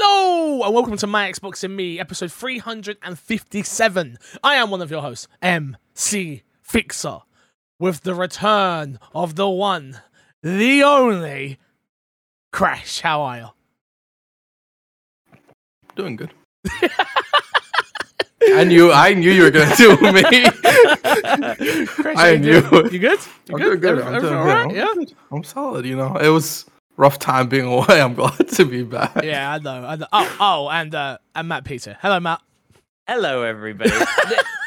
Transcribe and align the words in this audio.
Hello 0.00 0.62
and 0.62 0.72
welcome 0.72 0.96
to 0.96 1.08
My 1.08 1.28
Xbox 1.28 1.64
and 1.64 1.74
Me, 1.74 1.98
episode 1.98 2.30
357. 2.30 4.16
I 4.44 4.54
am 4.54 4.70
one 4.70 4.80
of 4.80 4.92
your 4.92 5.02
hosts, 5.02 5.26
MC 5.42 6.44
Fixer, 6.62 7.18
with 7.80 8.02
the 8.02 8.14
return 8.14 9.00
of 9.12 9.34
the 9.34 9.48
one, 9.48 10.00
the 10.40 10.84
only 10.84 11.58
Crash. 12.52 13.00
How 13.00 13.22
are 13.22 13.38
you? 13.38 13.48
Doing 15.96 16.14
good. 16.14 16.30
I 18.50 18.62
knew 18.62 18.92
I 18.92 19.14
knew 19.14 19.32
you 19.32 19.42
were 19.42 19.50
gonna 19.50 19.74
do 19.74 19.96
me. 20.12 20.22
Crash, 21.86 22.16
I 22.16 22.30
you 22.34 22.38
knew 22.38 22.60
doing? 22.70 22.92
You 22.92 22.98
good? 23.00 23.18
You 23.48 23.54
I'm 23.56 23.58
doing 23.60 23.80
good. 23.80 23.98
Every- 23.98 24.04
I'm 24.04 24.12
doing 24.20 24.32
good. 24.32 24.46
right? 24.46 24.64
I'm 24.64 24.70
Yeah. 24.70 24.92
good. 24.94 25.12
I'm 25.32 25.42
solid. 25.42 25.84
You 25.86 25.96
know, 25.96 26.14
it 26.18 26.28
was 26.28 26.66
rough 26.98 27.18
time 27.18 27.48
being 27.48 27.64
away. 27.64 28.02
I'm 28.02 28.12
glad 28.12 28.48
to 28.48 28.64
be 28.66 28.82
back. 28.82 29.24
Yeah, 29.24 29.52
I 29.54 29.58
know. 29.58 29.84
I 29.86 29.96
know. 29.96 30.06
Oh, 30.12 30.36
oh, 30.40 30.68
and 30.68 30.94
uh, 30.94 31.16
and 31.34 31.48
Matt 31.48 31.64
Peter. 31.64 31.96
Hello, 32.02 32.20
Matt. 32.20 32.42
Hello, 33.06 33.42
everybody. 33.42 33.90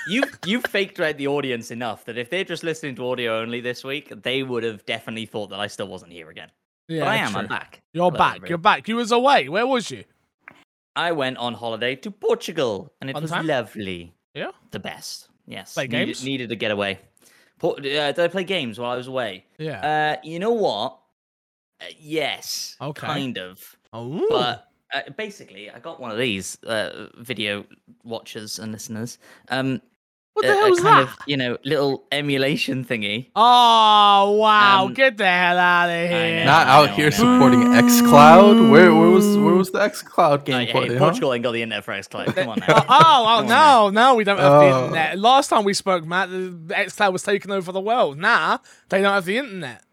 You 0.07 0.23
you 0.47 0.61
faked 0.61 0.99
out 0.99 1.17
the 1.17 1.27
audience 1.27 1.69
enough 1.69 2.05
that 2.05 2.17
if 2.17 2.31
they're 2.31 2.43
just 2.43 2.63
listening 2.63 2.95
to 2.95 3.07
audio 3.07 3.39
only 3.39 3.61
this 3.61 3.83
week, 3.83 4.11
they 4.23 4.41
would 4.41 4.63
have 4.63 4.83
definitely 4.87 5.27
thought 5.27 5.51
that 5.51 5.59
I 5.59 5.67
still 5.67 5.87
wasn't 5.87 6.11
here 6.11 6.31
again. 6.31 6.49
Yeah, 6.87 7.01
but 7.01 7.07
I 7.09 7.15
am. 7.17 7.31
true. 7.31 7.41
I'm 7.41 7.47
back. 7.47 7.81
You're 7.93 8.05
Hello, 8.05 8.17
back. 8.17 8.29
everybody. 8.37 8.49
You're 8.49 8.57
back. 8.57 8.87
You 8.87 8.95
was 8.95 9.11
away. 9.11 9.47
Where 9.47 9.67
was 9.67 9.91
you? 9.91 10.05
I 10.95 11.11
went 11.11 11.37
on 11.37 11.53
holiday 11.53 11.95
to 11.97 12.09
Portugal, 12.09 12.91
and 12.99 13.11
it 13.11 13.13
Fun 13.13 13.21
was 13.21 13.29
time? 13.31 13.45
lovely. 13.45 14.15
Yeah. 14.33 14.49
The 14.71 14.79
best. 14.79 15.29
Yes. 15.45 15.75
Play 15.75 15.83
needed, 15.85 16.05
games? 16.07 16.25
Needed 16.25 16.49
to 16.49 16.55
get 16.55 16.71
away. 16.71 16.97
Por- 17.59 17.77
uh, 17.77 17.81
did 17.81 18.19
I 18.19 18.27
play 18.27 18.43
games 18.43 18.79
while 18.79 18.89
I 18.89 18.95
was 18.97 19.05
away? 19.07 19.45
Yeah. 19.59 20.15
Uh, 20.17 20.21
you 20.23 20.39
know 20.39 20.53
what? 20.53 20.97
Uh, 21.81 21.85
yes. 21.99 22.75
Okay. 22.81 23.07
Kind 23.07 23.37
of. 23.37 23.75
oh. 23.93 24.25
But 24.29 24.67
uh, 24.93 25.09
basically, 25.17 25.69
I 25.71 25.79
got 25.79 25.99
one 25.99 26.11
of 26.11 26.17
these 26.17 26.61
uh, 26.63 27.07
video 27.17 27.65
watchers 28.03 28.59
and 28.59 28.71
listeners. 28.71 29.17
Um, 29.49 29.81
what 30.33 30.45
the 30.45 30.51
a- 30.53 30.55
a 30.55 30.57
hell's 30.59 30.79
kind 30.79 31.07
that? 31.07 31.13
of 31.13 31.17
you 31.27 31.35
know 31.35 31.57
little 31.65 32.05
emulation 32.11 32.85
thingy. 32.85 33.31
Oh 33.35 34.37
wow! 34.39 34.85
Um, 34.85 34.93
Get 34.93 35.17
the 35.17 35.25
hell 35.25 35.57
out 35.57 35.89
of 35.89 36.09
know. 36.09 36.17
here! 36.17 36.45
Not 36.45 36.67
out 36.67 36.85
know, 36.89 36.95
here 36.95 37.07
I 37.07 37.09
know. 37.09 37.15
supporting 37.17 37.59
XCloud. 37.61 38.71
Where 38.71 38.93
where 38.95 39.09
was 39.09 39.37
where 39.37 39.55
was 39.55 39.71
the 39.71 39.79
XCloud 39.79 40.05
Cloud 40.05 40.45
game 40.45 40.67
yeah, 40.67 40.71
play? 40.71 40.87
huh? 40.87 40.99
Portugal 40.99 41.33
ain't 41.33 41.43
got 41.43 41.51
the 41.51 41.61
internet 41.61 41.83
for 41.83 41.91
Xcloud. 41.93 42.33
Come 42.33 42.47
on 42.49 42.59
Oh, 42.61 42.65
now. 42.67 42.75
oh, 42.79 42.83
oh 42.87 42.87
Come 42.87 43.45
on 43.45 43.47
no, 43.47 43.89
no, 43.89 44.15
we 44.15 44.23
don't 44.23 44.37
have 44.37 44.51
the 44.51 44.57
Oh. 44.57 44.83
internet. 44.85 45.19
Last 45.19 45.49
time 45.49 45.65
we 45.65 45.73
spoke, 45.73 46.05
Matt, 46.05 46.29
the 46.29 46.37
the 46.67 46.73
xCloud 46.75 47.11
was 47.11 47.23
taking 47.23 47.51
over 47.51 47.71
the 47.73 47.81
world. 47.81 48.17
Nah, 48.17 48.59
they 48.89 49.01
don't 49.01 49.13
have 49.13 49.25
the 49.25 49.37
internet. 49.37 49.83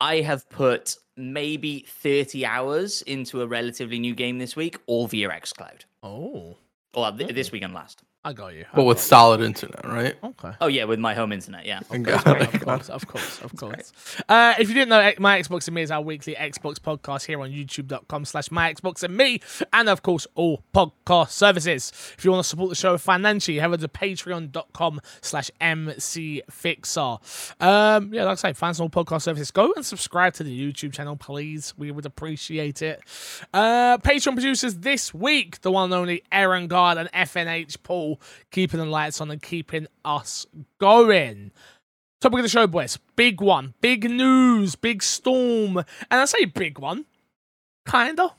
I 0.00 0.20
have 0.22 0.48
put 0.48 0.96
maybe 1.16 1.84
30 1.88 2.46
hours 2.46 3.02
into 3.02 3.42
a 3.42 3.46
relatively 3.46 3.98
new 3.98 4.14
game 4.14 4.38
this 4.38 4.56
week, 4.56 4.78
all 4.86 5.06
via 5.06 5.28
Xcloud. 5.28 5.82
Oh, 6.02 6.56
Or 6.94 7.12
th- 7.12 7.34
this 7.34 7.52
week 7.52 7.62
and 7.62 7.74
last. 7.74 8.02
I 8.22 8.34
got 8.34 8.52
you. 8.54 8.66
I 8.70 8.76
But 8.76 8.84
with 8.84 8.98
got 8.98 9.02
solid 9.04 9.40
internet, 9.40 9.82
right? 9.86 10.14
okay. 10.22 10.50
Oh 10.60 10.66
yeah, 10.66 10.84
with 10.84 10.98
my 10.98 11.14
home 11.14 11.32
internet. 11.32 11.64
Yeah. 11.64 11.80
Of 11.90 12.04
course, 12.04 12.26
of 12.26 12.60
course, 12.60 12.88
of 12.90 13.06
course, 13.06 13.40
of 13.40 13.56
course. 13.56 13.92
Uh, 14.28 14.54
if 14.58 14.68
you 14.68 14.74
didn't 14.74 14.90
know, 14.90 15.12
My 15.18 15.40
Xbox 15.40 15.66
and 15.68 15.74
Me 15.74 15.80
is 15.80 15.90
our 15.90 16.02
weekly 16.02 16.34
Xbox 16.34 16.74
podcast 16.74 17.24
here 17.24 17.40
on 17.40 17.50
youtube.com 17.50 18.26
slash 18.26 18.50
My 18.50 18.72
Xbox 18.74 19.02
and 19.02 19.16
Me, 19.16 19.40
and 19.72 19.88
of 19.88 20.02
course, 20.02 20.26
all 20.34 20.62
podcast 20.74 21.30
services. 21.30 21.92
If 22.18 22.24
you 22.24 22.30
want 22.30 22.44
to 22.44 22.48
support 22.48 22.68
the 22.68 22.74
show 22.74 22.98
financially, 22.98 23.58
head 23.58 23.68
over 23.68 23.78
to 23.78 23.88
patreon.com 23.88 25.00
slash 25.22 25.50
mcfixer. 25.60 27.62
Um, 27.62 28.12
yeah, 28.12 28.24
like 28.24 28.32
I 28.32 28.34
say, 28.34 28.52
find 28.52 28.76
some 28.76 28.84
all 28.84 28.90
podcast 29.04 29.22
services. 29.22 29.50
Go 29.50 29.72
and 29.74 29.84
subscribe 29.86 30.34
to 30.34 30.44
the 30.44 30.72
YouTube 30.72 30.92
channel, 30.92 31.16
please. 31.16 31.72
We 31.78 31.90
would 31.90 32.04
appreciate 32.06 32.82
it. 32.82 33.00
Uh, 33.54 33.96
Patreon 33.98 34.34
producers 34.34 34.76
this 34.76 35.14
week, 35.14 35.60
the 35.62 35.70
one 35.70 35.84
and 35.84 35.94
only 35.94 36.22
Aaron 36.30 36.66
Guard 36.66 36.98
and 36.98 37.10
FNH 37.12 37.82
Paul, 37.82 38.09
keeping 38.50 38.80
the 38.80 38.86
lights 38.86 39.20
on 39.20 39.30
and 39.30 39.42
keeping 39.42 39.86
us 40.04 40.46
going. 40.78 41.50
Topic 42.20 42.38
of 42.38 42.42
the 42.42 42.48
show, 42.48 42.66
boys. 42.66 42.98
Big 43.16 43.40
one. 43.40 43.74
Big 43.80 44.08
news. 44.10 44.74
Big 44.76 45.02
storm. 45.02 45.78
And 45.78 46.20
I 46.20 46.24
say 46.26 46.44
big 46.44 46.78
one. 46.78 47.06
Kinda. 47.88 48.34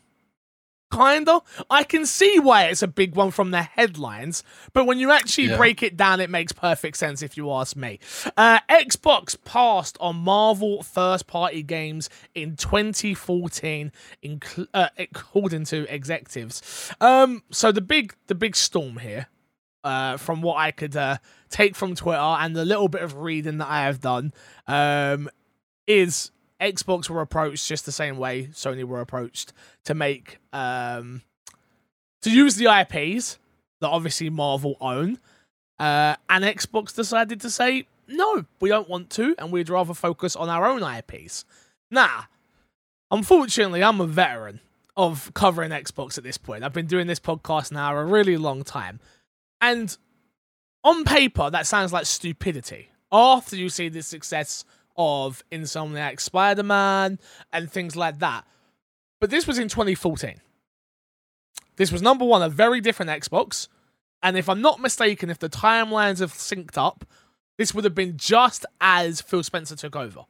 Kinda. 0.93 1.39
I 1.69 1.83
can 1.83 2.05
see 2.05 2.37
why 2.37 2.65
it's 2.65 2.81
a 2.83 2.87
big 2.87 3.15
one 3.15 3.31
from 3.31 3.51
the 3.51 3.61
headlines, 3.61 4.43
but 4.73 4.83
when 4.85 4.99
you 4.99 5.09
actually 5.09 5.47
Yeah. 5.47 5.55
break 5.55 5.81
it 5.81 5.95
down, 5.95 6.19
it 6.19 6.29
makes 6.29 6.51
perfect 6.51 6.97
sense 6.97 7.21
if 7.21 7.37
you 7.37 7.49
ask 7.49 7.77
me. 7.77 7.97
Uh, 8.35 8.59
Xbox 8.69 9.41
passed 9.45 9.97
on 10.01 10.17
Marvel 10.17 10.83
first 10.83 11.27
party 11.27 11.63
games 11.63 12.09
in 12.35 12.57
2014, 12.57 13.93
incl- 14.21 14.67
uh, 14.73 14.89
according 14.97 15.63
to 15.65 15.85
executives. 15.93 16.91
Um, 16.99 17.43
so 17.51 17.71
the 17.71 17.79
big, 17.79 18.13
the 18.27 18.35
big 18.35 18.57
storm 18.57 18.97
here 18.97 19.27
uh, 19.83 20.17
from 20.17 20.41
what 20.41 20.57
I 20.57 20.71
could 20.71 20.95
uh, 20.95 21.17
take 21.49 21.75
from 21.75 21.95
Twitter 21.95 22.19
and 22.19 22.55
the 22.55 22.65
little 22.65 22.87
bit 22.87 23.01
of 23.01 23.17
reading 23.17 23.57
that 23.59 23.69
I 23.69 23.83
have 23.83 24.01
done, 24.01 24.33
um, 24.67 25.29
is 25.87 26.31
Xbox 26.61 27.09
were 27.09 27.21
approached 27.21 27.67
just 27.67 27.85
the 27.85 27.91
same 27.91 28.17
way 28.17 28.47
Sony 28.47 28.83
were 28.83 29.01
approached 29.01 29.53
to 29.85 29.93
make 29.93 30.37
um, 30.53 31.21
to 32.21 32.29
use 32.29 32.55
the 32.55 32.65
IPs 32.65 33.39
that 33.79 33.89
obviously 33.89 34.29
Marvel 34.29 34.77
own, 34.79 35.19
uh, 35.79 36.15
and 36.29 36.43
Xbox 36.43 36.95
decided 36.95 37.41
to 37.41 37.49
say 37.49 37.87
no, 38.07 38.45
we 38.59 38.69
don't 38.69 38.89
want 38.89 39.09
to, 39.11 39.35
and 39.39 39.51
we'd 39.51 39.69
rather 39.69 39.93
focus 39.93 40.35
on 40.35 40.49
our 40.49 40.65
own 40.65 40.83
IPs. 40.83 41.45
Nah, 41.89 42.23
unfortunately, 43.09 43.83
I'm 43.83 44.01
a 44.01 44.07
veteran 44.07 44.59
of 44.97 45.33
covering 45.33 45.71
Xbox 45.71 46.17
at 46.17 46.23
this 46.23 46.37
point. 46.37 46.63
I've 46.63 46.73
been 46.73 46.87
doing 46.87 47.07
this 47.07 47.19
podcast 47.19 47.71
now 47.71 47.95
a 47.95 48.03
really 48.03 48.37
long 48.37 48.63
time. 48.63 48.99
And 49.61 49.95
on 50.83 51.03
paper, 51.05 51.49
that 51.49 51.67
sounds 51.67 51.93
like 51.93 52.05
stupidity. 52.05 52.89
After 53.11 53.55
you 53.55 53.69
see 53.69 53.89
the 53.89 54.01
success 54.01 54.65
of 54.97 55.43
Insomniac 55.51 56.19
Spider 56.19 56.63
Man 56.63 57.19
and 57.53 57.71
things 57.71 57.95
like 57.95 58.19
that. 58.19 58.45
But 59.19 59.29
this 59.29 59.45
was 59.45 59.59
in 59.59 59.67
2014. 59.67 60.41
This 61.77 61.91
was 61.91 62.01
number 62.01 62.25
one, 62.25 62.41
a 62.41 62.49
very 62.49 62.81
different 62.81 63.11
Xbox. 63.11 63.67
And 64.23 64.37
if 64.37 64.49
I'm 64.49 64.61
not 64.61 64.79
mistaken, 64.79 65.29
if 65.29 65.39
the 65.39 65.49
timelines 65.49 66.19
have 66.19 66.33
synced 66.33 66.77
up, 66.77 67.05
this 67.57 67.73
would 67.73 67.83
have 67.83 67.95
been 67.95 68.17
just 68.17 68.65
as 68.79 69.21
Phil 69.21 69.43
Spencer 69.43 69.75
took 69.75 69.95
over. 69.95 70.21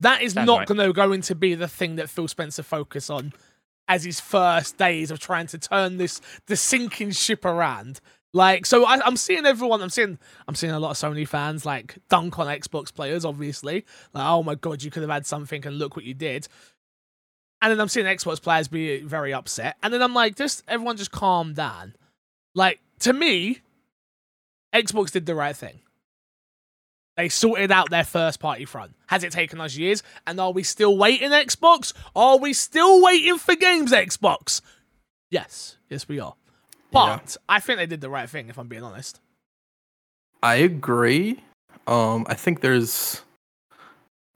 That 0.00 0.22
is 0.22 0.32
Sounds 0.32 0.46
not 0.46 0.58
right. 0.58 0.68
going 0.68 0.78
to 0.78 0.92
going 0.92 1.20
to 1.22 1.34
be 1.34 1.54
the 1.54 1.68
thing 1.68 1.96
that 1.96 2.08
Phil 2.08 2.28
Spencer 2.28 2.62
focus 2.62 3.10
on 3.10 3.32
as 3.88 4.04
his 4.04 4.20
first 4.20 4.76
days 4.76 5.10
of 5.10 5.18
trying 5.18 5.46
to 5.48 5.58
turn 5.58 5.96
this 5.96 6.20
the 6.46 6.56
sinking 6.56 7.10
ship 7.10 7.44
around. 7.44 8.00
Like, 8.34 8.66
so 8.66 8.84
I, 8.84 9.00
I'm 9.04 9.16
seeing 9.16 9.46
everyone. 9.46 9.80
I'm 9.80 9.88
seeing 9.88 10.18
I'm 10.46 10.54
seeing 10.54 10.72
a 10.72 10.78
lot 10.78 10.90
of 10.90 10.96
Sony 10.96 11.26
fans 11.26 11.64
like 11.64 11.96
dunk 12.10 12.38
on 12.38 12.46
Xbox 12.46 12.92
players. 12.92 13.24
Obviously, 13.24 13.86
like, 14.12 14.26
oh 14.26 14.42
my 14.42 14.54
god, 14.54 14.82
you 14.82 14.90
could 14.90 15.02
have 15.02 15.10
had 15.10 15.26
something, 15.26 15.66
and 15.66 15.78
look 15.78 15.96
what 15.96 16.04
you 16.04 16.14
did. 16.14 16.46
And 17.60 17.72
then 17.72 17.80
I'm 17.80 17.88
seeing 17.88 18.06
Xbox 18.06 18.40
players 18.40 18.68
be 18.68 19.00
very 19.00 19.32
upset. 19.32 19.76
And 19.82 19.92
then 19.92 20.02
I'm 20.02 20.14
like, 20.14 20.36
just 20.36 20.62
everyone 20.68 20.96
just 20.96 21.10
calm 21.10 21.54
down. 21.54 21.94
Like 22.54 22.80
to 23.00 23.12
me, 23.12 23.60
Xbox 24.74 25.10
did 25.10 25.26
the 25.26 25.34
right 25.34 25.56
thing. 25.56 25.80
They 27.18 27.28
sorted 27.28 27.72
out 27.72 27.90
their 27.90 28.04
first 28.04 28.38
party 28.38 28.64
front. 28.64 28.94
Has 29.08 29.24
it 29.24 29.32
taken 29.32 29.60
us 29.60 29.76
years? 29.76 30.04
And 30.24 30.38
are 30.38 30.52
we 30.52 30.62
still 30.62 30.96
waiting, 30.96 31.30
Xbox? 31.30 31.92
Are 32.14 32.38
we 32.38 32.52
still 32.52 33.02
waiting 33.02 33.38
for 33.38 33.56
games, 33.56 33.90
Xbox? 33.90 34.60
Yes. 35.28 35.78
Yes, 35.90 36.06
we 36.06 36.20
are. 36.20 36.34
But 36.92 37.36
I 37.48 37.58
think 37.58 37.80
they 37.80 37.86
did 37.86 38.00
the 38.00 38.08
right 38.08 38.30
thing, 38.30 38.48
if 38.48 38.56
I'm 38.56 38.68
being 38.68 38.84
honest. 38.84 39.18
I 40.44 40.54
agree. 40.56 41.42
Um, 41.88 42.24
I 42.28 42.34
think 42.34 42.60
there's 42.60 43.22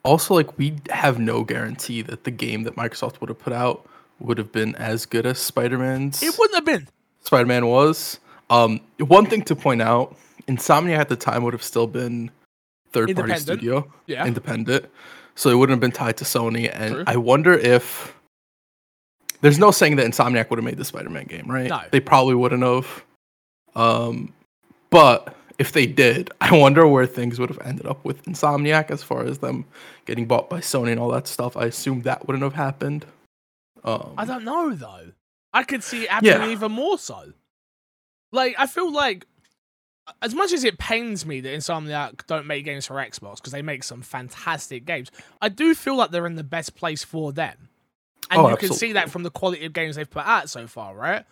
also 0.02 0.34
like 0.34 0.58
we 0.58 0.74
have 0.90 1.20
no 1.20 1.44
guarantee 1.44 2.02
that 2.02 2.24
the 2.24 2.32
game 2.32 2.64
that 2.64 2.74
Microsoft 2.74 3.20
would 3.20 3.28
have 3.28 3.38
put 3.38 3.52
out 3.52 3.88
would 4.18 4.38
have 4.38 4.50
been 4.50 4.74
as 4.74 5.06
good 5.06 5.24
as 5.24 5.38
Spider-Man's. 5.38 6.20
It 6.20 6.36
wouldn't 6.36 6.56
have 6.56 6.64
been. 6.64 6.88
Spider-Man 7.20 7.66
was. 7.66 8.18
Um, 8.50 8.80
one 8.98 9.26
thing 9.26 9.42
to 9.42 9.54
point 9.54 9.82
out: 9.82 10.16
Insomniac 10.48 10.98
at 10.98 11.08
the 11.08 11.16
time 11.16 11.44
would 11.44 11.54
have 11.54 11.62
still 11.62 11.86
been 11.86 12.32
third-party 12.92 13.36
studio, 13.36 13.90
Yeah. 14.06 14.26
independent, 14.26 14.86
so 15.34 15.50
it 15.50 15.54
wouldn't 15.54 15.74
have 15.74 15.80
been 15.80 15.92
tied 15.92 16.16
to 16.18 16.24
Sony. 16.24 16.70
And 16.72 16.94
True. 16.94 17.04
I 17.06 17.16
wonder 17.16 17.52
if 17.54 18.14
there's 19.40 19.58
no 19.58 19.70
saying 19.70 19.96
that 19.96 20.06
Insomniac 20.06 20.50
would 20.50 20.58
have 20.58 20.64
made 20.64 20.76
the 20.78 20.84
Spider-Man 20.84 21.26
game, 21.26 21.50
right? 21.50 21.68
No. 21.68 21.80
They 21.90 22.00
probably 22.00 22.34
wouldn't 22.34 22.62
have. 22.62 23.04
Um, 23.74 24.32
but 24.90 25.34
if 25.58 25.72
they 25.72 25.86
did, 25.86 26.30
I 26.40 26.56
wonder 26.56 26.86
where 26.86 27.06
things 27.06 27.38
would 27.40 27.48
have 27.48 27.60
ended 27.66 27.86
up 27.86 28.04
with 28.04 28.22
Insomniac 28.24 28.90
as 28.90 29.02
far 29.02 29.24
as 29.24 29.38
them 29.38 29.64
getting 30.04 30.26
bought 30.26 30.48
by 30.50 30.60
Sony 30.60 30.90
and 30.92 31.00
all 31.00 31.10
that 31.10 31.26
stuff. 31.26 31.56
I 31.56 31.64
assume 31.66 32.02
that 32.02 32.26
wouldn't 32.26 32.42
have 32.44 32.54
happened. 32.54 33.04
Um, 33.84 34.14
I 34.16 34.24
don't 34.24 34.44
know 34.44 34.74
though. 34.74 35.12
I 35.52 35.64
could 35.64 35.82
see 35.82 36.04
it 36.04 36.10
happening 36.10 36.32
Yeah. 36.32 36.48
even 36.50 36.70
more 36.72 36.98
so. 36.98 37.32
Like 38.30 38.54
I 38.58 38.66
feel 38.66 38.92
like 38.92 39.26
as 40.20 40.34
much 40.34 40.52
as 40.52 40.64
it 40.64 40.78
pains 40.78 41.24
me 41.24 41.40
that 41.40 41.48
Insomniac 41.54 42.26
don't 42.26 42.46
make 42.46 42.64
games 42.64 42.86
for 42.86 42.94
Xbox 42.96 43.36
because 43.36 43.52
they 43.52 43.62
make 43.62 43.84
some 43.84 44.02
fantastic 44.02 44.84
games, 44.84 45.10
I 45.40 45.48
do 45.48 45.74
feel 45.74 45.96
like 45.96 46.10
they're 46.10 46.26
in 46.26 46.36
the 46.36 46.44
best 46.44 46.74
place 46.74 47.04
for 47.04 47.32
them. 47.32 47.68
and 48.30 48.40
Oh, 48.40 48.50
you 48.50 48.56
can 48.56 48.72
see 48.72 48.92
that 48.92 49.10
from 49.10 49.22
the 49.22 49.30
quality 49.30 49.64
of 49.64 49.72
games 49.72 49.96
they've 49.96 50.08
put 50.10 50.26
out 50.26 50.50
so 50.50 50.66
far, 50.66 50.94
right? 50.94 51.24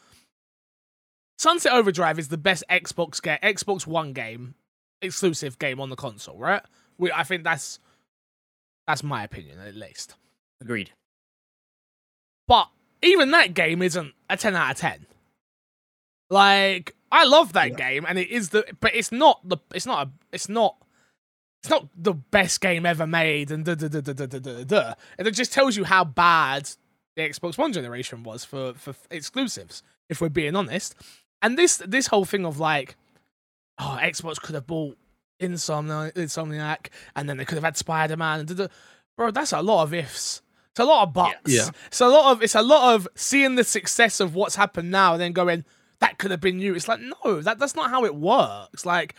Sunset 1.39 1.73
Overdrive 1.73 2.19
is 2.19 2.29
the 2.29 2.37
best 2.37 2.65
Xbox 2.71 3.23
game, 3.23 3.39
Xbox 3.43 3.87
One 3.87 4.13
game, 4.13 4.55
exclusive 5.01 5.59
game 5.59 5.81
on 5.81 5.89
the 5.89 5.97
console, 5.97 6.37
right? 6.37 6.63
We, 6.99 7.11
I 7.11 7.23
think 7.25 7.45
that's 7.45 7.79
that's 8.87 9.03
my 9.03 9.25
opinion 9.25 9.59
at 9.61 9.75
least. 9.75 10.17
Agreed. 10.61 10.91
But 12.47 12.69
even 13.03 13.31
that 13.31 13.55
game 13.55 13.81
isn't 13.81 14.13
a 14.29 14.37
10 14.37 14.55
out 14.57 14.73
of 14.73 14.77
10. 14.77 15.07
Like 16.29 16.95
I 17.13 17.25
love 17.25 17.53
that 17.55 17.71
Yeah. 17.71 17.77
game 17.77 18.07
and 18.09 18.19
it 18.19 18.29
is 18.31 18.51
the 18.51 18.65
but 18.81 18.95
it's 18.95 19.11
not 19.13 19.41
the 19.49 19.59
it's 19.75 19.87
not 19.87 20.07
a 20.07 20.11
it's 20.33 20.49
not 20.49 20.77
it's 21.63 21.71
not 21.71 21.89
the 21.97 22.15
best 22.15 22.61
game 22.61 22.87
ever 22.87 23.07
made 23.07 23.51
and 23.51 23.65
da 23.65 23.75
da 23.75 23.89
da 23.89 24.01
da 24.01 24.13
da 24.13 24.27
da 24.27 24.39
da. 24.39 24.65
da. 24.65 24.95
And 25.19 25.27
it 25.29 25.33
just 25.33 25.53
tells 25.53 25.77
you 25.77 25.85
how 25.85 26.05
bad 26.05 26.71
the 27.17 27.23
Xbox 27.23 27.59
One 27.59 27.73
generation 27.73 28.23
was 28.23 28.45
for 28.45 28.75
for 28.75 28.95
exclusives 29.11 29.83
if 30.09 30.21
we're 30.21 30.29
being 30.29 30.57
honest. 30.57 30.95
And 31.43 31.59
this 31.59 31.79
this 31.87 32.07
whole 32.07 32.25
thing 32.25 32.47
of 32.47 32.59
like 32.59 32.97
oh 33.79 33.99
Xbox 34.01 34.41
could 34.41 34.55
have 34.55 34.67
bought 34.67 34.97
Insomni- 35.41 36.13
Insomniac 36.13 36.89
and 37.17 37.29
then 37.29 37.39
they 37.39 37.45
could 37.45 37.57
have 37.57 37.65
had 37.65 37.77
da, 38.47 38.55
da. 38.55 38.67
bro 39.17 39.31
that's 39.31 39.53
a 39.53 39.61
lot 39.63 39.83
of 39.83 39.93
ifs. 39.95 40.43
It's 40.71 40.79
a 40.81 40.85
lot 40.85 41.03
of 41.09 41.13
buts. 41.13 41.35
Yeah. 41.47 41.71
It's 41.89 42.01
a 42.01 42.07
lot 42.09 42.31
of 42.33 42.43
it's 42.43 42.55
a 42.55 42.63
lot 42.63 42.95
of 42.95 43.09
seeing 43.17 43.57
the 43.57 43.65
success 43.65 44.21
of 44.21 44.35
what's 44.37 44.55
happened 44.55 44.91
now 44.93 45.15
and 45.15 45.21
then 45.21 45.33
going, 45.33 45.65
that 46.01 46.19
could 46.19 46.31
have 46.31 46.41
been 46.41 46.59
you. 46.59 46.75
It's 46.75 46.89
like, 46.89 47.01
no, 47.01 47.41
that 47.43 47.59
that's 47.59 47.75
not 47.75 47.91
how 47.91 48.05
it 48.05 48.15
works. 48.15 48.85
Like 48.87 49.15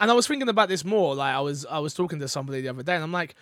and 0.00 0.10
I 0.10 0.14
was 0.14 0.26
thinking 0.28 0.48
about 0.48 0.68
this 0.68 0.84
more, 0.84 1.14
like 1.14 1.34
I 1.34 1.40
was 1.40 1.66
I 1.66 1.78
was 1.80 1.94
talking 1.94 2.18
to 2.20 2.28
somebody 2.28 2.60
the 2.60 2.68
other 2.68 2.82
day 2.82 2.94
and 2.94 3.02
I'm 3.04 3.12
like, 3.12 3.34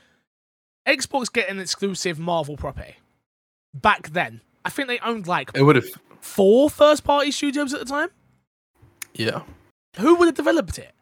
Xbox 0.86 1.32
get 1.32 1.48
an 1.48 1.58
exclusive 1.60 2.18
Marvel 2.18 2.56
property. 2.56 2.96
Back 3.74 4.10
then. 4.10 4.40
I 4.64 4.70
think 4.70 4.88
they 4.88 4.98
owned 5.00 5.26
like 5.26 5.50
It 5.54 5.62
would 5.62 5.76
have. 5.76 5.86
four 6.20 6.70
first 6.70 7.04
party 7.04 7.30
studios 7.30 7.72
at 7.74 7.80
the 7.80 7.86
time. 7.86 8.08
Yeah. 9.14 9.42
Who 9.98 10.14
would 10.16 10.26
have 10.26 10.34
developed 10.34 10.78
it? 10.78 10.92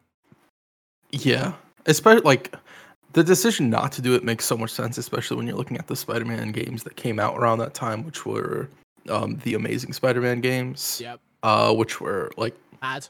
Yeah. 1.11 1.53
Especially 1.85 2.21
like 2.21 2.53
the 3.13 3.23
decision 3.23 3.69
not 3.69 3.91
to 3.93 4.01
do 4.01 4.13
it 4.15 4.23
makes 4.23 4.45
so 4.45 4.57
much 4.57 4.71
sense, 4.71 4.97
especially 4.97 5.37
when 5.37 5.47
you're 5.47 5.55
looking 5.57 5.77
at 5.77 5.87
the 5.87 5.95
Spider-Man 5.95 6.51
games 6.51 6.83
that 6.83 6.95
came 6.95 7.19
out 7.19 7.37
around 7.37 7.59
that 7.59 7.73
time, 7.73 8.03
which 8.03 8.25
were 8.25 8.69
um, 9.09 9.37
the 9.43 9.53
Amazing 9.53 9.93
Spider-Man 9.93 10.41
games, 10.41 10.99
Yep. 11.01 11.19
Uh, 11.45 11.73
which 11.73 12.01
were 12.01 12.31
like 12.37 12.55
Bad. 12.81 13.07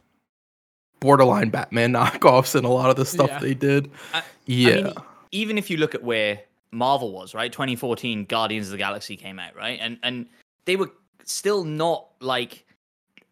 borderline 0.99 1.49
Batman 1.49 1.93
knockoffs 1.97 2.55
and 2.55 2.65
a 2.65 2.69
lot 2.69 2.89
of 2.89 2.95
the 2.95 3.05
stuff 3.05 3.29
Yeah. 3.29 3.39
they 3.39 3.53
did. 3.53 3.89
I- 4.13 4.23
yeah. 4.45 4.71
I 4.71 4.81
mean, 4.83 4.93
even 5.31 5.57
if 5.57 5.69
you 5.69 5.77
look 5.77 5.95
at 5.95 6.03
where 6.03 6.41
Marvel 6.71 7.11
was, 7.11 7.33
right? 7.33 7.51
2014, 7.51 8.25
Guardians 8.25 8.67
of 8.67 8.71
the 8.71 8.77
Galaxy 8.77 9.15
came 9.17 9.39
out, 9.39 9.55
right? 9.55 9.79
And 9.81 9.97
and 10.03 10.27
they 10.65 10.75
were 10.75 10.91
still 11.23 11.63
not 11.63 12.07
like 12.19 12.65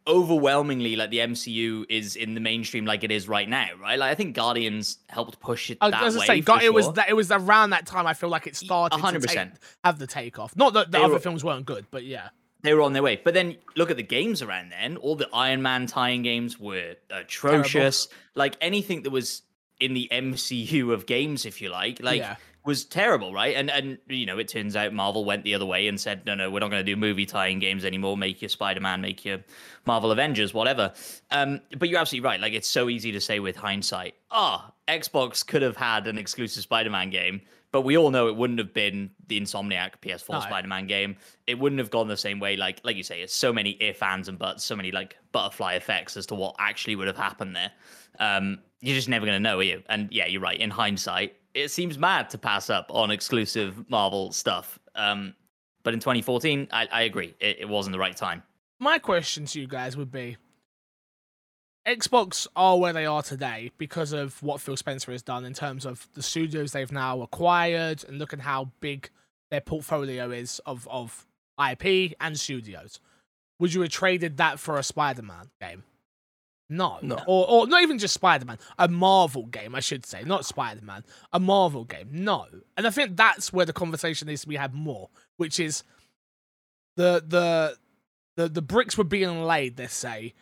overwhelmingly 0.06 0.96
like 0.98 1.10
the 1.12 1.20
MCU 1.20 1.86
is 1.90 2.16
in 2.18 2.34
the 2.34 2.40
mainstream 2.42 2.86
like 2.86 3.04
it 3.06 3.12
is 3.12 3.28
right 3.30 3.48
now, 3.48 3.68
right? 3.82 3.98
Like 3.98 4.12
I 4.12 4.16
think 4.16 4.36
Guardians 4.36 4.98
helped 5.08 5.40
push 5.40 5.70
it 5.70 5.78
I 5.80 5.92
that 5.92 6.04
was 6.04 6.16
way. 6.18 6.28
gonna 6.28 6.38
say, 6.38 6.42
for 6.42 6.46
God, 6.46 6.64
it 6.64 6.74
was 6.74 6.92
that 6.94 7.10
it 7.10 7.14
was 7.14 7.32
around 7.32 7.70
that 7.72 7.86
time. 7.86 8.06
I 8.08 8.14
feel 8.14 8.30
like 8.30 8.46
it 8.48 8.56
started 8.56 8.98
to 8.98 9.02
100%. 9.04 9.28
take, 9.28 9.50
have 9.84 10.00
the 10.00 10.08
takeoff. 10.08 10.56
Not 10.58 10.74
that 10.74 10.92
the 10.92 10.98
They 10.98 11.04
other 11.04 11.14
were- 11.14 11.20
films 11.20 11.44
weren't 11.44 11.66
good, 11.66 11.86
but 11.92 12.04
yeah, 12.04 12.30
they 12.64 12.74
were 12.74 12.82
on 12.82 12.94
their 12.94 13.04
way. 13.04 13.22
But 13.24 13.34
then 13.34 13.58
look 13.76 13.92
at 13.92 13.98
the 13.98 14.04
games 14.04 14.42
around 14.42 14.72
then. 14.72 14.98
All 14.98 15.16
the 15.16 15.30
Iron 15.34 15.62
Man 15.62 15.86
tie-in 15.86 16.24
games 16.24 16.60
were 16.60 16.96
atrocious. 17.12 18.08
Like 18.36 18.56
anything 18.62 19.04
that 19.04 19.12
was 19.12 19.44
in 19.80 19.94
the 19.94 20.08
MCU 20.12 20.92
of 20.94 21.06
games, 21.06 21.46
if 21.46 21.62
you 21.62 21.70
like, 21.70 22.02
like 22.02 22.20
Yeah. 22.20 22.36
was 22.66 22.86
terrible, 22.86 23.34
right? 23.34 23.56
And 23.56 23.70
and 23.70 23.98
you 24.08 24.26
know, 24.26 24.40
it 24.40 24.48
turns 24.48 24.76
out 24.78 24.94
Marvel 24.94 25.26
went 25.26 25.44
the 25.44 25.56
other 25.56 25.66
way 25.66 25.88
and 25.88 26.00
said, 26.00 26.26
no, 26.26 26.36
no, 26.36 26.50
we're 26.50 26.60
not 26.62 26.70
going 26.70 26.84
to 26.86 26.90
do 26.90 26.96
movie 26.96 27.26
tie-in 27.26 27.60
games 27.60 27.84
anymore. 27.84 28.16
Make 28.18 28.42
your 28.42 28.50
Spider-Man, 28.50 29.02
make 29.02 29.26
your 29.26 29.40
Marvel 29.86 30.12
Avengers, 30.12 30.54
whatever. 30.54 30.94
Um, 31.32 31.60
but 31.78 31.90
you're 31.90 32.00
absolutely 32.00 32.26
right. 32.26 32.40
Like 32.40 32.54
it's 32.54 32.70
so 32.70 32.88
easy 32.88 33.12
to 33.12 33.20
say 33.20 33.40
with 33.40 33.58
hindsight, 33.58 34.16
ah, 34.32 34.72
Xbox 34.88 35.46
could 35.46 35.62
have 35.62 35.76
had 35.76 36.08
an 36.08 36.18
exclusive 36.18 36.64
Spider-Man 36.64 37.10
game. 37.10 37.42
But 37.74 37.82
we 37.82 37.98
all 37.98 38.12
know 38.12 38.28
it 38.28 38.36
wouldn't 38.36 38.60
have 38.60 38.72
been 38.72 39.10
the 39.28 39.42
Insomniac 39.42 39.94
PS4 40.02 40.30
No. 40.34 40.40
Spider-Man 40.42 40.86
game. 40.86 41.18
It 41.48 41.58
wouldn't 41.58 41.80
have 41.80 41.90
gone 41.90 42.08
the 42.08 42.16
same 42.16 42.40
way. 42.40 42.56
Like, 42.56 42.80
like 42.84 42.96
you 42.96 43.02
say, 43.04 43.22
it's 43.22 43.34
so 43.34 43.52
many 43.52 43.72
if, 43.72 44.02
ands, 44.04 44.30
and 44.30 44.38
buts, 44.38 44.64
so 44.64 44.76
many 44.76 44.92
like 44.92 45.18
butterfly 45.32 45.74
effects 45.74 46.16
as 46.16 46.28
to 46.28 46.36
what 46.36 46.56
actually 46.60 46.96
would 46.96 47.08
have 47.08 47.18
happened 47.18 47.56
there. 47.56 47.72
Um, 48.20 48.60
you're 48.80 48.96
just 48.96 49.10
never 49.10 49.26
gonna 49.26 49.40
know, 49.40 49.58
are 49.58 49.64
you? 49.64 49.82
And 49.90 50.08
yeah, 50.12 50.28
you're 50.28 50.40
right. 50.40 50.60
In 50.60 50.70
hindsight, 50.70 51.36
it 51.56 51.70
seems 51.72 51.98
mad 51.98 52.30
to 52.30 52.38
pass 52.38 52.70
up 52.70 52.86
on 52.90 53.10
exclusive 53.10 53.90
Marvel 53.90 54.32
stuff. 54.32 54.78
Um, 54.94 55.34
but 55.82 55.96
in 55.96 56.00
2014, 56.00 56.68
I, 56.72 56.88
I 56.92 57.02
agree, 57.02 57.34
it, 57.40 57.58
it 57.62 57.70
wasn't 57.70 57.94
the 57.94 58.00
right 58.00 58.16
time. 58.16 58.44
my 58.80 59.00
question 59.00 59.46
to 59.48 59.60
you 59.60 59.66
guys 59.68 59.98
would 59.98 60.12
be 60.12 60.38
Xbox 61.88 62.48
are 62.56 62.80
where 62.80 62.94
they 62.94 63.06
are 63.06 63.22
today 63.22 63.72
because 63.78 64.14
of 64.14 64.42
what 64.42 64.62
Phil 64.62 64.78
Spencer 64.78 65.12
has 65.12 65.22
done 65.22 65.44
in 65.44 65.54
terms 65.54 65.86
of 65.86 66.08
the 66.14 66.24
studios 66.24 66.72
they've 66.72 66.92
now 66.92 67.22
acquired 67.22 68.06
and 68.08 68.18
look 68.18 68.32
at 68.32 68.40
how 68.40 68.72
big 68.80 69.10
their 69.52 69.62
portfolio 69.62 70.32
is 70.32 70.62
of, 70.66 70.88
of 70.90 71.26
IP 71.60 72.14
and 72.22 72.40
studios. 72.40 73.00
Would 73.60 73.74
you 73.74 73.82
have 73.82 73.92
traded 73.92 74.38
that 74.38 74.60
for 74.60 74.78
a 74.78 74.84
Spider 74.84 75.24
Man 75.24 75.50
game? 75.60 75.84
No. 76.70 77.00
No. 77.02 77.20
Or, 77.28 77.50
or 77.50 77.68
not 77.68 77.84
even 77.84 78.00
just 78.00 78.14
Spider 78.14 78.46
Man, 78.46 78.58
a 78.80 78.88
Marvel 78.88 79.46
game, 79.46 79.76
I 79.76 79.80
should 79.80 80.06
say. 80.06 80.24
Not 80.24 80.46
Spider 80.46 80.82
Man, 80.84 81.04
a 81.32 81.40
Marvel 81.40 81.84
game. 81.84 82.10
No. 82.12 82.48
And 82.78 82.88
I 82.88 82.90
think 82.90 83.18
that's 83.18 83.52
where 83.52 83.66
the 83.66 83.74
conversation 83.74 84.28
needs 84.28 84.42
to 84.42 84.48
be 84.48 84.56
had 84.56 84.74
more, 84.74 85.10
which 85.38 85.60
is 85.60 85.84
the 86.96 87.24
the 87.28 87.78
the 88.36 88.50
the 88.50 88.62
bricks 88.62 88.98
were 88.98 89.04
being 89.04 89.44
laid, 89.44 89.78
let's 89.78 89.94
say, 89.94 90.34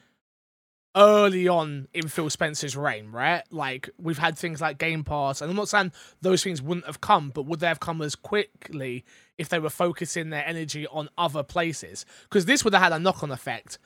early 0.95 1.47
on 1.47 1.87
in 1.93 2.07
Phil 2.07 2.29
Spencer's 2.29 2.75
reign, 2.75 3.11
right? 3.11 3.43
Like 3.51 3.89
we've 3.97 4.17
had 4.17 4.37
things 4.37 4.59
like 4.61 4.77
Game 4.77 5.03
Pass, 5.03 5.41
and 5.41 5.49
I'm 5.49 5.55
not 5.55 5.69
saying 5.69 5.91
those 6.21 6.43
things 6.43 6.61
wouldn't 6.61 6.85
have 6.85 7.01
come, 7.01 7.29
but 7.29 7.45
would 7.45 7.59
they 7.59 7.67
have 7.67 7.79
come 7.79 8.01
as 8.01 8.15
quickly 8.15 9.05
if 9.37 9.49
they 9.49 9.59
were 9.59 9.69
focusing 9.69 10.29
their 10.29 10.45
energy 10.45 10.85
on 10.87 11.09
other 11.17 11.43
places? 11.43 12.05
Because 12.23 12.45
this 12.45 12.63
would 12.63 12.73
have 12.73 12.83
had 12.83 12.93
a 12.93 12.99
knock-on 12.99 13.31
effect 13.31 13.79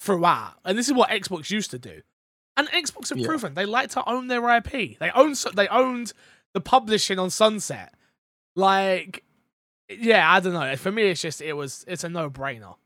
throughout, 0.00 0.54
and 0.64 0.78
this 0.78 0.88
is 0.88 0.94
what 0.94 1.10
Xbox 1.10 1.50
used 1.50 1.70
to 1.72 1.78
do. 1.78 2.02
And 2.56 2.68
Xbox 2.68 3.08
have 3.08 3.18
Yeah. 3.18 3.26
proven 3.26 3.54
they 3.54 3.66
like 3.66 3.90
to 3.90 4.08
own 4.08 4.28
their 4.28 4.48
IP. 4.48 4.96
They 5.00 5.10
own 5.10 5.34
they 5.54 5.66
owned 5.68 6.12
the 6.52 6.60
publishing 6.60 7.18
on 7.18 7.30
Sunset. 7.30 7.92
Like, 8.54 9.24
yeah, 9.88 10.32
I 10.32 10.38
don't 10.38 10.52
know. 10.52 10.76
For 10.76 10.92
me, 10.92 11.08
it's 11.08 11.20
just 11.20 11.40
it 11.42 11.54
was 11.54 11.84
it's 11.88 12.04
a 12.04 12.08
no-brainer. 12.08 12.76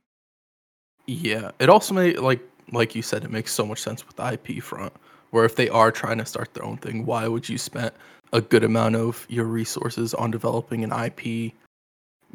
Yeah, 1.06 1.50
it 1.58 1.68
also 1.68 1.92
made 1.94 2.18
like 2.18 2.40
like 2.72 2.94
you 2.94 3.02
said, 3.02 3.24
it 3.24 3.30
makes 3.30 3.52
so 3.52 3.66
much 3.66 3.80
sense 3.80 4.06
with 4.06 4.16
the 4.16 4.32
IP 4.32 4.62
front. 4.62 4.92
Where 5.30 5.44
if 5.44 5.56
they 5.56 5.68
are 5.68 5.92
trying 5.92 6.18
to 6.18 6.26
start 6.26 6.54
their 6.54 6.64
own 6.64 6.78
thing, 6.78 7.04
why 7.04 7.28
would 7.28 7.48
you 7.48 7.58
spend 7.58 7.92
a 8.32 8.40
good 8.40 8.64
amount 8.64 8.96
of 8.96 9.26
your 9.28 9.44
resources 9.44 10.14
on 10.14 10.30
developing 10.30 10.84
an 10.84 10.92
IP 10.92 11.52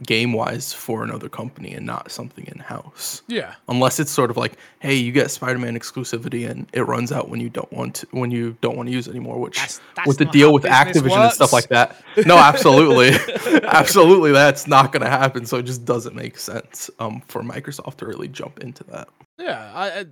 game 0.02 0.34
wise 0.34 0.74
for 0.74 1.04
another 1.04 1.30
company 1.30 1.74
and 1.74 1.86
not 1.86 2.12
something 2.12 2.46
in 2.48 2.60
house? 2.60 3.22
Yeah. 3.28 3.54
Unless 3.68 4.00
it's 4.00 4.12
sort 4.12 4.32
of 4.32 4.38
like, 4.38 4.54
hey, 4.80 4.96
you 4.96 5.12
get 5.12 5.30
Spider-Man 5.30 5.78
exclusivity 5.78 6.50
and 6.50 6.68
it 6.74 6.82
runs 6.82 7.12
out 7.12 7.30
when 7.30 7.40
you 7.40 7.50
don't 7.50 7.72
want 7.72 7.96
to, 7.96 8.08
when 8.12 8.32
you 8.32 8.58
don't 8.62 8.76
want 8.76 8.90
to 8.90 8.94
use 8.94 9.08
it 9.08 9.12
anymore. 9.12 9.40
Which 9.40 9.58
That's- 9.58 9.80
that's 9.96 10.08
with 10.08 10.18
the 10.18 10.26
deal 10.26 10.52
with 10.54 10.64
business 10.64 10.98
Activision 10.98 11.24
and 11.24 11.34
stuff 11.34 11.54
like 11.54 11.68
that, 11.70 12.04
no, 12.26 12.38
absolutely, 12.38 13.12
absolutely, 13.64 14.32
that's 14.32 14.68
not 14.68 14.92
going 14.92 15.04
to 15.04 15.10
happen. 15.10 15.46
So 15.46 15.58
it 15.58 15.64
just 15.64 15.86
doesn't 15.86 16.16
make 16.16 16.38
sense 16.38 16.90
um, 17.00 17.22
for 17.28 17.42
Microsoft 17.42 17.98
to 17.98 18.06
really 18.06 18.28
jump 18.28 18.60
into 18.60 18.84
that. 18.86 19.08
Yeah. 19.38 19.72
I, 19.74 20.00
I... 20.00 20.04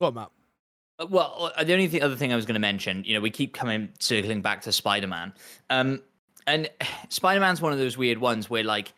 Go 0.00 0.06
on, 0.06 0.14
Matt. 0.14 0.30
Uh, 0.98 1.06
Well, 1.06 1.52
uh, 1.56 1.64
the 1.64 1.72
only 1.72 1.88
thing, 1.88 2.02
other 2.02 2.16
thing 2.16 2.32
I 2.32 2.36
was 2.36 2.46
going 2.46 2.54
to 2.54 2.60
mention, 2.60 3.02
you 3.04 3.14
know, 3.14 3.20
we 3.20 3.30
keep 3.30 3.54
coming 3.54 3.88
circling 3.98 4.42
back 4.42 4.62
to 4.62 4.72
Spider-Man, 4.72 5.32
um, 5.70 6.00
and 6.46 6.70
Spider-Man's 7.08 7.60
one 7.60 7.72
of 7.72 7.78
those 7.78 7.96
weird 7.96 8.18
ones 8.18 8.48
where 8.50 8.64
like 8.64 8.92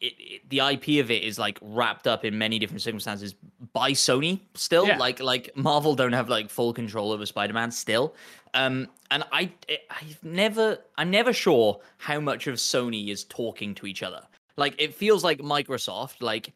it, 0.00 0.14
it, 0.18 0.50
the 0.50 0.58
IP 0.58 1.02
of 1.04 1.10
it 1.10 1.22
is 1.22 1.38
like 1.38 1.58
wrapped 1.62 2.06
up 2.06 2.24
in 2.24 2.36
many 2.36 2.58
different 2.58 2.82
circumstances 2.82 3.34
by 3.72 3.92
Sony 3.92 4.40
still. 4.54 4.86
Yeah. 4.86 4.98
Like 4.98 5.20
like 5.20 5.50
Marvel 5.56 5.94
don't 5.94 6.12
have 6.12 6.28
like 6.28 6.50
full 6.50 6.72
control 6.72 7.12
over 7.12 7.24
Spider-Man 7.24 7.70
still. 7.70 8.14
Um, 8.54 8.88
and 9.10 9.24
I 9.32 9.50
I- 9.70 9.78
I've 9.90 10.22
never 10.24 10.78
I'm 10.98 11.10
never 11.10 11.32
sure 11.32 11.80
how 11.98 12.18
much 12.20 12.46
of 12.48 12.56
Sony 12.56 13.08
is 13.08 13.24
talking 13.24 13.74
to 13.76 13.86
each 13.86 14.02
other. 14.02 14.22
Like 14.56 14.74
it 14.78 14.94
feels 14.94 15.22
like 15.24 15.38
Microsoft 15.38 16.16
like 16.20 16.52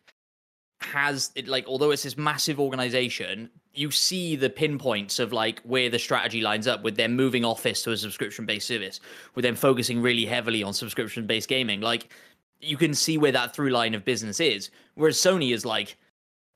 has 0.80 1.30
it 1.36 1.48
like 1.48 1.66
although 1.66 1.90
it's 1.92 2.02
this 2.02 2.16
massive 2.18 2.60
organization 2.60 3.48
you 3.76 3.90
see 3.90 4.36
the 4.36 4.48
pinpoints 4.48 5.18
of 5.18 5.32
like 5.32 5.60
where 5.62 5.90
the 5.90 5.98
strategy 5.98 6.40
lines 6.40 6.66
up 6.66 6.82
with 6.82 6.96
them 6.96 7.14
moving 7.14 7.44
office 7.44 7.82
to 7.82 7.92
a 7.92 7.96
subscription 7.96 8.46
based 8.46 8.66
service 8.66 9.00
with 9.34 9.44
them 9.44 9.54
focusing 9.54 10.00
really 10.00 10.24
heavily 10.24 10.62
on 10.62 10.72
subscription 10.72 11.26
based 11.26 11.48
gaming. 11.48 11.80
Like 11.82 12.12
you 12.60 12.78
can 12.78 12.94
see 12.94 13.18
where 13.18 13.32
that 13.32 13.54
through 13.54 13.70
line 13.70 13.94
of 13.94 14.04
business 14.04 14.40
is 14.40 14.70
whereas 14.94 15.18
sony 15.18 15.52
is 15.52 15.66
like 15.66 15.96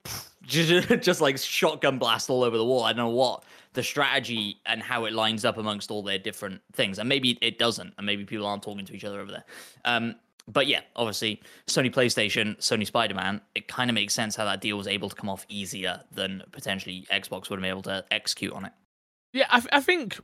just, 0.43 1.21
like 1.21 1.39
shotgun 1.39 1.99
blast 1.99 2.31
all 2.31 2.43
over 2.43 2.57
the 2.57 2.65
wall. 2.65 2.83
I 2.83 2.93
don't 2.93 3.05
know 3.05 3.09
what 3.11 3.45
the 3.75 3.83
strategy 3.83 4.59
and 4.67 4.83
how 4.83 5.05
it 5.05 5.13
lines 5.13 5.45
up 5.45 5.59
amongst 5.59 5.91
all 5.91 6.03
their 6.03 6.19
different 6.19 6.61
things. 6.73 6.99
And 6.99 7.09
maybe 7.09 7.39
it 7.43 7.59
doesn't 7.59 7.93
and 7.99 8.07
maybe 8.07 8.25
people 8.25 8.47
aren't 8.47 8.63
talking 8.63 8.87
to 8.87 8.97
each 8.97 9.05
other 9.05 9.21
over 9.21 9.31
there. 9.31 9.45
Um 9.85 10.17
but 10.53 10.67
yeah, 10.67 10.81
obviously, 10.97 11.41
Sony 11.67 11.93
PlayStation, 11.93 12.57
Sony 12.59 12.87
Spider 12.87 13.15
Man, 13.15 13.41
it 13.55 13.69
kind 13.69 13.91
of 13.91 13.95
makes 13.95 14.15
sense 14.15 14.37
how 14.37 14.45
that 14.45 14.61
deal 14.61 14.77
was 14.77 14.87
able 14.87 15.09
to 15.09 15.17
come 15.17 15.29
off 15.29 15.45
easier 15.49 16.03
than 16.13 16.43
potentially 16.53 17.07
Xbox 17.13 17.51
would 17.51 17.59
have 17.59 17.63
been 17.63 17.71
able 17.71 17.83
to 17.83 18.05
execute 18.11 18.53
on 18.53 18.65
it. 18.65 18.73
Yeah, 19.33 19.47
I, 19.51 19.63
I 19.73 19.81
think 19.81 20.19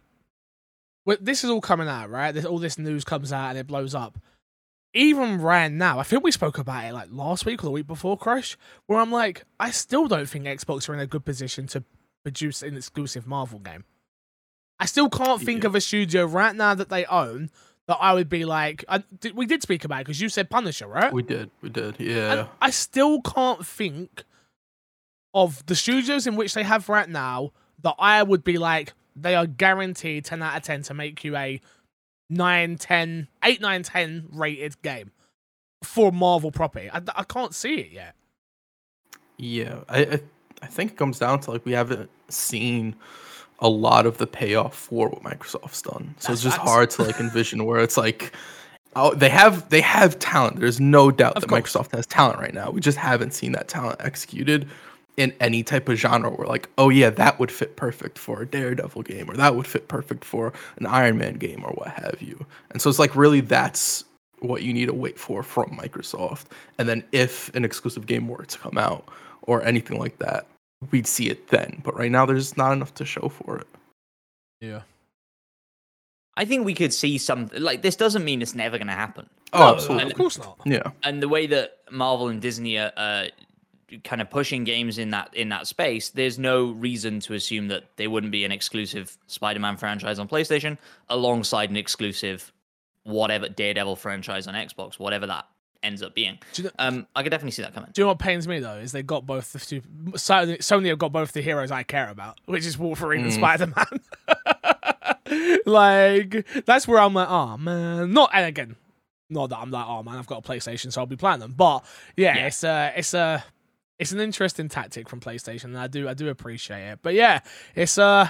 well, 1.05 1.17
this 1.21 1.45
is 1.45 1.51
all 1.51 1.61
coming 1.61 1.89
out, 1.89 2.11
right? 2.11 2.33
This, 2.33 2.45
all 2.45 2.59
this 2.59 2.79
news 2.79 3.05
comes 3.05 3.33
out 3.33 3.51
and 3.51 3.59
it 3.59 3.67
blows 3.67 3.95
up. 3.95 4.19
Even 4.95 5.41
right 5.41 5.71
now, 5.71 5.99
I 5.99 6.03
think 6.05 6.25
we 6.25 6.33
spoke 6.33 6.59
about 6.59 6.85
it 6.85 6.93
like 6.95 7.09
last 7.11 7.45
week 7.45 7.63
or 7.63 7.67
the 7.67 7.71
week 7.71 7.87
before, 7.87 8.17
Crash, 8.17 8.57
where 8.87 8.99
I'm 8.99 9.13
like, 9.13 9.45
I 9.61 9.71
still 9.71 10.09
don't 10.09 10.29
think 10.29 10.47
Xbox 10.47 10.89
are 10.89 10.95
in 10.95 11.01
a 11.01 11.07
good 11.07 11.25
position 11.25 11.67
to 11.69 11.85
produce 12.25 12.63
an 12.63 12.77
exclusive 12.77 13.27
Marvel 13.27 13.59
game. 13.59 13.85
I 14.81 14.87
still 14.87 15.09
can't 15.09 15.41
think 15.41 15.63
Yeah. 15.63 15.69
of 15.69 15.75
a 15.75 15.81
studio 15.81 16.25
right 16.25 16.55
now 16.57 16.75
that 16.75 16.89
they 16.89 17.05
own 17.07 17.51
that 17.89 17.99
I 18.01 18.15
would 18.15 18.29
be 18.29 18.45
like. 18.45 18.85
I, 18.89 19.03
we 19.35 19.47
did 19.47 19.63
speak 19.63 19.85
about 19.85 20.01
it 20.01 20.05
because 20.07 20.21
you 20.21 20.29
said 20.29 20.51
Punisher, 20.51 20.87
right? 20.87 21.13
We 21.13 21.23
did, 21.23 21.51
we 21.61 21.69
did, 21.69 22.01
And 22.01 22.09
yeah. 22.09 22.47
I 22.61 22.71
still 22.71 23.21
can't 23.21 23.65
think 23.65 24.25
of 25.35 25.65
the 25.67 25.75
studios 25.75 26.27
in 26.27 26.37
which 26.37 26.55
they 26.55 26.63
have 26.63 26.89
right 26.89 27.09
now 27.09 27.53
that 27.83 27.95
I 27.99 28.23
would 28.23 28.43
be 28.43 28.59
like, 28.59 28.95
they 29.15 29.35
are 29.35 29.47
guaranteed 29.47 30.25
10 30.25 30.43
out 30.43 30.57
of 30.57 30.63
10 30.63 30.83
to 30.83 30.95
make 30.95 31.23
you 31.25 31.37
a 31.37 31.61
9, 32.31 32.77
10, 32.77 33.29
8, 33.45 33.61
9, 33.61 33.83
10 33.83 34.29
rated 34.33 34.83
game 34.83 35.13
for 35.83 36.11
Marvel 36.11 36.51
property. 36.51 36.91
I, 36.91 37.01
I 37.15 37.23
can't 37.25 37.55
see 37.55 37.77
it 37.77 37.93
yet. 37.93 38.15
Yeah, 39.39 39.81
I, 39.89 40.01
I 40.01 40.21
I 40.63 40.67
think 40.67 40.93
it 40.93 40.97
comes 40.97 41.19
down 41.19 41.41
to 41.41 41.53
like 41.53 41.65
we 41.65 41.73
haven't 41.73 42.11
seen 42.29 42.97
a 43.61 43.69
lot 43.69 44.07
of 44.07 44.19
the 44.19 44.27
payoff 44.27 44.75
for 44.75 45.09
what 45.09 45.23
Microsoft's 45.23 45.83
done. 45.83 46.15
So 46.19 46.29
That's 46.29 46.45
it's 46.45 46.55
just 46.55 46.59
hard 46.59 46.91
to 46.91 47.05
like 47.05 47.21
envision 47.21 47.65
where 47.65 47.81
it's 47.81 47.97
like 47.97 48.33
oh 48.95 49.15
they 49.15 49.29
have 49.29 49.69
they 49.71 49.81
have 49.81 50.19
talent. 50.19 50.59
There's 50.59 50.81
no 50.81 51.11
doubt 51.11 51.37
Of 51.37 51.43
that 51.43 51.49
course. 51.49 51.73
Microsoft 51.75 51.93
has 51.95 52.07
talent 52.07 52.41
right 52.41 52.55
now. 52.55 52.71
We 52.71 52.81
just 52.81 52.99
haven't 52.99 53.33
seen 53.33 53.53
that 53.53 53.69
talent 53.69 54.01
executed 54.01 54.69
in 55.17 55.33
any 55.41 55.63
type 55.63 55.89
of 55.89 55.97
genre 55.97 56.31
where 56.31 56.47
like, 56.47 56.69
oh 56.77 56.91
yeah, 56.91 57.11
that 57.11 57.39
would 57.39 57.51
fit 57.51 57.77
perfect 57.77 58.19
for 58.19 58.43
a 58.43 58.47
Daredevil 58.47 59.03
game 59.03 59.31
or 59.31 59.37
that 59.37 59.55
would 59.57 59.67
fit 59.67 59.89
perfect 59.89 60.25
for 60.25 60.53
an 60.77 60.87
Iron 60.87 61.17
Man 61.17 61.35
game 61.35 61.65
or 61.65 61.71
what 61.73 61.89
have 61.89 62.21
you. 62.21 62.45
And 62.71 62.83
so 62.83 62.91
it's 62.91 62.99
like 62.99 63.17
really 63.17 63.41
that's 63.41 64.05
what 64.41 64.63
you 64.63 64.75
need 64.75 64.87
to 64.87 64.95
wait 64.95 65.19
for 65.19 65.43
from 65.43 65.71
Microsoft. 65.71 66.45
And 66.79 66.89
then 66.89 67.03
if 67.13 67.55
an 67.55 67.65
exclusive 67.65 68.07
game 68.07 68.29
were 68.29 68.45
to 68.45 68.59
come 68.59 68.77
out 68.77 69.09
or 69.43 69.63
anything 69.65 69.99
like 69.99 70.19
that, 70.19 70.47
we'd 70.91 71.07
see 71.07 71.29
it 71.29 71.49
then. 71.49 71.81
But 71.85 71.97
right 71.97 72.11
now 72.11 72.27
there's 72.27 72.57
not 72.57 72.73
enough 72.73 72.95
to 72.95 73.05
show 73.05 73.29
for 73.29 73.59
it. 73.59 73.67
Yeah. 74.61 74.83
I 76.37 76.45
think 76.45 76.65
we 76.65 76.75
could 76.75 76.93
see 76.93 77.19
some 77.19 77.49
like 77.57 77.83
this 77.83 77.97
doesn't 77.97 78.25
mean 78.25 78.43
it's 78.43 78.55
never 78.55 78.77
going 78.77 78.89
to 78.89 78.93
happen. 78.93 79.29
Oh, 79.53 79.75
absolutely. 79.75 80.03
and, 80.03 80.13
Of 80.13 80.19
course 80.19 80.39
not. 80.39 80.59
Yeah. 80.67 80.91
and 81.03 81.23
the 81.23 81.29
way 81.29 81.47
that 81.47 81.79
Marvel 81.91 82.29
and 82.29 82.43
Disney 82.43 82.79
are 82.79 82.93
uh, 82.97 83.27
kind 84.05 84.21
of 84.21 84.29
pushing 84.29 84.65
games 84.65 84.99
in 84.99 85.11
that 85.11 85.35
in 85.35 85.49
that 85.49 85.67
space, 85.67 86.11
there's 86.11 86.39
no 86.39 86.73
reason 86.73 87.21
to 87.21 87.35
assume 87.35 87.69
that 87.69 87.85
they 87.97 88.07
wouldn't 88.07 88.33
be 88.33 88.45
an 88.45 88.53
exclusive 88.53 89.17
Spider-Man 89.29 89.77
franchise 89.77 90.19
on 90.19 90.29
PlayStation 90.29 90.77
alongside 91.09 91.71
an 91.71 91.77
exclusive 91.77 92.53
whatever 93.05 93.49
Daredevil 93.49 93.97
franchise 93.97 94.47
on 94.47 94.55
Xbox, 94.55 94.99
whatever 94.99 95.27
that 95.29 95.47
ends 95.87 96.03
up 96.03 96.15
being. 96.15 96.39
Do 96.53 96.63
you 96.63 96.69
know- 96.69 96.75
Um, 96.79 97.07
I 97.15 97.23
could 97.23 97.31
definitely 97.31 97.53
see 97.53 97.63
that 97.63 97.73
coming. 97.75 97.91
Do 97.93 98.01
you 98.01 98.05
know 98.05 98.09
what 98.09 98.19
pains 98.19 98.47
me 98.47 98.59
though? 98.61 98.77
Is 98.77 98.93
they 98.93 99.03
got 99.03 99.25
both 99.25 99.53
the 99.53 99.59
two. 99.59 99.81
Sony 100.13 100.59
Sony 100.59 100.89
have 100.89 100.99
got 100.99 101.13
both 101.13 101.33
the 101.33 101.41
heroes 101.41 101.71
I 101.71 101.83
care 101.85 102.09
about, 102.11 102.39
which 102.47 102.67
is 102.67 102.77
Wolverine 102.77 103.23
and 103.23 103.33
Mm. 103.33 103.37
Spider 103.37 103.67
Man. 103.69 104.01
like 105.67 106.47
that's 106.67 106.87
where 106.87 106.99
I'm 107.01 107.15
like, 107.15 107.29
oh 107.29 107.57
man. 107.57 108.13
Not 108.13 108.31
and 108.35 108.47
again, 108.47 108.77
not 109.31 109.51
that 109.51 109.59
I'm 109.59 109.71
like, 109.71 109.87
oh 109.87 110.03
man, 110.03 110.17
I've 110.17 110.27
got 110.27 110.47
a 110.47 110.49
PlayStation, 110.49 110.93
so 110.93 111.01
I'll 111.01 111.07
be 111.07 111.17
playing 111.17 111.41
them. 111.41 111.55
But 111.57 111.85
yeah, 112.17 112.37
Yeah. 112.37 112.47
it's 112.47 112.65
a, 112.65 112.93
it's 112.97 113.15
a, 113.15 113.45
it's 113.99 114.13
an 114.13 114.21
interesting 114.21 114.69
tactic 114.69 115.09
from 115.09 115.21
PlayStation, 115.21 115.65
and 115.65 115.79
I 115.79 115.87
do, 115.87 116.09
I 116.09 116.15
do 116.15 116.29
appreciate 116.29 116.91
it. 116.93 116.99
But 117.03 117.15
yeah, 117.15 117.41
it's 117.75 117.99
uh 117.99 118.29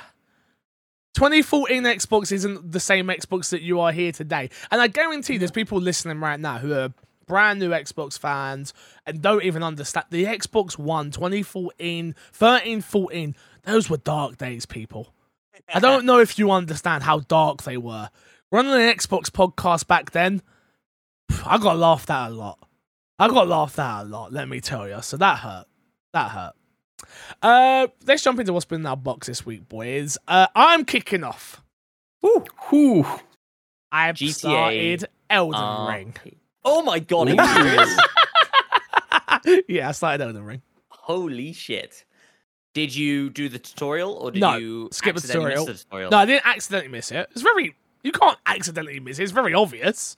2014 1.15 1.83
Xbox 1.85 2.31
isn't 2.31 2.71
the 2.73 2.81
same 2.81 3.07
Xbox 3.09 3.49
that 3.51 3.63
you 3.63 3.81
are 3.81 3.91
here 3.93 4.13
today. 4.13 4.51
And 4.71 4.81
I 4.83 4.87
guarantee 4.89 5.39
there's 5.39 5.51
people 5.51 5.81
listening 5.81 6.21
right 6.21 6.39
now 6.39 6.59
who 6.59 6.73
are 6.75 6.93
brand 7.27 7.59
new 7.61 7.71
Xbox 7.71 8.19
fans 8.19 8.73
and 9.05 9.21
don't 9.21 9.45
even 9.45 9.63
understand 9.63 10.07
the 10.11 10.25
Xbox 10.25 10.79
One 10.79 11.11
2014, 11.11 12.15
13, 12.33 12.81
14. 12.81 13.37
Those 13.65 13.91
were 13.91 13.97
dark 13.97 14.39
days, 14.39 14.67
people. 14.67 15.13
I 15.73 15.81
don't 15.81 16.05
know 16.05 16.21
if 16.21 16.39
you 16.39 16.51
understand 16.51 17.03
how 17.03 17.21
dark 17.21 17.63
they 17.65 17.77
were. 17.77 18.11
Running 18.53 18.73
an 18.73 18.97
Xbox 18.97 19.25
podcast 19.31 19.87
back 19.87 20.13
then, 20.13 20.41
I 21.45 21.59
got 21.59 21.77
laughed 21.77 22.11
at 22.11 22.29
a 22.29 22.31
lot. 22.31 22.59
I 23.19 23.29
got 23.29 23.49
laughed 23.49 23.79
at 23.79 24.03
a 24.03 24.05
lot, 24.05 24.33
let 24.33 24.49
me 24.49 24.61
tell 24.61 24.89
you. 24.89 25.03
So 25.03 25.17
that 25.17 25.39
hurt. 25.39 25.67
That 26.13 26.31
hurt. 26.31 26.53
Uh, 27.43 27.89
let's 28.07 28.23
jump 28.23 28.39
into 28.39 28.53
what's 28.53 28.65
been 28.65 28.81
in 28.83 28.87
our 28.87 28.97
box 28.97 29.27
this 29.27 29.45
week, 29.45 29.69
boys. 29.69 30.19
Uh, 30.29 30.47
I'm 30.55 30.85
kicking 30.85 31.25
off. 31.25 31.63
Whew. 32.21 33.07
I've 33.91 34.17
GTA, 34.17 34.35
started 34.35 35.05
Elden 35.31 35.61
uh, 35.61 35.89
Ring. 35.89 36.15
Oh 36.69 36.83
my 36.83 36.99
god, 36.99 37.29
are 37.29 37.35
you 37.35 37.41
Ooh. 37.41 37.55
serious? 39.47 39.65
yeah, 39.69 39.89
I 39.89 39.93
started 39.93 40.25
Elden 40.25 40.45
Ring. 40.45 40.63
Holy 40.89 41.53
shit. 41.53 42.05
Did 42.75 42.95
you 42.95 43.31
do 43.31 43.49
the 43.49 43.59
tutorial 43.59 44.13
or 44.15 44.31
did 44.33 44.41
No, 44.41 44.57
you 44.57 44.89
skip 44.93 45.15
the 45.15 45.19
accidentally 45.21 45.51
miss 45.51 45.61
tutorial. 45.61 45.67
the 45.67 45.75
tutorial? 45.85 46.11
No, 46.11 46.19
I 46.19 46.27
didn't 46.27 46.47
accidentally 46.47 46.91
miss 46.93 47.11
it. 47.13 47.29
It's 47.31 47.43
very. 47.43 47.75
You 48.03 48.13
can't 48.13 48.37
accidentally 48.47 49.01
miss 49.01 49.19
it. 49.19 49.23
It's 49.23 49.33
very 49.33 49.55
obvious. 49.55 50.17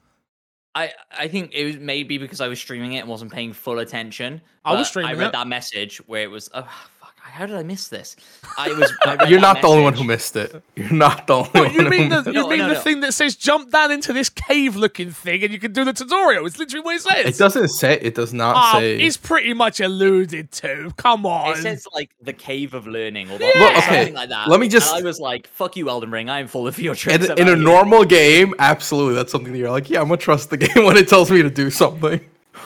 I, 0.75 0.93
I 1.17 1.29
think 1.29 1.53
it 1.55 1.65
was 1.65 1.77
maybe 1.77 2.19
because 2.19 2.41
I 2.41 2.49
was 2.49 2.59
streaming 2.59 2.93
it 2.95 3.01
and 3.01 3.09
wasn't 3.09 3.33
paying 3.33 3.53
full 3.53 3.79
attention. 3.79 4.41
I 4.65 4.73
was 4.73 4.81
but 4.81 4.85
streaming 4.87 5.11
I 5.11 5.19
read 5.19 5.27
it. 5.29 5.33
that 5.33 5.47
message 5.49 5.99
where 6.07 6.23
it 6.23 6.31
was, 6.31 6.49
oh 6.55 6.63
fuck, 6.63 6.98
how 7.31 7.47
did 7.47 7.57
I 7.57 7.63
miss 7.63 7.89
this? 7.89 8.17
I 8.57 8.69
was. 8.73 8.93
I 9.03 9.27
You're 9.29 9.41
not 9.41 9.61
the 9.63 9.69
only 9.69 9.83
one 9.85 9.95
who 9.95 10.05
missed 10.05 10.35
it. 10.37 10.63
You're 10.77 10.91
not 10.93 11.27
the 11.27 11.35
only 11.37 11.51
What, 11.51 11.65
one 11.67 11.73
you 11.75 11.83
who 11.85 11.91
mean 11.91 12.09
the 12.09 12.23
you 12.27 12.33
No, 12.33 12.49
mean 12.49 12.59
no, 12.61 12.69
the 12.69 12.75
no. 12.75 12.81
thing 12.81 13.01
that 13.01 13.13
says 13.15 13.37
jump 13.37 13.71
down 13.71 13.91
into 13.93 14.13
this 14.13 14.29
cave 14.29 14.77
looking 14.77 15.11
thing 15.11 15.43
and 15.45 15.53
you 15.53 15.59
can 15.59 15.73
do 15.73 15.85
the 15.85 15.93
tutorial? 15.93 16.47
It's 16.47 16.59
literally 16.59 16.85
what 16.85 16.97
it 16.97 17.03
says. 17.03 17.27
It 17.27 17.39
doesn't 17.39 17.69
say. 17.69 17.95
It 18.01 18.15
does 18.15 18.33
not 18.35 18.75
Oh, 18.75 18.79
say. 18.81 18.99
it's 19.01 19.17
pretty 19.17 19.55
much 19.55 19.81
alluded 19.81 20.51
to. 20.53 20.93
Come 20.97 21.27
on. 21.27 21.53
It 21.53 21.63
says 21.63 21.87
like 21.93 22.11
the 22.21 22.33
cave 22.33 22.75
of 22.75 22.87
learning 22.87 23.31
or 23.31 23.39
Yeah. 23.41 23.81
something 23.81 23.95
okay, 23.95 24.13
like 24.13 24.29
that. 24.31 24.49
let 24.49 24.59
me 24.61 24.67
And 24.67 24.73
just- 24.73 24.93
I 24.95 25.03
was 25.03 25.21
like, 25.21 25.47
"Fuck 25.49 25.77
you, 25.77 25.89
Elden 25.89 26.11
Ring. 26.11 26.29
I 26.29 26.41
am 26.41 26.49
full 26.49 26.67
of 26.67 26.79
your 26.79 26.95
in, 26.95 26.99
tricks." 26.99 27.25
in 27.27 27.31
about 27.33 27.49
a 27.49 27.51
you." 27.51 27.57
normal 27.57 28.05
game, 28.05 28.55
absolutely, 28.59 29.15
that's 29.15 29.31
something 29.33 29.53
that 29.53 29.59
you're 29.59 29.71
like, 29.71 29.89
yeah, 29.91 30.01
I'm 30.01 30.09
gonna 30.09 30.17
trust 30.19 30.51
the 30.51 30.57
game 30.57 30.85
when 30.85 30.97
it 30.97 31.09
tells 31.09 31.31
me 31.31 31.43
to 31.43 31.51
do 31.51 31.71
something. 31.71 32.21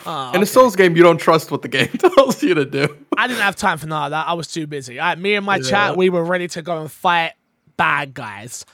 Ah, 0.07 0.33
In 0.35 0.43
a. 0.43 0.47
Souls 0.47 0.75
game, 0.77 0.97
you 0.97 1.03
don't 1.03 1.19
trust 1.19 1.51
what 1.51 1.63
the 1.63 1.69
game 1.69 1.89
tells 1.99 2.43
you 2.43 2.55
to 2.55 2.65
do. 2.65 2.97
I 3.17 3.27
didn't 3.27 3.41
have 3.43 3.57
time 3.57 3.79
for 3.79 3.87
none 3.87 4.05
of 4.05 4.11
that. 4.11 4.27
I 4.27 4.33
was 4.35 4.49
too 4.49 4.67
busy. 4.67 4.99
Right, 4.99 5.19
me 5.19 5.35
and 5.35 5.45
my 5.47 5.57
Yeah. 5.57 5.71
chat, 5.71 5.97
we 5.97 6.09
were 6.11 6.25
ready 6.25 6.49
to 6.49 6.63
go 6.63 6.81
and 6.81 6.91
fight 6.91 7.33
bad 7.77 8.15
guys. 8.15 8.65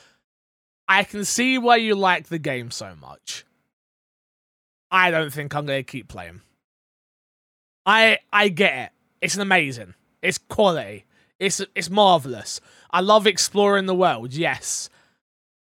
I 0.89 1.05
can 1.05 1.25
see 1.25 1.59
why 1.59 1.77
you 1.77 1.95
like 1.95 2.29
the 2.29 2.39
game 2.39 2.71
so 2.71 2.95
much. 3.01 3.45
I 4.91 5.11
don't 5.11 5.33
think 5.33 5.55
I'm 5.55 5.67
gonna 5.67 5.83
keep 5.83 6.09
playing. 6.09 6.41
I 7.85 8.19
I 8.33 8.49
get 8.49 8.77
it. 8.87 8.91
It's 9.21 9.37
amazing. 9.37 9.95
It's 10.23 10.39
quality. 10.39 11.05
It's 11.39 11.61
it's 11.75 11.91
marvelous. 11.91 12.61
I 12.91 13.01
love 13.01 13.27
exploring 13.27 13.87
the 13.87 13.95
world. 13.95 14.33
Yes. 14.33 14.89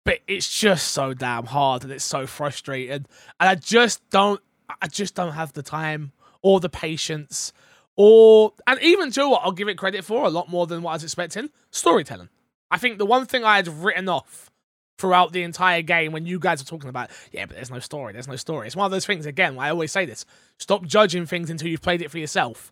But 0.03 0.19
it's 0.27 0.47
just 0.59 0.89
so 0.89 1.15
damn 1.15 1.45
hard 1.47 1.83
and 1.83 1.91
it's 1.91 2.05
so 2.05 2.27
frustrating. 2.27 2.91
And 2.91 3.07
I 3.39 3.55
just 3.55 4.07
don't 4.11 4.39
I 4.81 4.87
just 4.87 5.15
don't 5.15 5.33
have 5.33 5.53
the 5.53 5.63
time 5.63 6.11
or 6.41 6.59
the 6.59 6.69
patience 6.69 7.53
or 7.95 8.53
and 8.67 8.79
even 8.81 9.11
Joe 9.11 9.29
what 9.29 9.41
I'll 9.43 9.51
give 9.51 9.67
it 9.67 9.77
credit 9.77 10.03
for 10.03 10.25
a 10.25 10.29
lot 10.29 10.49
more 10.49 10.67
than 10.67 10.81
what 10.81 10.91
I 10.91 10.93
was 10.95 11.03
expecting. 11.03 11.49
Storytelling. 11.71 12.29
I 12.71 12.77
think 12.77 12.97
the 12.97 13.05
one 13.05 13.25
thing 13.25 13.43
I 13.43 13.57
had 13.57 13.67
written 13.67 14.09
off 14.09 14.51
throughout 14.97 15.33
the 15.33 15.43
entire 15.43 15.81
game 15.81 16.11
when 16.11 16.25
you 16.25 16.39
guys 16.39 16.61
were 16.61 16.67
talking 16.67 16.89
about, 16.89 17.09
yeah, 17.31 17.45
but 17.45 17.55
there's 17.55 17.71
no 17.71 17.79
story, 17.79 18.13
there's 18.13 18.27
no 18.27 18.35
story. 18.35 18.67
It's 18.67 18.75
one 18.75 18.85
of 18.85 18.91
those 18.91 19.05
things 19.05 19.25
again, 19.25 19.57
I 19.59 19.69
always 19.69 19.91
say 19.91 20.05
this. 20.05 20.25
Stop 20.57 20.85
judging 20.85 21.25
things 21.25 21.49
until 21.49 21.67
you've 21.67 21.81
played 21.81 22.01
it 22.01 22.11
for 22.11 22.17
yourself. 22.17 22.71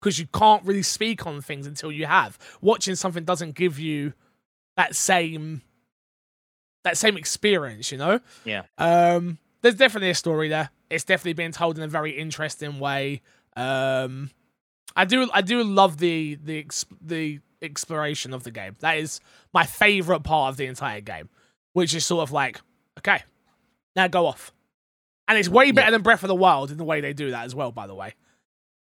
Because 0.00 0.18
you 0.18 0.26
can't 0.34 0.64
really 0.64 0.82
speak 0.82 1.26
on 1.26 1.40
things 1.40 1.66
until 1.66 1.92
you 1.92 2.06
have. 2.06 2.36
Watching 2.60 2.96
something 2.96 3.24
doesn't 3.24 3.54
give 3.54 3.78
you 3.78 4.14
that 4.76 4.96
same 4.96 5.62
that 6.84 6.96
same 6.96 7.16
experience, 7.16 7.92
you 7.92 7.98
know? 7.98 8.20
Yeah. 8.44 8.62
Um 8.78 9.38
there's 9.60 9.76
definitely 9.76 10.10
a 10.10 10.14
story 10.14 10.48
there. 10.48 10.70
It's 10.92 11.04
definitely 11.04 11.34
being 11.34 11.52
told 11.52 11.78
in 11.78 11.84
a 11.84 11.88
very 11.88 12.12
interesting 12.12 12.78
way. 12.78 13.22
Um 13.56 14.30
I 14.94 15.04
do 15.04 15.28
I 15.32 15.40
do 15.42 15.62
love 15.64 15.98
the 15.98 16.38
the 16.42 16.66
the 17.00 17.40
exploration 17.62 18.34
of 18.34 18.44
the 18.44 18.50
game. 18.50 18.76
That 18.80 18.98
is 18.98 19.20
my 19.54 19.64
favorite 19.64 20.20
part 20.20 20.50
of 20.50 20.56
the 20.56 20.66
entire 20.66 21.00
game, 21.00 21.28
which 21.72 21.94
is 21.94 22.04
sort 22.04 22.22
of 22.22 22.32
like, 22.32 22.60
okay, 22.98 23.22
now 23.96 24.08
go 24.08 24.26
off. 24.26 24.52
And 25.28 25.38
it's 25.38 25.48
way 25.48 25.70
better 25.70 25.90
than 25.90 26.02
Breath 26.02 26.24
of 26.24 26.28
the 26.28 26.34
Wild 26.34 26.70
in 26.70 26.76
the 26.76 26.84
way 26.84 27.00
they 27.00 27.12
do 27.12 27.30
that 27.30 27.44
as 27.44 27.54
well, 27.54 27.72
by 27.72 27.86
the 27.86 27.94
way. 27.94 28.14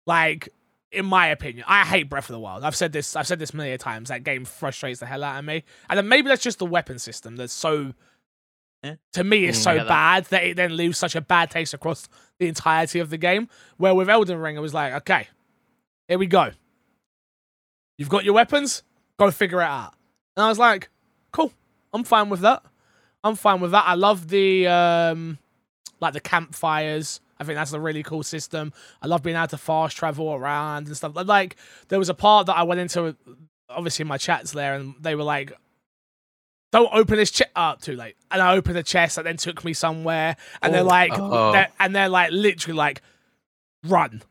Like, 0.07 0.49
in 0.91 1.07
my 1.07 1.29
opinion, 1.29 1.65
I 1.69 1.85
hate 1.85 2.09
Breath 2.09 2.29
of 2.29 2.35
the 2.35 2.41
Wild. 2.41 2.65
I've 2.65 2.75
said 2.75 2.93
this 2.93 3.15
I've 3.15 3.27
said 3.27 3.39
this 3.39 3.55
many 3.55 3.77
times. 3.79 4.09
That 4.09 4.25
game 4.25 4.45
frustrates 4.45 5.01
the 5.01 5.07
hell 5.07 5.23
out 5.23 5.39
of 5.39 5.45
me. 5.45 5.65
And 5.89 5.99
then 5.99 6.09
maybe 6.09 6.29
that's 6.29 6.43
just 6.43 6.59
the 6.59 6.67
weapon 6.67 6.99
system 6.99 7.37
that's 7.37 7.53
so 7.53 7.93
Yeah. 8.83 8.95
to 9.13 9.23
me 9.25 9.45
is 9.47 9.57
Mm, 9.59 9.63
so 9.63 9.75
that. 9.77 9.87
bad 9.89 10.25
that 10.27 10.43
it 10.45 10.57
then 10.57 10.77
leaves 10.77 10.99
such 10.99 11.15
a 11.15 11.21
bad 11.21 11.51
taste 11.51 11.73
across 11.73 12.09
the 12.39 12.49
entirety 12.49 12.99
of 12.99 13.11
the 13.11 13.19
game. 13.19 13.49
Where 13.77 13.95
with 13.95 14.11
Elden 14.11 14.39
Ring, 14.39 14.57
it 14.57 14.61
was 14.61 14.75
like, 14.75 14.93
okay, 14.95 15.29
here 16.09 16.19
we 16.19 16.27
go. 16.27 16.51
You've 17.99 18.09
got 18.09 18.25
your 18.25 18.35
weapons, 18.35 18.83
go 19.19 19.31
figure 19.31 19.61
it 19.61 19.67
out. 19.67 19.95
And 20.37 20.45
I 20.45 20.49
was 20.49 20.59
like, 20.59 20.89
cool, 21.33 21.53
I'm 21.93 22.05
fine 22.05 22.29
with 22.29 22.41
that. 22.41 22.63
I'm 23.23 23.37
fine 23.37 23.61
with 23.61 23.71
that. 23.71 23.85
I 23.87 23.95
love 23.95 24.29
the 24.29 24.67
um 24.67 25.39
like 26.01 26.13
the 26.15 26.21
campfires. 26.21 27.21
I 27.39 27.45
think 27.45 27.57
that's 27.57 27.73
a 27.73 27.81
really 27.81 28.03
cool 28.03 28.23
system. 28.25 28.73
I 29.01 29.07
love 29.07 29.23
being 29.23 29.37
able 29.37 29.49
to 29.49 29.59
fast 29.59 29.97
travel 29.97 30.33
around 30.35 30.87
and 30.89 30.97
stuff. 30.97 31.13
Like 31.15 31.57
there 31.89 31.99
was 31.99 32.09
a 32.09 32.15
part 32.15 32.47
that 32.47 32.57
I 32.57 32.63
went 32.65 32.81
into 32.81 33.17
obviously 33.69 34.03
in 34.03 34.09
my 34.09 34.19
chats 34.19 34.53
there 34.53 34.75
and 34.75 34.95
they 35.01 35.15
were 35.15 35.23
like 35.23 35.53
don't 36.73 36.89
open 36.93 37.17
this 37.17 37.31
chest 37.31 37.51
up 37.55 37.81
too 37.81 37.95
late. 37.97 38.17
And 38.31 38.43
I 38.43 38.55
opened 38.57 38.77
the 38.77 38.83
chest 38.83 39.17
that 39.17 39.25
then 39.25 39.37
took 39.37 39.65
me 39.65 39.73
somewhere 39.75 40.37
and 40.63 40.75
they're 40.75 40.81
Oh. 40.83 40.85
like 40.85 41.13
Oh. 41.15 41.53
they're, 41.53 41.69
and 41.79 41.95
they're 41.95 42.09
like 42.09 42.33
literally 42.33 42.77
like 42.77 43.03
run. 43.85 44.23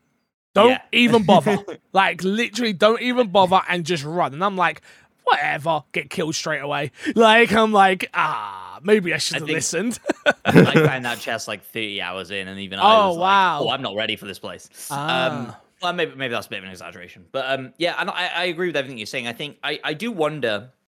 Don't 0.54 0.70
Yeah. 0.70 0.82
even 0.92 1.24
bother. 1.24 1.58
like 1.92 2.22
literally 2.22 2.72
don't 2.74 3.00
even 3.00 3.28
bother 3.28 3.60
and 3.68 3.86
just 3.86 4.04
run. 4.04 4.34
And 4.34 4.44
I'm 4.44 4.56
like 4.56 4.82
whatever, 5.24 5.84
get 5.92 6.10
killed 6.10 6.34
straight 6.34 6.58
away. 6.60 6.90
Like 7.14 7.52
I'm 7.52 7.72
like 7.72 8.10
ah, 8.12 8.80
maybe 8.82 9.14
I 9.14 9.18
should 9.18 9.36
have 9.36 9.46
think- 9.46 9.54
listened. 9.56 9.98
I 10.44 10.52
found 10.74 11.04
that 11.04 11.20
chest 11.20 11.46
like 11.48 11.62
30 11.64 12.02
hours 12.02 12.30
in, 12.32 12.48
and 12.48 12.58
even 12.60 12.78
I 12.80 12.82
Oh, 12.82 13.08
was 13.10 13.18
wow. 13.18 13.60
like, 13.60 13.68
"Oh, 13.68 13.70
I'm 13.72 13.82
not 13.82 13.94
ready 13.94 14.16
for 14.16 14.26
this 14.26 14.38
place." 14.40 14.68
Um, 14.90 14.98
Ah. 14.98 15.60
well, 15.80 15.92
maybe 15.92 16.14
maybe 16.16 16.32
that's 16.32 16.48
a 16.48 16.50
bit 16.50 16.58
of 16.58 16.64
an 16.64 16.70
exaggeration, 16.70 17.24
but 17.32 17.48
um, 17.58 17.72
yeah, 17.78 17.94
and 17.98 18.10
I, 18.10 18.26
I 18.34 18.44
agree 18.46 18.66
with 18.66 18.76
everything 18.76 18.98
you're 18.98 19.06
saying. 19.06 19.26
I 19.28 19.32
think 19.32 19.58
I 19.62 19.78
I 19.84 19.94
do 19.94 20.10
wonder, 20.12 20.70
ha- 20.70 20.81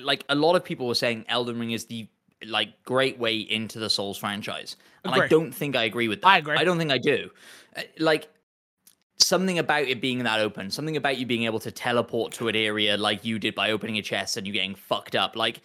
like 0.00 0.24
a 0.28 0.34
lot 0.34 0.54
of 0.56 0.64
people 0.64 0.86
were 0.86 0.94
saying, 0.94 1.24
Elden 1.28 1.58
Ring 1.58 1.72
is 1.72 1.84
the 1.86 2.08
like 2.46 2.82
great 2.84 3.18
way 3.18 3.36
into 3.36 3.78
the 3.78 3.88
Souls 3.88 4.18
franchise, 4.18 4.76
and 5.04 5.14
I 5.14 5.28
don't 5.28 5.52
think 5.52 5.76
I 5.76 5.84
agree 5.84 6.08
with 6.08 6.20
that. 6.22 6.28
I 6.28 6.38
agree. 6.38 6.56
I 6.56 6.64
don't 6.64 6.78
think 6.78 6.90
I 6.90 6.98
do. 6.98 7.30
Uh, 7.76 7.82
Like 7.98 8.28
something 9.18 9.58
about 9.60 9.84
it 9.84 10.00
being 10.00 10.18
that 10.24 10.40
open, 10.40 10.70
something 10.70 10.96
about 10.96 11.16
you 11.16 11.26
being 11.26 11.44
able 11.44 11.60
to 11.60 11.70
teleport 11.70 12.32
to 12.32 12.48
an 12.48 12.56
area 12.56 12.96
like 12.96 13.24
you 13.24 13.38
did 13.38 13.54
by 13.54 13.70
opening 13.70 13.98
a 13.98 14.02
chest 14.02 14.36
and 14.36 14.46
you 14.46 14.52
getting 14.52 14.74
fucked 14.74 15.14
up, 15.14 15.36
like 15.36 15.60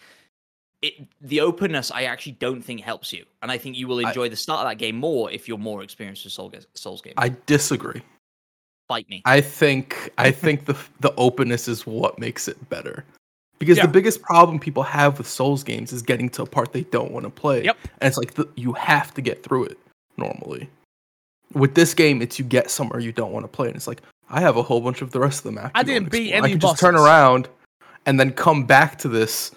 it 0.80 0.94
the 1.20 1.40
openness 1.40 1.90
I 1.90 2.04
actually 2.04 2.32
don't 2.32 2.62
think 2.62 2.80
helps 2.80 3.12
you. 3.12 3.24
And 3.42 3.50
I 3.50 3.58
think 3.58 3.76
you 3.76 3.88
will 3.88 3.98
I- 3.98 4.10
enjoy 4.10 4.28
the 4.28 4.36
start 4.36 4.60
of 4.64 4.70
that 4.70 4.76
game 4.76 4.96
more 4.96 5.30
if 5.32 5.48
you're 5.48 5.58
more 5.58 5.82
experienced 5.82 6.24
with 6.24 6.32
Soul, 6.32 6.52
Souls 6.74 7.02
games. 7.02 7.14
I 7.16 7.30
disagree. 7.46 8.02
Fight 8.86 9.08
me. 9.10 9.22
I 9.24 9.40
think 9.40 10.12
I 10.16 10.30
think 10.30 10.64
the 10.66 10.76
the 11.00 11.12
openness 11.16 11.66
is 11.66 11.84
what 11.86 12.18
makes 12.20 12.46
it 12.46 12.68
better. 12.70 13.04
Because 13.58 13.76
Yeah. 13.78 13.86
the 13.86 13.92
biggest 13.92 14.22
problem 14.22 14.58
people 14.60 14.82
have 14.84 15.18
with 15.18 15.26
Souls 15.28 15.64
games 15.64 15.92
is 15.92 16.02
getting 16.02 16.28
to 16.30 16.42
a 16.42 16.46
part 16.46 16.72
they 16.72 16.84
don't 16.84 17.10
want 17.10 17.24
to 17.24 17.30
play. 17.30 17.64
Yep. 17.64 17.76
And 18.00 18.08
it's 18.08 18.16
like 18.16 18.34
the, 18.34 18.48
you 18.54 18.72
have 18.74 19.12
to 19.14 19.20
get 19.20 19.42
through 19.42 19.64
it 19.64 19.78
normally. 20.16 20.68
With 21.54 21.74
this 21.74 21.94
game, 21.94 22.22
it's 22.22 22.38
you 22.38 22.44
get 22.44 22.70
somewhere 22.70 23.00
you 23.00 23.10
don't 23.12 23.32
want 23.32 23.44
to 23.44 23.48
play, 23.48 23.68
and 23.68 23.76
it's 23.76 23.86
like 23.86 24.02
I 24.30 24.40
have 24.40 24.56
a 24.56 24.62
whole 24.62 24.80
bunch 24.80 25.00
of 25.02 25.10
the 25.12 25.20
rest 25.20 25.38
of 25.38 25.44
the 25.44 25.52
map. 25.52 25.72
I 25.74 25.82
didn't 25.82 26.10
beat 26.10 26.32
any 26.32 26.46
I 26.48 26.52
could 26.52 26.60
just 26.60 26.78
turn 26.78 26.94
around 26.94 27.48
and 28.06 28.20
then 28.20 28.32
come 28.32 28.64
back 28.64 28.98
to 28.98 29.08
this, 29.08 29.50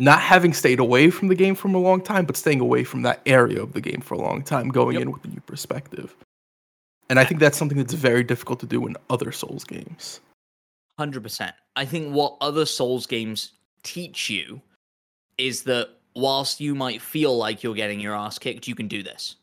not 0.00 0.20
having 0.20 0.52
stayed 0.52 0.80
away 0.80 1.10
from 1.10 1.28
the 1.28 1.34
game 1.36 1.54
from 1.54 1.74
a 1.74 1.78
long 1.78 2.00
time, 2.02 2.26
but 2.26 2.36
staying 2.36 2.60
away 2.60 2.82
from 2.84 3.02
that 3.02 3.20
area 3.24 3.62
of 3.62 3.72
the 3.72 3.80
game 3.80 4.00
for 4.00 4.14
a 4.14 4.18
long 4.18 4.42
time, 4.42 4.68
going 4.68 4.94
Yep. 4.94 5.02
in 5.02 5.10
with 5.12 5.24
a 5.24 5.28
new 5.28 5.40
perspective. 5.46 6.14
And 7.08 7.18
I 7.20 7.24
think 7.24 7.40
that's 7.40 7.56
something 7.56 7.78
that's 7.78 7.94
very 7.94 8.24
difficult 8.24 8.58
to 8.60 8.66
do 8.66 8.84
in 8.86 8.96
other 9.08 9.30
Souls 9.32 9.64
games. 9.64 10.20
Hundred 11.02 11.22
percent. 11.24 11.52
I 11.74 11.84
think 11.84 12.14
what 12.14 12.36
other 12.40 12.64
Souls 12.64 13.06
games 13.06 13.52
teach 13.82 14.30
you 14.30 14.60
is 15.36 15.64
that 15.64 15.88
whilst 16.14 16.60
you 16.60 16.76
might 16.76 17.02
feel 17.02 17.36
like 17.36 17.64
you're 17.64 17.74
getting 17.74 17.98
your 17.98 18.14
ass 18.14 18.38
kicked, 18.38 18.68
you 18.68 18.76
can 18.76 18.86
do 18.86 19.02
this. 19.02 19.34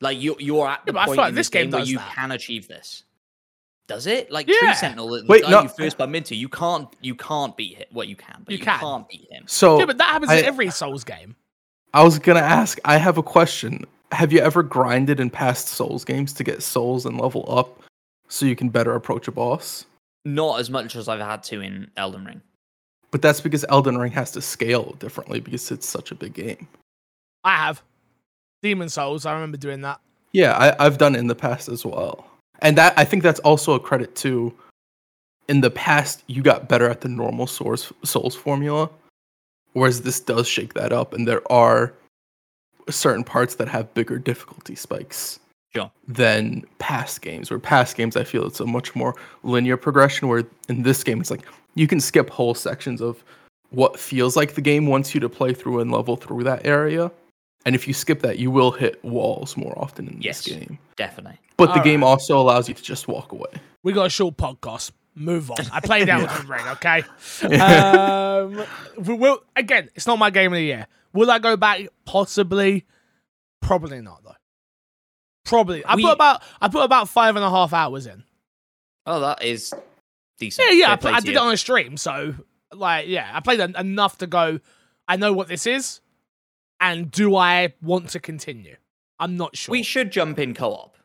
Like 0.00 0.20
you, 0.20 0.36
you're 0.38 0.68
at 0.68 0.86
the 0.86 0.92
but 0.92 1.00
I 1.00 1.04
feel 1.06 1.08
point 1.14 1.18
like 1.18 1.28
in 1.30 1.34
this 1.34 1.48
this 1.48 1.50
game, 1.50 1.64
game 1.70 1.72
where 1.72 1.82
you 1.88 1.96
that. 1.98 2.14
can 2.14 2.30
achieve 2.30 2.68
this. 2.68 3.02
Does 3.88 4.06
it? 4.06 4.30
Like 4.30 4.46
Yeah. 4.46 4.54
Tree 4.60 4.74
Sentinel, 4.74 5.08
the 5.08 5.24
Wait, 5.26 5.42
guy 5.42 5.50
no. 5.50 5.62
you 5.62 5.68
first 5.68 5.98
bump 5.98 6.14
into, 6.14 6.36
you 6.36 6.48
can't, 6.48 6.88
you 7.00 7.16
can't 7.16 7.56
beat 7.56 7.78
him. 7.78 7.86
Well, 7.92 8.06
you 8.06 8.14
can, 8.14 8.42
but 8.44 8.52
You 8.52 8.58
you, 8.58 8.64
can. 8.64 8.78
can't 8.78 9.08
beat 9.08 9.26
him. 9.32 9.44
So 9.48 9.80
yeah, 9.80 9.86
but 9.86 9.98
that 9.98 10.06
happens 10.12 10.30
I- 10.30 10.36
in 10.36 10.44
every 10.44 10.70
Souls 10.70 11.02
game. 11.02 11.34
I 11.92 12.04
was 12.04 12.18
gonna 12.20 12.38
ask. 12.40 12.78
I 12.84 12.98
have 12.98 13.18
a 13.18 13.22
question. 13.22 13.84
Have 14.12 14.32
you 14.32 14.38
ever 14.40 14.62
grinded 14.62 15.18
in 15.18 15.28
past 15.30 15.68
Souls 15.68 16.04
games 16.04 16.32
to 16.34 16.44
get 16.44 16.62
souls 16.62 17.04
and 17.06 17.20
level 17.20 17.44
up, 17.48 17.80
so 18.28 18.46
you 18.46 18.54
can 18.54 18.68
better 18.68 18.94
approach 18.94 19.26
a 19.26 19.32
boss? 19.32 19.86
Not 20.24 20.60
as 20.60 20.70
much 20.70 20.96
as 20.96 21.08
I've 21.08 21.20
had 21.20 21.42
to 21.44 21.60
in 21.60 21.90
Elden 21.96 22.24
Ring. 22.24 22.40
But 23.10 23.22
that's 23.22 23.40
because 23.40 23.64
Elden 23.68 23.98
Ring 23.98 24.12
has 24.12 24.30
to 24.32 24.42
scale 24.42 24.96
differently 24.98 25.40
because 25.40 25.70
it's 25.70 25.88
such 25.88 26.10
a 26.10 26.14
big 26.14 26.32
game. 26.34 26.66
I 27.44 27.56
have. 27.56 27.82
Demon 28.62 28.88
Souls, 28.88 29.26
I 29.26 29.34
remember 29.34 29.58
doing 29.58 29.82
that. 29.82 30.00
Yeah, 30.32 30.56
I, 30.56 30.84
I've 30.84 30.98
done 30.98 31.14
it 31.14 31.18
in 31.18 31.28
the 31.28 31.34
past 31.34 31.68
as 31.68 31.84
well, 31.84 32.26
and 32.60 32.76
that 32.76 32.94
I 32.98 33.04
think 33.04 33.22
that's 33.22 33.40
also 33.40 33.74
a 33.74 33.80
credit 33.80 34.16
to. 34.16 34.52
In 35.46 35.60
the 35.60 35.70
past, 35.70 36.24
you 36.26 36.42
got 36.42 36.68
better 36.68 36.88
at 36.88 37.02
the 37.02 37.08
normal 37.08 37.46
Souls 37.46 37.92
Souls 38.02 38.34
formula, 38.34 38.90
whereas 39.74 40.02
this 40.02 40.18
does 40.18 40.48
shake 40.48 40.72
that 40.74 40.92
up, 40.92 41.12
and 41.12 41.28
there 41.28 41.42
are 41.52 41.92
certain 42.90 43.22
parts 43.22 43.54
that 43.56 43.68
have 43.68 43.92
bigger 43.94 44.18
difficulty 44.18 44.74
spikes. 44.74 45.38
Sure. 45.74 45.90
Than 46.06 46.64
past 46.78 47.20
games. 47.20 47.50
Where 47.50 47.58
past 47.58 47.96
games, 47.96 48.16
I 48.16 48.24
feel 48.24 48.46
it's 48.46 48.60
a 48.60 48.66
much 48.66 48.94
more 48.94 49.14
linear 49.42 49.76
progression. 49.76 50.28
Where 50.28 50.44
in 50.68 50.82
this 50.82 51.02
game, 51.02 51.20
it's 51.20 51.30
like 51.30 51.42
you 51.74 51.86
can 51.88 52.00
skip 52.00 52.30
whole 52.30 52.54
sections 52.54 53.00
of 53.00 53.24
what 53.70 53.98
feels 53.98 54.36
like 54.36 54.54
the 54.54 54.60
game 54.60 54.86
wants 54.86 55.14
you 55.14 55.20
to 55.20 55.28
play 55.28 55.52
through 55.52 55.80
and 55.80 55.90
level 55.90 56.16
through 56.16 56.44
that 56.44 56.64
area. 56.64 57.10
And 57.66 57.74
if 57.74 57.88
you 57.88 57.94
skip 57.94 58.20
that, 58.22 58.38
you 58.38 58.50
will 58.50 58.70
hit 58.70 59.02
walls 59.04 59.56
more 59.56 59.76
often 59.78 60.06
in 60.06 60.20
Yes. 60.22 60.44
this 60.44 60.54
game. 60.54 60.78
Definitely. 60.96 61.38
But 61.56 61.66
the 61.66 61.70
Alright. 61.72 61.84
game 61.84 62.04
also 62.04 62.38
allows 62.38 62.68
you 62.68 62.74
to 62.74 62.82
just 62.82 63.08
walk 63.08 63.32
away. 63.32 63.50
We 63.82 63.92
got 63.92 64.06
a 64.06 64.10
short 64.10 64.36
podcast. 64.36 64.92
Move 65.16 65.50
on. 65.50 65.56
I 65.72 65.80
played 65.80 66.08
Elden 66.08 66.46
Ring, 66.48 66.66
okay? 66.72 67.02
um, 67.60 68.64
we 68.98 69.14
will, 69.14 69.42
again, 69.56 69.88
it's 69.94 70.06
not 70.06 70.18
my 70.18 70.30
game 70.30 70.52
of 70.52 70.56
the 70.56 70.62
year. 70.62 70.86
Will 71.12 71.30
I 71.30 71.38
go 71.38 71.56
back? 71.56 71.86
Possibly. 72.04 72.84
Probably 73.62 74.00
not, 74.00 74.22
though. 74.24 74.34
Probably. 75.44 75.84
I 75.84 75.94
We- 75.96 76.02
put 76.02 76.12
about 76.12 76.42
I 76.60 76.68
put 76.68 76.84
about 76.84 77.08
five 77.08 77.36
and 77.36 77.44
a 77.44 77.50
half 77.50 77.72
hours 77.72 78.06
in. 78.06 78.24
Oh, 79.06 79.20
that 79.20 79.42
is 79.42 79.72
decent. 80.38 80.66
Yeah, 80.70 80.74
yeah. 80.86 80.92
I, 80.92 80.96
pl- 80.96 81.10
I 81.14 81.20
did 81.20 81.26
you. 81.28 81.32
it 81.32 81.38
on 81.38 81.52
a 81.52 81.56
stream, 81.56 81.96
so 81.96 82.34
like, 82.72 83.06
yeah, 83.06 83.30
I 83.32 83.40
played 83.40 83.60
en- 83.60 83.76
enough 83.76 84.18
to 84.18 84.26
go. 84.26 84.60
I 85.06 85.16
know 85.16 85.32
what 85.34 85.48
this 85.48 85.66
is, 85.66 86.00
and 86.80 87.10
do 87.10 87.36
I 87.36 87.74
want 87.82 88.08
to 88.10 88.20
continue? 88.20 88.76
I'm 89.20 89.36
not 89.36 89.56
sure. 89.56 89.72
We 89.72 89.82
should 89.82 90.10
jump 90.10 90.38
in 90.38 90.54
co-op. 90.54 90.96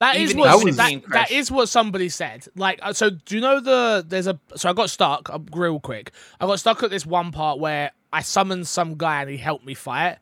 That 0.00 0.16
is 0.16 0.30
Even 0.32 0.40
what 0.40 0.66
if 0.68 0.76
that, 0.76 0.92
that 0.92 1.02
crashed. 1.04 1.32
is 1.32 1.50
what 1.50 1.70
somebody 1.70 2.10
said. 2.10 2.46
Like, 2.54 2.78
uh, 2.82 2.92
so 2.92 3.08
do 3.08 3.34
you 3.34 3.40
know 3.40 3.60
the 3.60 4.04
there's 4.06 4.26
a 4.26 4.38
so 4.54 4.68
I 4.68 4.74
got 4.74 4.90
stuck 4.90 5.30
uh, 5.30 5.38
real 5.54 5.80
quick. 5.80 6.10
I 6.38 6.44
got 6.46 6.60
stuck 6.60 6.82
at 6.82 6.90
this 6.90 7.06
one 7.06 7.32
part 7.32 7.58
where 7.58 7.92
I 8.12 8.20
summoned 8.20 8.68
some 8.68 8.96
guy 8.98 9.22
and 9.22 9.30
he 9.30 9.38
helped 9.38 9.64
me 9.64 9.72
fight. 9.72 10.18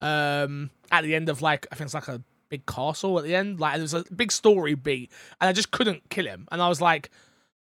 Um, 0.00 0.70
at 0.92 1.02
the 1.02 1.16
end 1.16 1.28
of 1.28 1.42
like 1.42 1.66
I 1.72 1.74
think 1.74 1.86
it's 1.86 1.94
like 1.94 2.06
a 2.06 2.22
big 2.48 2.66
castle 2.66 3.18
at 3.18 3.24
the 3.24 3.34
end. 3.34 3.60
Like 3.60 3.78
there's 3.78 3.94
a 3.94 4.04
big 4.14 4.32
story 4.32 4.74
beat, 4.74 5.10
and 5.40 5.48
I 5.48 5.52
just 5.52 5.70
couldn't 5.70 6.08
kill 6.10 6.26
him. 6.26 6.46
And 6.52 6.60
I 6.62 6.68
was 6.68 6.80
like, 6.80 7.10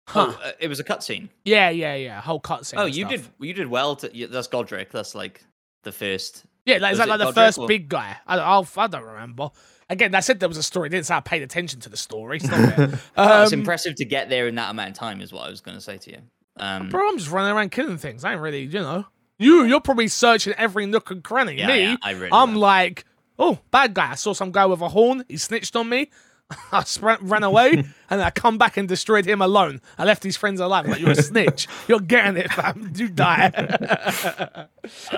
huh, 0.07 0.33
Oh, 0.37 0.51
it 0.59 0.67
was 0.67 0.79
a 0.79 0.83
cutscene. 0.83 1.29
yeah, 1.45 1.69
yeah, 1.69 1.95
yeah, 1.95 2.21
whole 2.21 2.39
cutscene. 2.41 2.75
Oh, 2.77 2.85
you 2.85 3.05
stuff. 3.07 3.09
did. 3.39 3.47
You 3.47 3.53
did 3.53 3.67
well. 3.67 3.95
To, 3.97 4.27
that's 4.27 4.47
Godrick. 4.47 4.89
That's 4.91 5.15
like 5.15 5.43
the 5.83 5.91
first. 5.91 6.45
Yeah, 6.65 6.77
like, 6.77 6.91
is 6.93 6.97
that 6.99 7.07
like 7.09 7.19
the 7.19 7.33
first 7.33 7.57
or- 7.57 7.67
big 7.67 7.89
guy? 7.89 8.17
I, 8.27 8.37
I'll, 8.37 8.67
I 8.77 8.87
don't 8.87 9.03
remember. 9.03 9.49
Again, 9.91 10.13
I 10.13 10.19
said 10.19 10.39
there 10.39 10.47
was 10.49 10.57
a 10.57 10.63
story. 10.63 10.87
Didn't 10.89 11.07
say 11.07 11.15
I 11.15 11.19
paid 11.19 11.41
attention 11.41 11.79
to 11.79 11.89
the 11.89 11.97
story. 11.97 12.39
Stop 12.39 12.77
it. 12.77 12.91
Oh, 13.17 13.41
it's 13.43 13.53
Um, 13.53 13.59
impressive 13.59 13.95
to 13.95 14.05
get 14.05 14.29
there 14.29 14.47
in 14.47 14.53
that 14.55 14.69
amount 14.69 14.89
of 14.91 14.95
time. 14.95 15.19
Is 15.19 15.33
what 15.33 15.47
I 15.47 15.49
was 15.49 15.61
going 15.61 15.75
to 15.77 15.81
say 15.81 15.97
to 15.97 16.11
you. 16.11 16.17
Um, 16.57 16.89
Bro, 16.89 17.07
I'm 17.09 17.17
just 17.17 17.31
running 17.31 17.55
around 17.55 17.71
killing 17.71 17.97
things. 17.97 18.23
I 18.23 18.33
ain't 18.33 18.41
really, 18.41 18.63
you 18.63 18.79
know. 18.81 19.05
You, 19.39 19.63
you're 19.63 19.79
probably 19.81 20.09
searching 20.09 20.53
every 20.57 20.85
nook 20.85 21.09
and 21.09 21.23
cranny. 21.23 21.53
yeah, 21.57 21.67
Me, 21.67 21.81
yeah, 21.83 21.95
I 22.03 22.11
really. 22.11 22.29
I'm 22.31 22.49
am. 22.49 22.55
like, 22.57 23.05
oh, 23.39 23.57
bad 23.71 23.93
guy. 23.93 24.11
I 24.11 24.15
saw 24.15 24.33
some 24.33 24.51
guy 24.51 24.65
with 24.67 24.81
a 24.81 24.89
horn. 24.89 25.23
He 25.27 25.37
snitched 25.37 25.75
on 25.75 25.89
me. 25.89 26.09
I 26.71 26.83
sprint, 26.83 27.21
ran 27.21 27.43
away, 27.43 27.83
and 28.09 28.21
I 28.21 28.31
come 28.31 28.57
back 28.57 28.75
and 28.77 28.87
destroyed 28.87 29.25
him 29.25 29.41
alone. 29.41 29.81
I 29.99 30.03
left 30.05 30.23
his 30.23 30.35
friends 30.35 30.59
alive. 30.59 30.87
Like 30.87 30.99
you're 30.99 31.11
a 31.11 31.15
snitch. 31.15 31.67
You're 31.87 31.99
getting 31.99 32.37
it, 32.37 32.51
fam. 32.51 32.91
You 32.95 33.07
die. 33.07 34.67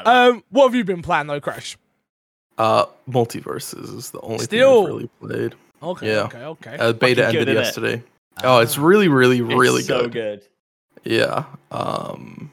um, 0.06 0.44
what 0.50 0.66
have 0.66 0.76
you 0.76 0.84
been 0.84 1.02
playing 1.02 1.28
though, 1.28 1.40
Crash? 1.40 1.78
Uh, 2.58 2.86
MultiVersus 3.10 3.98
is 3.98 4.12
the 4.12 4.20
only 4.22 4.44
Still. 4.44 4.86
thing 4.86 4.86
I've 4.86 4.90
really 4.94 5.10
played. 5.50 5.56
Okay, 5.82 6.08
Yeah. 6.14 6.24
okay, 6.24 6.44
okay. 6.44 6.78
Uh, 6.78 6.94
beta 6.94 7.26
ended 7.28 7.46
good, 7.48 7.56
innit? 7.56 7.64
yesterday. 7.64 8.04
Oh, 8.44 8.60
it's 8.60 8.78
really, 8.78 9.08
really, 9.08 9.40
It's 9.40 9.54
really 9.54 9.82
so 9.84 10.02
good. 10.04 10.12
good. 10.12 10.42
Yeah. 11.04 11.46
Um, 11.72 12.52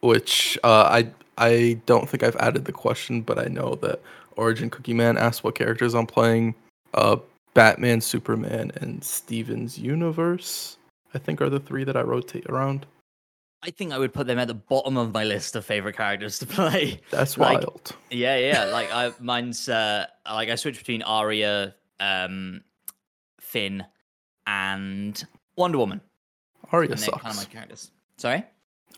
which 0.00 0.58
uh, 0.64 0.68
I 0.90 1.08
I 1.38 1.78
don't 1.86 2.08
think 2.08 2.22
I've 2.22 2.36
added 2.36 2.64
the 2.64 2.72
question, 2.72 3.20
but 3.22 3.38
I 3.38 3.44
know 3.46 3.74
that 3.76 4.00
Origin 4.36 4.70
Cookie 4.70 4.94
Man 4.94 5.16
asked 5.16 5.44
what 5.44 5.54
characters 5.54 5.94
I'm 5.94 6.06
playing. 6.06 6.54
Uh, 6.92 7.16
Batman, 7.54 8.00
Superman, 8.00 8.72
and 8.80 9.02
Steven's 9.04 9.78
Universe. 9.78 10.76
I 11.14 11.18
think 11.18 11.40
are 11.40 11.48
the 11.50 11.60
three 11.60 11.84
that 11.84 11.96
I 11.96 12.00
rotate 12.02 12.46
around. 12.46 12.86
I 13.62 13.70
think 13.70 13.92
I 13.92 13.98
would 13.98 14.12
put 14.12 14.26
them 14.26 14.38
at 14.38 14.48
the 14.48 14.54
bottom 14.54 14.96
of 14.96 15.14
my 15.14 15.24
list 15.24 15.56
of 15.56 15.64
favorite 15.64 15.96
characters 15.96 16.38
to 16.40 16.46
play. 16.58 17.00
That's 17.10 17.38
Like- 17.38 17.60
wild. 17.60 17.92
Yeah, 18.10 18.36
yeah. 18.36 18.64
Like 18.72 18.92
I 18.92 19.12
mine's 19.20 19.68
uh 19.68 20.06
like 20.30 20.48
I 20.50 20.56
switch 20.56 20.76
between 20.78 21.02
Arya, 21.02 21.74
um 22.00 22.60
Finn, 23.40 23.84
and 24.46 25.24
Wonder 25.56 25.78
Woman. 25.78 26.00
Arya 26.72 26.90
And 26.90 27.00
sucks. 27.00 27.22
kind 27.22 27.32
of 27.32 27.38
my 27.38 27.44
characters. 27.44 27.90
Sorry? 28.18 28.44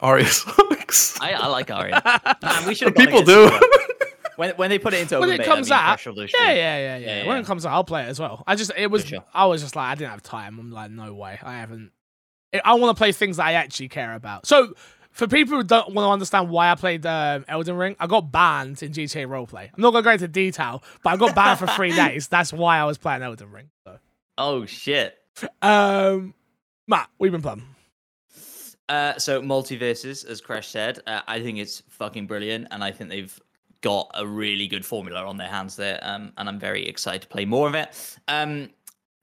Arya 0.01 0.27
sucks. 0.29 1.21
I, 1.21 1.33
I 1.33 1.47
like 1.49 1.71
Arya. 1.71 2.03
Man, 2.43 2.67
we 2.67 2.75
should 2.75 2.95
People 2.97 3.23
do. 3.23 3.51
When 4.37 4.51
when 4.57 4.71
they 4.71 4.79
put 4.79 4.95
it 4.95 5.01
into 5.01 5.19
when 5.19 5.31
it 5.31 5.39
beta, 5.39 5.51
comes 5.51 5.69
me 5.71 5.77
and 5.77 5.87
out, 5.87 6.05
yeah, 6.07 6.21
yeah, 6.23 6.53
yeah, 6.53 6.97
yeah, 6.99 7.23
Yeah, 7.23 7.27
When 7.29 7.39
it 7.39 7.47
comes 7.47 7.65
out, 7.67 7.73
I'll 7.73 7.85
play 7.85 8.05
it 8.05 8.09
as 8.09 8.21
well. 8.21 8.43
I 8.47 8.55
just, 8.57 8.71
it 8.77 8.91
was, 8.91 9.05
sure. 9.05 9.25
I 9.35 9.47
was 9.47 9.63
just 9.63 9.75
like, 9.77 9.87
I 9.87 9.95
didn't 9.95 10.11
have 10.11 10.23
time. 10.23 10.59
I'm 10.59 10.71
like, 10.71 10.91
no 10.91 11.13
way, 11.15 11.39
I 11.43 11.55
haven't. 11.59 11.93
I- 12.55 12.61
I 12.65 12.75
want 12.75 12.97
to 12.97 12.99
play 12.99 13.13
things 13.13 13.37
that 13.39 13.47
I 13.47 13.53
actually 13.55 13.89
care 13.89 14.15
about. 14.15 14.47
So, 14.47 14.75
for 15.11 15.27
people 15.27 15.57
who 15.57 15.63
don't 15.65 15.95
want 15.95 16.07
to 16.07 16.11
understand 16.11 16.49
why 16.51 16.71
I 16.71 16.75
played 16.75 17.05
um, 17.07 17.45
Elden 17.49 17.77
Ring, 17.77 17.97
I 17.99 18.07
got 18.07 18.31
banned 18.31 18.83
in 18.83 18.93
GTA 18.93 19.27
Roleplay. 19.27 19.71
I'm 19.75 19.81
not 19.83 19.93
gonna 19.93 20.03
go 20.03 20.11
into 20.13 20.29
detail, 20.29 20.83
but 21.03 21.15
I 21.15 21.17
got 21.17 21.35
banned 21.35 21.59
for 21.59 21.67
three 21.67 21.93
days. 21.97 22.29
That's 22.29 22.53
why 22.53 22.79
I 22.79 22.85
was 22.85 22.99
playing 22.99 23.23
Elden 23.23 23.51
Ring. 23.51 23.71
So, 23.87 23.99
Oh 24.39 24.67
shit. 24.67 25.17
um, 25.63 26.35
Matt, 26.87 27.09
we've 27.19 27.33
been 27.33 27.43
playing. 27.43 27.63
Uh, 28.89 29.19
so 29.19 29.43
MultiVersus, 29.43 30.25
as 30.27 30.41
Crash 30.41 30.69
said, 30.69 31.01
uh, 31.07 31.21
I 31.27 31.41
think 31.43 31.59
it's 31.59 31.83
fucking 31.89 32.27
brilliant, 32.29 32.69
and 32.71 32.85
I 32.85 32.93
think 32.93 33.11
they've 33.11 33.41
got 33.87 34.11
a 34.15 34.27
really 34.27 34.67
good 34.67 34.85
formula 34.85 35.25
on 35.25 35.37
their 35.37 35.47
hands 35.49 35.77
there. 35.77 36.01
Um, 36.03 36.33
and 36.39 36.49
I'm 36.49 36.59
very 36.59 36.85
excited 36.89 37.23
to 37.23 37.29
play 37.29 37.45
more 37.45 37.69
of 37.69 37.75
it. 37.77 38.19
Um, 38.27 38.71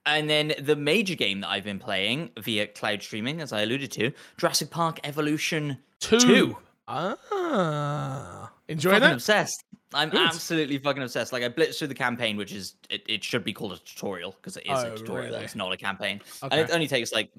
and 0.06 0.30
then 0.30 0.54
the 0.60 0.76
major 0.78 1.15
game 1.15 1.41
that 1.41 1.49
I've 1.49 1.65
been 1.65 1.80
playing 1.80 2.30
via 2.39 2.67
cloud 2.67 3.02
streaming, 3.04 3.41
as 3.41 3.52
I 3.52 3.63
alluded 3.63 3.91
to, 3.91 4.12
Jurassic 4.38 4.69
Park 4.69 5.02
Evolution 5.04 5.78
Two. 5.99 6.19
Two. 6.19 6.58
Ah, 6.88 8.52
fucking 8.69 9.10
it? 9.10 9.13
obsessed. 9.13 9.63
I'm 9.93 10.10
Good. 10.10 10.21
absolutely 10.28 10.78
fucking 10.78 11.04
obsessed. 11.04 11.34
Like 11.34 11.43
I 11.43 11.49
blitzed 11.49 11.78
through 11.80 11.89
the 11.89 11.93
campaign, 11.95 12.38
which 12.38 12.54
is 12.54 12.76
it, 12.89 13.04
it 13.08 13.23
should 13.23 13.43
be 13.43 13.54
called 13.54 13.73
a 13.73 13.78
tutorial 13.78 14.32
because 14.32 14.56
it 14.58 14.63
is 14.65 14.71
Oh, 14.71 14.93
a 14.93 14.97
tutorial. 14.97 15.32
really? 15.32 15.43
It's 15.43 15.56
not 15.56 15.71
a 15.73 15.78
campaign, 15.78 16.21
Okay. 16.41 16.58
and 16.58 16.69
it 16.69 16.73
only 16.73 16.88
takes 16.88 17.12
like 17.13 17.30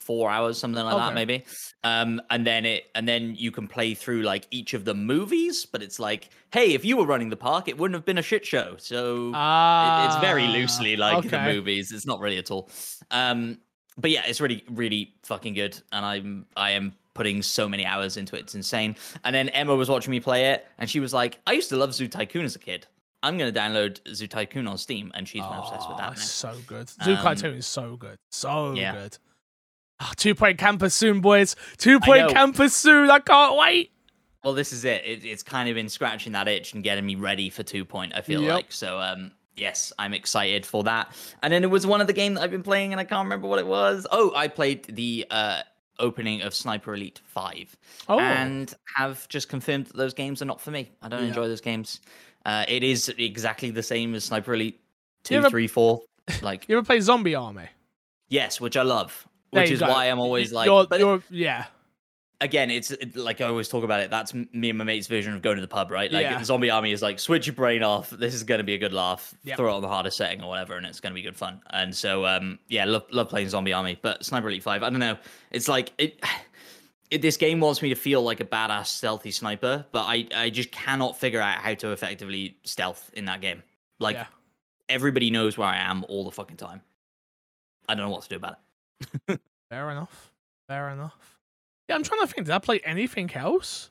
four 0.00 0.30
hours, 0.30 0.58
something 0.58 0.82
like 0.84 0.94
Okay. 0.94 1.04
that, 1.04 1.14
maybe. 1.14 1.44
Um, 1.84 2.20
and 2.30 2.46
then 2.46 2.64
it 2.66 2.84
and 2.94 3.06
then 3.08 3.34
you 3.36 3.50
can 3.52 3.68
play 3.68 3.94
through 3.94 4.22
like 4.22 4.46
each 4.50 4.74
of 4.74 4.84
the 4.84 4.94
movies, 4.94 5.66
but 5.66 5.82
it's 5.82 5.98
like, 6.00 6.30
hey, 6.52 6.72
if 6.74 6.84
you 6.84 6.96
were 6.96 7.06
running 7.06 7.28
the 7.30 7.36
park, 7.36 7.68
it 7.68 7.78
wouldn't 7.78 7.94
have 7.94 8.04
been 8.04 8.18
a 8.18 8.22
shit 8.22 8.44
show. 8.44 8.74
So 8.78 9.28
it- 9.28 10.04
it's 10.06 10.16
very 10.20 10.44
Ah, 10.46 10.52
loosely 10.52 10.96
like 10.96 11.28
the 11.30 11.40
movies. 11.40 11.92
It's 11.92 12.06
not 12.06 12.20
really 12.20 12.38
at 12.38 12.50
all. 12.50 12.68
Um, 13.10 13.58
but 13.98 14.10
yeah, 14.10 14.22
it's 14.26 14.40
really, 14.40 14.64
really 14.70 15.14
fucking 15.24 15.54
good, 15.54 15.80
and 15.92 16.04
I'm 16.04 16.46
I 16.56 16.70
am 16.72 16.94
putting 17.14 17.42
so 17.42 17.68
many 17.68 17.84
hours 17.84 18.16
into 18.16 18.36
it. 18.36 18.40
It's 18.40 18.54
insane. 18.54 18.96
And 19.24 19.34
then 19.34 19.48
Emma 19.50 19.74
was 19.74 19.88
watching 19.90 20.10
me 20.12 20.20
play 20.20 20.46
it, 20.52 20.66
and 20.78 20.88
she 20.88 21.00
was 21.00 21.12
like, 21.12 21.38
"I 21.46 21.52
used 21.52 21.68
to 21.70 21.76
love 21.76 21.92
Zoo 21.92 22.08
Tycoon 22.08 22.44
as 22.44 22.56
a 22.56 22.58
kid. 22.60 22.86
I'm 23.22 23.36
gonna 23.36 23.52
download 23.52 23.98
Zoo 24.14 24.26
Tycoon 24.26 24.66
on 24.66 24.78
Steam," 24.78 25.10
and 25.14 25.28
she's 25.28 25.42
been 25.42 25.52
obsessed 25.52 25.88
with 25.88 25.96
Oh, 25.98 26.02
that. 26.02 26.16
Now. 26.16 26.22
so 26.22 26.54
good. 26.66 26.88
Zoo 26.88 27.12
Um, 27.12 27.16
Tycoon 27.18 27.54
is 27.56 27.66
so 27.66 27.96
good. 27.96 28.16
So 28.30 28.72
yeah. 28.74 28.92
good. 28.94 29.18
Ah, 30.00 30.12
two 30.16 30.34
point 30.34 30.58
campus 30.58 30.94
soon, 30.94 31.20
boys. 31.20 31.56
Two 31.76 32.00
point 32.00 32.30
campus 32.30 32.74
soon. 32.74 33.10
I 33.10 33.18
can't 33.18 33.56
wait. 33.56 33.92
Well, 34.42 34.54
this 34.54 34.72
is 34.72 34.84
it. 34.86 35.04
it. 35.04 35.24
It's 35.24 35.42
kind 35.42 35.68
of 35.68 35.74
been 35.74 35.90
scratching 35.90 36.32
that 36.32 36.48
itch 36.48 36.72
and 36.72 36.82
getting 36.82 37.04
me 37.04 37.14
ready 37.16 37.50
for 37.50 37.62
two 37.62 37.84
point. 37.84 38.12
I 38.14 38.22
feel 38.22 38.42
Yep. 38.42 38.52
like 38.54 38.72
so. 38.72 38.98
Um, 38.98 39.32
yes, 39.56 39.92
I'm 39.98 40.14
excited 40.14 40.64
for 40.64 40.82
that. 40.84 41.14
And 41.42 41.52
then 41.52 41.62
it 41.62 41.70
was 41.70 41.86
one 41.86 42.00
of 42.00 42.06
the 42.06 42.14
game 42.14 42.32
that 42.34 42.42
I've 42.42 42.50
been 42.50 42.62
playing, 42.62 42.92
and 42.92 43.00
I 43.00 43.04
can't 43.04 43.24
remember 43.26 43.46
what 43.46 43.58
it 43.58 43.66
was. 43.66 44.06
Oh, 44.10 44.32
I 44.34 44.48
played 44.48 44.84
the 44.84 45.26
uh 45.30 45.62
opening 45.98 46.40
of 46.40 46.54
Sniper 46.54 46.94
Elite 46.94 47.20
Five, 47.26 47.76
Oh, 48.08 48.18
and 48.18 48.72
have 48.96 49.28
just 49.28 49.50
confirmed 49.50 49.84
that 49.88 49.96
those 49.98 50.14
games 50.14 50.40
are 50.40 50.46
not 50.46 50.58
for 50.62 50.70
me. 50.70 50.90
I 51.02 51.08
don't 51.10 51.20
Yeah. 51.20 51.28
enjoy 51.28 51.46
those 51.46 51.60
games. 51.60 52.00
Uh, 52.46 52.64
it 52.68 52.82
is 52.82 53.10
exactly 53.18 53.70
the 53.70 53.82
same 53.82 54.14
as 54.14 54.24
Sniper 54.24 54.54
Elite 54.54 54.80
two, 55.24 55.36
ever- 55.36 55.50
three, 55.50 55.66
four. 55.66 56.00
Like 56.42 56.66
you 56.70 56.78
ever 56.78 56.86
play 56.86 57.00
Zombie 57.00 57.34
Army? 57.34 57.68
yes, 58.28 58.58
which 58.62 58.78
I 58.78 58.82
love. 58.82 59.26
Which 59.50 59.70
is 59.70 59.80
go. 59.80 59.88
why 59.88 60.06
I'm 60.06 60.20
always 60.20 60.52
like, 60.52 60.66
you're, 60.66 60.86
you're, 60.96 61.22
yeah, 61.30 61.66
again, 62.40 62.70
it's 62.70 62.90
it, 62.90 63.16
like 63.16 63.40
I 63.40 63.44
always 63.44 63.68
talk 63.68 63.84
about 63.84 64.00
it. 64.00 64.10
That's 64.10 64.34
me 64.34 64.70
and 64.70 64.78
my 64.78 64.84
mate's 64.84 65.06
version 65.06 65.34
of 65.34 65.42
going 65.42 65.56
to 65.56 65.60
the 65.60 65.68
pub, 65.68 65.90
right? 65.90 66.10
Like 66.10 66.22
Yeah. 66.22 66.42
Zombie 66.42 66.70
Army 66.70 66.92
is 66.92 67.02
like 67.02 67.18
switch 67.18 67.46
your 67.46 67.54
brain 67.54 67.82
off. 67.82 68.10
This 68.10 68.34
is 68.34 68.42
going 68.42 68.58
to 68.58 68.64
be 68.64 68.74
a 68.74 68.78
good 68.78 68.92
laugh. 68.92 69.34
Yep. 69.44 69.56
Throw 69.56 69.72
it 69.72 69.76
on 69.76 69.82
the 69.82 69.88
hardest 69.88 70.16
setting 70.16 70.42
or 70.42 70.48
whatever, 70.48 70.76
and 70.76 70.86
it's 70.86 71.00
going 71.00 71.12
to 71.12 71.14
be 71.14 71.22
good 71.22 71.36
fun. 71.36 71.60
And 71.70 71.94
so, 71.94 72.26
um, 72.26 72.58
yeah, 72.68 72.84
love 72.84 73.04
love 73.10 73.28
playing 73.28 73.48
Zombie 73.48 73.72
Army. 73.72 73.98
But 74.00 74.24
Sniper 74.24 74.48
Elite 74.48 74.62
Five, 74.62 74.82
I 74.82 74.90
don't 74.90 75.00
know. 75.00 75.18
It's 75.50 75.68
like 75.68 75.92
it. 75.98 76.22
It, 77.10 77.22
this 77.22 77.36
game 77.36 77.58
wants 77.58 77.82
me 77.82 77.88
to 77.88 77.96
feel 77.96 78.22
like 78.22 78.38
a 78.38 78.44
badass 78.44 78.86
stealthy 78.86 79.32
sniper, 79.32 79.84
but 79.90 80.02
I, 80.02 80.28
I 80.32 80.48
just 80.48 80.70
cannot 80.70 81.18
figure 81.18 81.40
out 81.40 81.58
how 81.58 81.74
to 81.74 81.90
effectively 81.90 82.56
stealth 82.62 83.10
in 83.14 83.24
that 83.24 83.40
game. 83.40 83.64
Like 83.98 84.14
yeah. 84.14 84.26
everybody 84.88 85.28
knows 85.28 85.58
where 85.58 85.66
I 85.66 85.78
am 85.78 86.04
all 86.08 86.24
the 86.24 86.30
fucking 86.30 86.56
time. 86.56 86.82
I 87.88 87.96
don't 87.96 88.04
know 88.04 88.12
what 88.12 88.22
to 88.22 88.28
do 88.28 88.36
about 88.36 88.52
it. 88.52 88.58
Fair 89.70 89.90
enough. 89.90 90.32
Fair 90.68 90.90
enough. 90.90 91.38
Yeah, 91.88 91.96
I'm 91.96 92.02
trying 92.02 92.20
to 92.20 92.26
think. 92.26 92.46
Did 92.46 92.54
I 92.54 92.58
play 92.58 92.80
anything 92.84 93.32
else? 93.34 93.90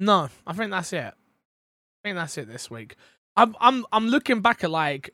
No, 0.00 0.28
I 0.46 0.52
think 0.52 0.70
that's 0.70 0.92
it. 0.92 1.04
I 1.04 1.14
think 2.02 2.16
that's 2.16 2.38
it 2.38 2.48
this 2.48 2.70
week. 2.70 2.96
I'm 3.36 3.54
I'm 3.60 3.86
I'm 3.92 4.08
looking 4.08 4.40
back 4.40 4.64
at 4.64 4.70
like 4.70 5.10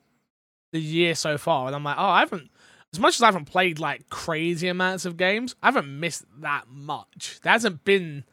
the 0.71 0.79
year 0.79 1.15
so 1.15 1.37
far, 1.37 1.67
and 1.67 1.75
I'm 1.75 1.83
like, 1.83 1.97
oh, 1.97 2.05
I 2.05 2.19
haven't. 2.19 2.49
As 2.93 2.99
much 2.99 3.15
as 3.15 3.23
I 3.23 3.27
haven't 3.27 3.45
played 3.45 3.79
like 3.79 4.09
crazy 4.09 4.67
amounts 4.67 5.05
of 5.05 5.17
games, 5.17 5.55
I 5.61 5.67
haven't 5.67 5.99
missed 5.99 6.23
that 6.39 6.65
much. 6.69 7.39
There 7.43 7.51
hasn't 7.51 7.83
been 7.83 8.23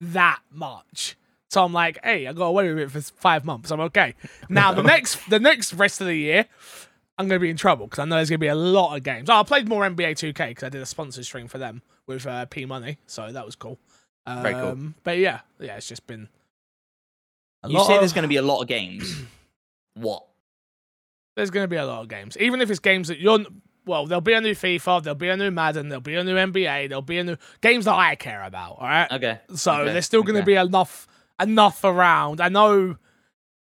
that 0.00 0.40
much. 0.50 1.16
So 1.50 1.62
I'm 1.64 1.72
like, 1.72 1.98
hey, 2.02 2.26
I 2.26 2.32
got 2.32 2.46
away 2.46 2.72
with 2.72 2.78
it 2.78 2.90
for 2.90 3.00
five 3.20 3.44
months. 3.44 3.70
I'm 3.70 3.80
okay. 3.80 4.14
Now 4.48 4.72
the 4.72 4.82
next 4.84 5.18
the 5.28 5.40
next 5.40 5.74
rest 5.74 6.00
of 6.00 6.06
the 6.06 6.16
year, 6.16 6.46
I'm 7.18 7.28
gonna 7.28 7.40
be 7.40 7.50
in 7.50 7.56
trouble 7.56 7.86
because 7.86 7.98
I 7.98 8.04
know 8.04 8.16
there's 8.16 8.30
gonna 8.30 8.38
be 8.38 8.46
a 8.48 8.54
lot 8.54 8.96
of 8.96 9.02
games. 9.02 9.28
Oh, 9.30 9.34
I 9.34 9.42
played 9.42 9.68
more 9.68 9.82
NBA 9.84 10.12
2K 10.12 10.48
because 10.48 10.64
I 10.64 10.68
did 10.68 10.82
a 10.82 10.86
sponsor 10.86 11.22
stream 11.22 11.46
for 11.48 11.58
them 11.58 11.82
with 12.06 12.26
uh, 12.26 12.46
P 12.46 12.64
Money, 12.64 12.98
so 13.06 13.30
that 13.30 13.44
was 13.44 13.54
cool. 13.54 13.78
Um, 14.26 14.42
Very 14.42 14.54
cool. 14.54 14.78
But 15.04 15.18
yeah, 15.18 15.40
yeah, 15.58 15.76
it's 15.76 15.88
just 15.88 16.06
been. 16.06 16.28
A 17.62 17.68
You 17.68 17.78
lot 17.78 17.86
say 17.86 17.94
of- 17.94 18.00
there's 18.00 18.12
going 18.12 18.22
to 18.22 18.28
be 18.28 18.36
a 18.36 18.42
lot 18.42 18.60
of 18.60 18.68
games. 18.68 19.22
what? 19.94 20.24
there's 21.34 21.50
going 21.50 21.64
to 21.64 21.68
be 21.68 21.76
a 21.76 21.86
lot 21.86 22.02
of 22.02 22.08
games, 22.08 22.36
even 22.38 22.60
if 22.60 22.70
it's 22.70 22.80
games 22.80 23.08
that 23.08 23.18
you're. 23.18 23.40
Well, 23.84 24.06
there'll 24.06 24.20
be 24.20 24.34
a 24.34 24.40
new 24.40 24.54
FIFA, 24.54 25.02
there'll 25.02 25.16
be 25.16 25.28
a 25.28 25.36
new 25.36 25.50
Madden, 25.50 25.88
there'll 25.88 26.00
be 26.00 26.14
a 26.14 26.22
new 26.22 26.36
NBA, 26.36 26.88
there'll 26.88 27.02
be 27.02 27.18
a 27.18 27.24
new 27.24 27.36
games 27.62 27.86
that 27.86 27.94
I 27.94 28.14
care 28.14 28.44
about. 28.44 28.76
All 28.78 28.86
right. 28.86 29.10
Okay. 29.10 29.40
So 29.56 29.72
okay, 29.72 29.92
there's 29.92 30.06
still 30.06 30.22
going 30.22 30.36
to 30.36 30.42
okay. 30.42 30.52
be 30.52 30.54
enough 30.54 31.08
enough 31.40 31.82
around. 31.82 32.40
I 32.40 32.48
know 32.48 32.96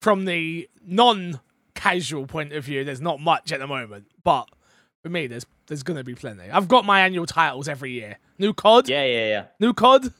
from 0.02 0.26
the 0.26 0.68
non-casual 1.84 2.26
point 2.26 2.52
of 2.52 2.64
view, 2.64 2.84
there's 2.84 3.00
not 3.00 3.20
much 3.20 3.52
at 3.52 3.60
the 3.60 3.66
moment, 3.66 4.06
but 4.24 4.48
for 5.02 5.08
me, 5.10 5.26
there's 5.26 5.46
there's 5.66 5.82
going 5.82 5.96
to 5.96 6.04
be 6.04 6.14
plenty. 6.14 6.50
I've 6.50 6.68
got 6.68 6.84
my 6.84 7.00
annual 7.00 7.26
titles 7.26 7.68
every 7.68 7.92
year. 7.92 8.18
New 8.38 8.52
COD, 8.52 8.88
Yeah, 8.88 9.04
yeah, 9.04 9.28
yeah. 9.28 9.44
new 9.60 9.72
COD. 9.72 10.12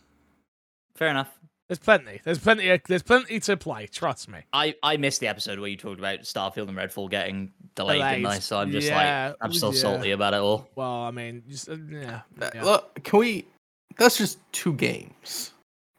Fair 0.95 1.09
enough. 1.09 1.31
There's 1.69 1.79
plenty. 1.79 2.21
There's 2.25 2.39
plenty. 2.39 2.69
Of, 2.69 2.83
there's 2.87 3.03
plenty 3.03 3.41
to 3.41 3.57
play. 3.57 3.87
Trust 3.87 4.29
me. 4.29 4.41
I, 4.53 4.75
I 4.83 4.97
missed 4.99 5.21
the 5.21 5.29
episode 5.29 5.59
where 5.59 5.69
you 5.69 5.77
talked 5.77 5.99
about 5.99 6.21
Starfield 6.21 6.69
and 6.69 6.77
Redfall 6.77 7.09
getting 7.11 7.51
delayed, 7.75 8.03
didn't 8.03 8.27
I? 8.27 8.39
So 8.41 8.59
I'm 8.59 8.71
just 8.71 8.89
Yeah, 8.89 9.29
like, 9.29 9.37
I'm 9.41 9.53
still 9.55 9.73
yeah. 9.75 9.81
salty 9.81 10.11
about 10.11 10.35
it 10.35 10.41
all. 10.41 10.69
Well, 10.75 11.03
I 11.05 11.11
mean, 11.11 11.43
just, 11.49 11.69
uh, 11.69 11.77
yeah. 11.91 12.21
Uh, 12.41 12.51
yeah. 12.55 12.65
Look, 12.65 13.03
can 13.05 13.19
we? 13.21 13.47
That's 13.97 14.19
just 14.19 14.39
two 14.53 14.75
games. 14.75 15.53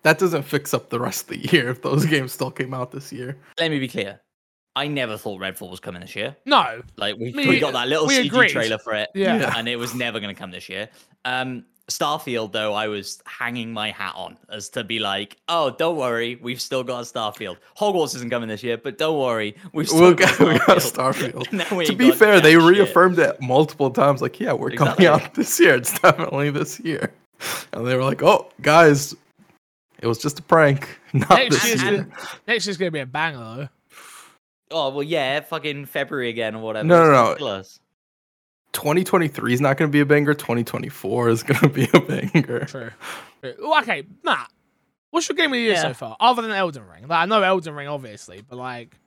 That 0.04 0.19
doesn't 0.19 0.43
fix 0.43 0.73
up 0.73 0.89
the 0.89 0.99
rest 0.99 1.23
of 1.23 1.30
the 1.41 1.52
year 1.52 1.69
if 1.69 1.82
those 1.82 2.06
games 2.08 2.34
still 2.34 2.52
came 2.52 2.73
out 2.73 2.91
this 2.91 3.12
year. 3.12 3.38
Let 3.60 3.71
me 3.71 3.80
be 3.80 3.88
clear. 3.88 4.19
I 4.76 4.88
never 4.88 5.18
thought 5.18 5.40
Redfall 5.40 5.70
was 5.70 5.80
coming 5.80 6.02
this 6.02 6.16
year. 6.16 6.36
No. 6.46 6.82
Like 6.98 7.18
we, 7.18 7.32
Me- 7.32 7.48
we 7.48 7.60
got 7.60 7.74
that 7.74 7.88
little 7.88 8.08
we 8.08 8.18
CG 8.18 8.26
agreed. 8.28 8.50
trailer 8.50 8.78
for 8.80 8.94
it, 8.94 9.10
Yeah. 9.14 9.38
Yeah. 9.38 9.54
and 9.56 9.68
it 9.68 9.76
was 9.78 9.94
never 9.94 10.20
going 10.20 10.34
to 10.34 10.40
come 10.40 10.52
this 10.52 10.68
year. 10.70 10.90
Um, 11.26 11.66
Starfield, 11.90 12.54
though, 12.54 12.74
I 12.74 12.88
was 12.88 13.22
hanging 13.28 13.74
my 13.74 13.92
hat 13.92 14.14
on 14.16 14.38
as 14.50 14.70
to 14.70 14.84
be 14.86 15.00
like, 15.00 15.36
oh, 15.50 15.70
don't 15.70 15.98
worry, 15.98 16.38
we've 16.42 16.62
still 16.62 16.82
got 16.84 17.04
Starfield. 17.04 17.58
Hogwarts 17.78 18.16
isn't 18.16 18.30
coming 18.30 18.48
this 18.48 18.64
year, 18.64 18.78
but 18.78 18.98
don't 18.98 19.20
worry, 19.20 19.56
we've 19.74 19.88
still 19.90 20.00
We'll 20.02 20.14
got 20.14 20.38
get, 20.38 20.48
we 20.48 20.58
got 20.60 20.78
Starfield. 20.78 21.34
Starfield. 21.34 21.52
And 21.52 21.60
then 21.60 21.78
we 21.78 21.86
to 21.86 21.96
be 21.96 22.12
fair, 22.12 22.40
they 22.40 22.54
jack 22.54 22.62
shit. 22.62 22.70
reaffirmed 22.78 23.20
it 23.20 23.40
multiple 23.42 23.92
times. 23.92 24.22
Like, 24.22 24.40
yeah, 24.40 24.54
we're 24.54 24.70
Exactly. 24.72 25.06
coming 25.06 25.22
out 25.24 25.34
this 25.36 25.60
year. 25.60 25.76
It's 25.76 26.00
definitely 26.00 26.50
this 26.52 26.80
year. 26.80 27.14
And 27.74 27.86
they 27.86 27.96
were 27.98 28.04
like, 28.06 28.24
oh, 28.24 28.50
guys, 28.62 29.14
it 30.02 30.08
was 30.08 30.18
just 30.20 30.40
a 30.40 30.42
prank. 30.42 30.88
Not 31.14 31.30
Next 31.30 31.56
this 31.56 31.66
year's, 31.68 31.84
year. 31.84 31.92
gonna, 32.04 32.08
next 32.48 32.66
year's 32.66 32.78
gonna 32.78 32.92
be 32.92 33.00
a 33.00 33.06
banger 33.06 33.38
though. 33.38 33.70
Oh 34.74 34.90
well, 34.90 35.04
yeah, 35.04 35.40
fucking 35.42 35.86
February 35.86 36.30
again 36.30 36.56
or 36.56 36.62
whatever. 36.64 36.88
No, 36.88 37.06
no, 37.10 37.36
no. 37.40 37.64
2023 38.74 39.54
is 39.54 39.62
not 39.62 39.78
going 39.78 39.90
to 39.90 39.94
be 39.94 40.00
a 40.00 40.06
banger. 40.06 40.34
2024 40.34 41.30
is 41.30 41.44
going 41.44 41.60
to 41.60 41.70
be 41.70 41.88
a 41.94 42.00
banger. 42.02 42.66
True. 42.66 42.90
True. 43.42 43.54
Ooh, 43.62 43.78
Okay, 43.80 44.04
Matt. 44.24 44.50
What's 45.12 45.30
your 45.30 45.36
game 45.36 45.48
of 45.48 45.52
the 45.52 45.60
year 45.60 45.74
Yeah. 45.74 45.82
so 45.84 45.94
far, 45.94 46.18
other 46.20 46.42
than 46.42 46.50
Elden 46.50 46.88
Ring? 46.88 47.04
Like, 47.08 47.20
I 47.20 47.26
know 47.26 47.44
Elden 47.44 47.76
Ring, 47.76 47.88
obviously, 47.88 48.42
but 48.42 48.56
like, 48.58 48.98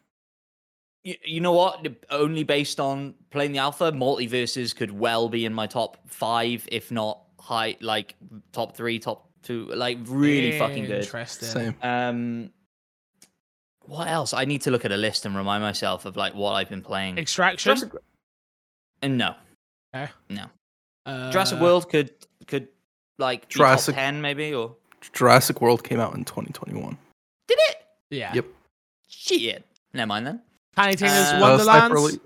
You, 1.03 1.17
you 1.25 1.41
know 1.41 1.51
what? 1.53 1.85
Only 2.11 2.45
based 2.45 2.79
on 2.79 3.15
playing 3.31 3.51
the 3.53 3.59
alpha, 3.59 3.91
MultiVersus 3.91 4.75
could 4.77 4.93
well 4.93 5.29
be 5.29 5.45
in 5.45 5.53
my 5.53 5.67
top 5.67 5.97
five, 6.07 6.69
if 6.71 6.93
not 6.93 7.23
high, 7.41 7.77
like 7.81 8.15
top 8.53 8.77
three, 8.77 9.01
top 9.01 9.29
two, 9.43 9.65
like 9.75 9.99
really 10.07 10.57
fucking 10.61 10.85
good. 10.85 11.03
Interesting. 11.03 11.49
Same. 11.49 11.75
Um, 11.83 12.51
what 13.89 14.09
else? 14.09 14.33
I 14.35 14.45
need 14.45 14.63
to 14.63 14.71
look 14.71 14.85
at 14.85 14.93
a 14.93 14.97
list 14.97 15.27
and 15.27 15.37
remind 15.37 15.63
myself 15.63 16.05
of 16.05 16.17
like 16.17 16.35
what 16.35 16.53
I've 16.53 16.69
been 16.69 16.83
playing. 16.83 17.19
Extraction. 17.19 17.77
Jurassic... 17.77 17.93
And 19.03 19.19
no, 19.19 19.35
Okay. 19.95 20.11
no. 20.31 20.45
Uh, 21.05 21.31
Jurassic 21.31 21.61
World 21.61 21.89
could 21.89 22.11
could 22.47 22.69
like 23.19 23.49
be 23.49 23.55
Jurassic- 23.55 23.95
top 23.95 24.01
ten 24.03 24.21
maybe 24.21 24.53
or 24.55 24.75
Jurassic 25.13 25.61
World 25.61 25.85
came 25.85 26.01
out 26.01 26.15
in 26.15 26.25
2021. 26.25 26.97
did 27.47 27.59
it? 27.71 27.77
Yeah. 28.11 28.33
Yep. 28.35 28.47
Shit. 29.09 29.65
Never 29.93 30.07
mind 30.09 30.27
then. 30.27 30.43
Tiny 30.75 30.97
Tina's 30.97 31.33
Uh, 31.33 31.37
Uh, 31.45 31.59
Sniper 31.59 31.95
Wonderlands. 31.95 32.19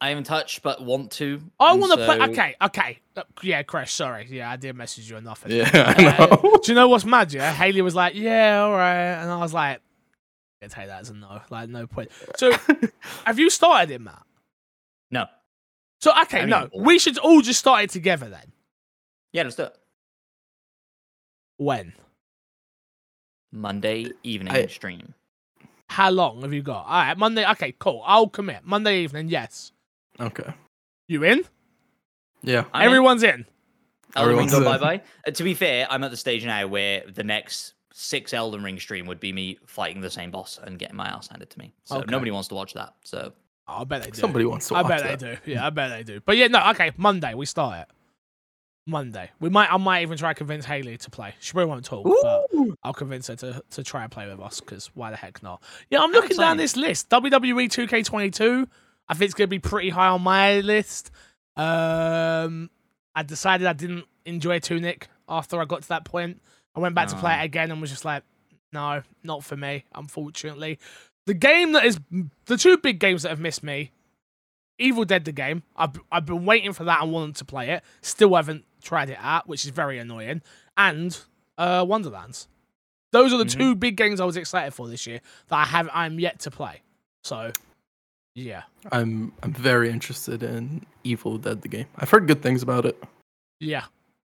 I 0.00 0.10
haven't 0.10 0.24
touched 0.24 0.62
but 0.62 0.80
want 0.82 1.10
to. 1.12 1.40
I 1.58 1.74
want 1.74 1.90
to 1.98 2.04
play. 2.04 2.20
Okay, 2.30 2.54
okay. 2.62 2.98
Uh, 3.16 3.22
yeah, 3.42 3.62
Crash. 3.64 3.92
Sorry. 3.92 4.26
Yeah, 4.30 4.48
I 4.50 4.56
did 4.56 4.74
message 4.76 5.10
you 5.10 5.16
enough. 5.16 5.44
Yeah, 5.46 5.68
I 5.74 6.06
Uh, 6.16 6.26
know. 6.36 6.60
do 6.62 6.70
you 6.70 6.74
know 6.76 6.88
what's 6.88 7.04
mad? 7.04 7.32
Yeah, 7.32 7.52
Haley 7.52 7.82
was 7.82 7.96
like, 7.96 8.14
"Yeah, 8.14 8.62
all 8.62 8.72
right," 8.72 9.14
and 9.20 9.28
I 9.30 9.38
was 9.38 9.52
like, 9.52 9.80
"Yeah, 10.62 10.68
take 10.68 10.86
that 10.88 11.00
as 11.00 11.10
a 11.10 11.14
no. 11.14 11.40
Like, 11.50 11.68
no 11.68 11.86
point." 11.86 12.10
So, 12.36 12.52
have 13.24 13.38
you 13.38 13.50
started 13.50 13.92
it, 13.94 14.00
Matt? 14.00 14.22
No. 15.10 15.26
So, 16.00 16.12
okay, 16.22 16.42
I 16.42 16.44
no, 16.44 16.68
mean- 16.72 16.84
we 16.84 16.98
should 16.98 17.18
all 17.18 17.40
just 17.40 17.58
start 17.60 17.84
it 17.84 17.90
together 17.90 18.28
then. 18.28 18.52
Yeah, 19.32 19.42
let's 19.44 19.56
do 19.56 19.64
it. 19.64 19.76
When? 21.56 21.92
Monday 23.52 24.06
evening 24.22 24.52
I- 24.54 24.66
stream. 24.66 25.14
How 25.90 26.10
long 26.10 26.42
have 26.42 26.52
you 26.52 26.60
got? 26.62 26.84
All 26.84 26.92
right, 27.00 27.16
Monday. 27.16 27.48
Okay, 27.52 27.74
cool. 27.78 28.02
I'll 28.04 28.28
commit. 28.28 28.58
Monday 28.64 29.00
evening. 29.00 29.28
Yes. 29.28 29.72
okay. 30.20 30.52
You 31.08 31.24
in? 31.24 31.42
Yeah. 32.42 32.64
I'm. 32.74 32.84
Everyone's 32.86 33.22
in. 33.22 33.46
Elden 34.14 34.36
Ring 34.36 34.46
Everyone's 34.48 34.52
go 34.52 34.58
in. 34.58 34.64
bye 34.64 34.78
bye. 34.78 35.02
Uh, 35.26 35.30
to 35.30 35.42
be 35.42 35.54
fair, 35.54 35.86
I'm 35.90 36.04
at 36.04 36.10
the 36.10 36.16
stage 36.18 36.44
now 36.44 36.66
where 36.66 37.02
the 37.10 37.24
next 37.24 37.72
six 38.00 38.32
Elden 38.32 38.62
Ring 38.62 38.78
stream 38.78 39.06
would 39.06 39.18
be 39.18 39.32
me 39.32 39.58
fighting 39.66 40.00
the 40.00 40.10
same 40.10 40.30
boss 40.30 40.60
and 40.62 40.78
getting 40.78 40.94
my 40.96 41.08
ass 41.08 41.26
handed 41.28 41.50
to 41.50 41.58
me. 41.58 41.72
So 41.82 41.96
Okay. 41.96 42.10
nobody 42.10 42.30
wants 42.30 42.46
to 42.48 42.54
watch 42.54 42.74
that. 42.74 42.94
So 43.04 43.32
Oh, 43.66 43.80
I 43.80 43.84
bet 43.84 44.02
they 44.04 44.10
do. 44.10 44.20
Somebody 44.20 44.44
wants 44.46 44.68
to 44.68 44.76
I 44.76 44.82
bet 44.84 45.02
that. 45.02 45.18
they 45.18 45.34
do. 45.34 45.40
Yeah, 45.52 45.66
I 45.66 45.70
bet 45.70 45.90
they 45.90 46.02
do. 46.04 46.20
But 46.24 46.36
yeah, 46.36 46.46
no. 46.46 46.70
Okay, 46.70 46.92
Monday 46.96 47.34
we 47.34 47.44
start 47.44 47.80
it. 47.80 47.88
Monday. 48.86 49.30
We 49.40 49.50
might. 49.50 49.70
I 49.70 49.76
might 49.76 50.00
even 50.02 50.16
try 50.16 50.30
to 50.32 50.34
convince 50.34 50.64
Haley 50.64 50.96
to 50.96 51.10
play. 51.10 51.34
She 51.40 51.52
probably 51.52 51.68
won't 51.68 51.84
talk, 51.84 52.04
but 52.22 52.46
I'll 52.82 52.94
convince 52.94 53.26
her 53.26 53.36
to, 53.36 53.62
to 53.72 53.82
try 53.82 54.04
and 54.04 54.10
play 54.10 54.26
with 54.26 54.40
us 54.40 54.60
because 54.60 54.86
why 54.94 55.10
the 55.10 55.16
heck 55.18 55.42
not? 55.42 55.62
Yeah, 55.90 56.00
I'm 56.00 56.10
looking 56.12 56.36
down 56.38 56.56
this 56.56 56.76
list. 56.76 57.10
WWE 57.10 57.66
2K22. 57.68 58.66
I 59.08 59.14
think 59.14 59.24
it's 59.26 59.34
going 59.34 59.48
to 59.48 59.50
be 59.50 59.58
pretty 59.58 59.90
high 59.90 60.08
on 60.08 60.22
my 60.22 60.60
list. 60.60 61.10
Um, 61.56 62.70
I 63.14 63.22
decided 63.24 63.66
I 63.66 63.72
didn't 63.74 64.04
enjoy 64.24 64.58
Tunic 64.60 65.08
after 65.28 65.60
I 65.60 65.64
got 65.66 65.82
to 65.82 65.88
that 65.88 66.04
point. 66.06 66.40
I 66.78 66.80
went 66.80 66.94
back 66.94 67.08
to 67.08 67.16
play 67.16 67.36
it 67.40 67.44
again 67.44 67.72
and 67.72 67.80
was 67.80 67.90
just 67.90 68.04
like, 68.04 68.22
no, 68.72 69.02
not 69.24 69.42
for 69.42 69.56
me, 69.56 69.84
unfortunately. 69.96 70.78
The 71.26 71.34
game 71.34 71.72
that 71.72 71.84
is 71.84 71.98
the 72.46 72.56
two 72.56 72.76
big 72.78 73.00
games 73.00 73.22
that 73.24 73.30
have 73.30 73.40
missed 73.40 73.64
me 73.64 73.90
Evil 74.78 75.04
Dead 75.04 75.24
the 75.24 75.32
game. 75.32 75.64
I've 75.74 75.98
I've 76.12 76.24
been 76.24 76.44
waiting 76.44 76.72
for 76.72 76.84
that 76.84 77.02
and 77.02 77.10
wanting 77.12 77.32
to 77.34 77.44
play 77.44 77.70
it. 77.70 77.82
Still 78.00 78.36
haven't 78.36 78.64
tried 78.80 79.10
it 79.10 79.18
out, 79.20 79.48
which 79.48 79.64
is 79.64 79.72
very 79.72 79.98
annoying. 79.98 80.40
And 80.76 81.18
uh 81.58 81.84
Wonderlands. 81.86 82.46
Those 83.10 83.32
are 83.32 83.38
the 83.38 83.44
Mhm. 83.44 83.58
two 83.58 83.74
big 83.74 83.96
games 83.96 84.20
I 84.20 84.24
was 84.24 84.36
excited 84.36 84.72
for 84.72 84.86
this 84.86 85.04
year 85.04 85.20
that 85.48 85.56
I 85.56 85.64
have 85.64 85.88
I'm 85.92 86.20
yet 86.20 86.38
to 86.40 86.52
play. 86.52 86.82
So 87.24 87.50
yeah. 88.36 88.62
I'm 88.92 89.32
I'm 89.42 89.52
very 89.52 89.90
interested 89.90 90.44
in 90.44 90.86
Evil 91.02 91.38
Dead 91.38 91.62
the 91.62 91.68
game. 91.68 91.86
I've 91.96 92.10
heard 92.10 92.28
good 92.28 92.40
things 92.42 92.62
about 92.62 92.86
it. 92.86 93.02
Yeah. 93.58 93.86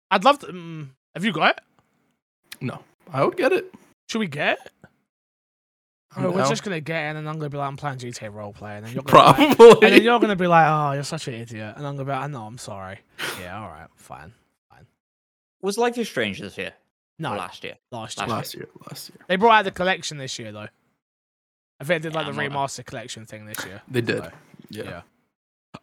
I'd 0.10 0.24
love 0.26 0.40
to 0.40 0.50
um, 0.50 0.96
have 1.14 1.24
you 1.24 1.32
got 1.32 1.58
it? 1.58 1.64
No, 2.62 2.80
I 3.12 3.24
would 3.24 3.38
get 3.38 3.52
it. 3.52 3.74
Should 4.10 4.20
we 4.20 4.28
get 4.28 4.60
it? 4.66 4.72
I'm 6.16 6.26
Or 6.26 6.32
we're 6.32 6.48
just 6.48 6.64
gonna 6.64 6.80
get 6.82 7.12
in, 7.12 7.18
and 7.18 7.28
then 7.28 7.28
I'm 7.28 7.38
gonna 7.40 7.50
be 7.52 7.58
like, 7.58 7.68
I'm 7.68 7.78
playing 7.78 8.00
GTA 8.00 8.32
roleplay 8.34 8.78
and 8.78 8.86
then 8.86 8.94
you're 8.94 9.04
gonna 9.04 9.34
be 9.36 9.44
like- 9.48 9.58
Probably. 9.58 9.88
and 9.88 9.96
then 9.96 10.02
you're 10.04 10.20
gonna 10.20 10.36
be 10.36 10.48
like, 10.48 10.66
Oh, 10.68 10.94
you're 10.94 11.04
such 11.04 11.28
an 11.28 11.36
idiot 11.36 11.76
and 11.78 11.86
I'm 11.86 11.96
gonna 11.96 12.06
be 12.06 12.12
like, 12.12 12.22
I 12.24 12.28
know, 12.28 12.46
I'm 12.46 12.58
sorry. 12.58 13.00
Yeah, 13.40 13.62
alright, 13.62 13.88
fine. 13.96 14.34
fine. 14.72 14.88
was 15.62 15.78
Life 15.78 15.98
is 16.00 16.10
Strange 16.10 16.40
this 16.40 16.58
year? 16.58 16.74
No, 17.20 17.32
last 17.36 17.64
year? 17.64 17.76
last 17.92 18.18
year. 18.18 18.28
last 18.28 18.56
year. 18.56 18.68
Last 18.90 19.10
year. 19.12 19.18
They 19.28 19.36
brought 19.36 19.60
out 19.60 19.66
the 19.66 19.72
collection 19.72 20.18
this 20.18 20.40
year, 20.40 20.52
though. 20.52 20.68
I 21.82 21.84
think 21.84 22.02
they 22.02 22.10
did 22.10 22.16
like 22.16 22.26
Yeah, 22.26 22.32
the 22.34 22.42
I'm 22.42 22.52
remaster 22.52 22.84
collection 22.86 23.26
thing 23.26 23.46
this 23.46 23.64
year. 23.66 23.82
They 23.88 24.02
did. 24.02 24.24
So, 24.24 24.32
Yeah. 24.70 24.84
yeah. 24.84 25.02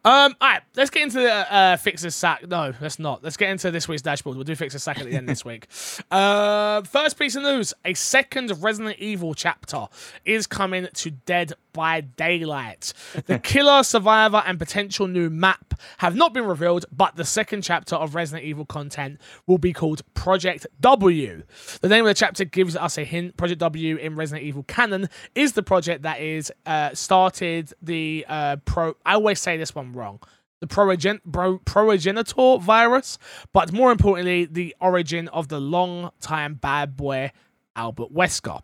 Um. 0.03 0.35
All 0.41 0.49
right. 0.49 0.61
Let's 0.75 0.89
get 0.89 1.03
into 1.03 1.19
the 1.19 1.53
uh, 1.53 1.77
fixes 1.77 2.13
sack. 2.15 2.47
No, 2.47 2.73
let's 2.81 2.99
not. 2.99 3.23
Let's 3.23 3.37
get 3.37 3.49
into 3.49 3.71
this 3.71 3.87
week's 3.87 4.01
dashboard. 4.01 4.35
We'll 4.35 4.43
do 4.43 4.55
fixes 4.55 4.83
sack 4.83 4.99
at 4.99 5.05
the 5.05 5.13
end 5.13 5.27
this 5.27 5.43
week. 5.45 5.67
Uh, 6.09 6.81
first 6.83 7.17
piece 7.19 7.35
of 7.35 7.43
news: 7.43 7.73
a 7.83 7.93
second 7.93 8.51
Resident 8.61 8.97
Evil 8.99 9.33
chapter 9.33 9.87
is 10.25 10.47
coming 10.47 10.87
to 10.93 11.11
Dead 11.11 11.53
by 11.77 12.01
Daylight. 12.01 12.91
The 13.27 13.37
killer, 13.37 13.83
survivor, 13.83 14.43
and 14.45 14.57
potential 14.57 15.07
new 15.07 15.29
map 15.29 15.75
have 15.99 16.15
not 16.15 16.33
been 16.33 16.45
revealed, 16.45 16.87
but 16.91 17.15
the 17.15 17.23
second 17.23 17.61
chapter 17.61 17.95
of 17.95 18.15
Resident 18.15 18.45
Evil 18.45 18.65
content 18.65 19.21
will 19.45 19.59
be 19.59 19.73
called 19.73 20.01
Project 20.15 20.65
W. 20.81 21.43
The 21.81 21.87
name 21.87 22.03
of 22.03 22.09
the 22.09 22.15
chapter 22.15 22.45
gives 22.45 22.75
us 22.75 22.97
a 22.97 23.03
hint. 23.03 23.37
Project 23.37 23.59
W 23.59 23.95
in 23.95 24.15
Resident 24.15 24.43
Evil 24.45 24.63
canon 24.63 25.07
is 25.35 25.53
the 25.53 25.61
project 25.61 26.01
that 26.01 26.19
is 26.19 26.51
uh, 26.65 26.95
started 26.95 27.71
the 27.79 28.25
uh, 28.27 28.55
pro. 28.65 28.95
I 29.05 29.13
always 29.13 29.39
say 29.39 29.55
this 29.55 29.75
one 29.75 29.93
wrong. 29.93 30.19
The 30.61 30.67
progen- 30.67 31.21
pro- 31.31 31.59
progenitor 31.59 32.57
virus, 32.57 33.19
but 33.53 33.71
more 33.71 33.91
importantly, 33.91 34.45
the 34.45 34.75
origin 34.81 35.27
of 35.27 35.49
the 35.49 35.59
long-time 35.59 36.55
bad 36.55 36.97
boy 36.97 37.31
Albert 37.75 38.11
Wesker. 38.11 38.61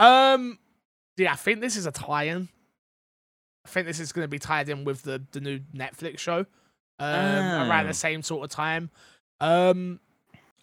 Um, 0.00 0.58
yeah, 1.18 1.32
I 1.32 1.36
think 1.36 1.60
this 1.60 1.76
is 1.76 1.86
a 1.86 1.92
tie-in. 1.92 2.48
I 3.66 3.68
think 3.68 3.86
this 3.86 4.00
is 4.00 4.12
going 4.12 4.24
to 4.24 4.28
be 4.28 4.38
tied 4.38 4.68
in 4.68 4.84
with 4.84 5.02
the 5.02 5.22
the 5.32 5.40
new 5.40 5.60
Netflix 5.74 6.18
show 6.20 6.46
um, 6.98 7.68
around 7.70 7.84
Oh. 7.84 7.88
the 7.88 7.94
same 7.94 8.22
sort 8.22 8.44
of 8.44 8.50
time. 8.50 8.90
Um, 9.40 10.00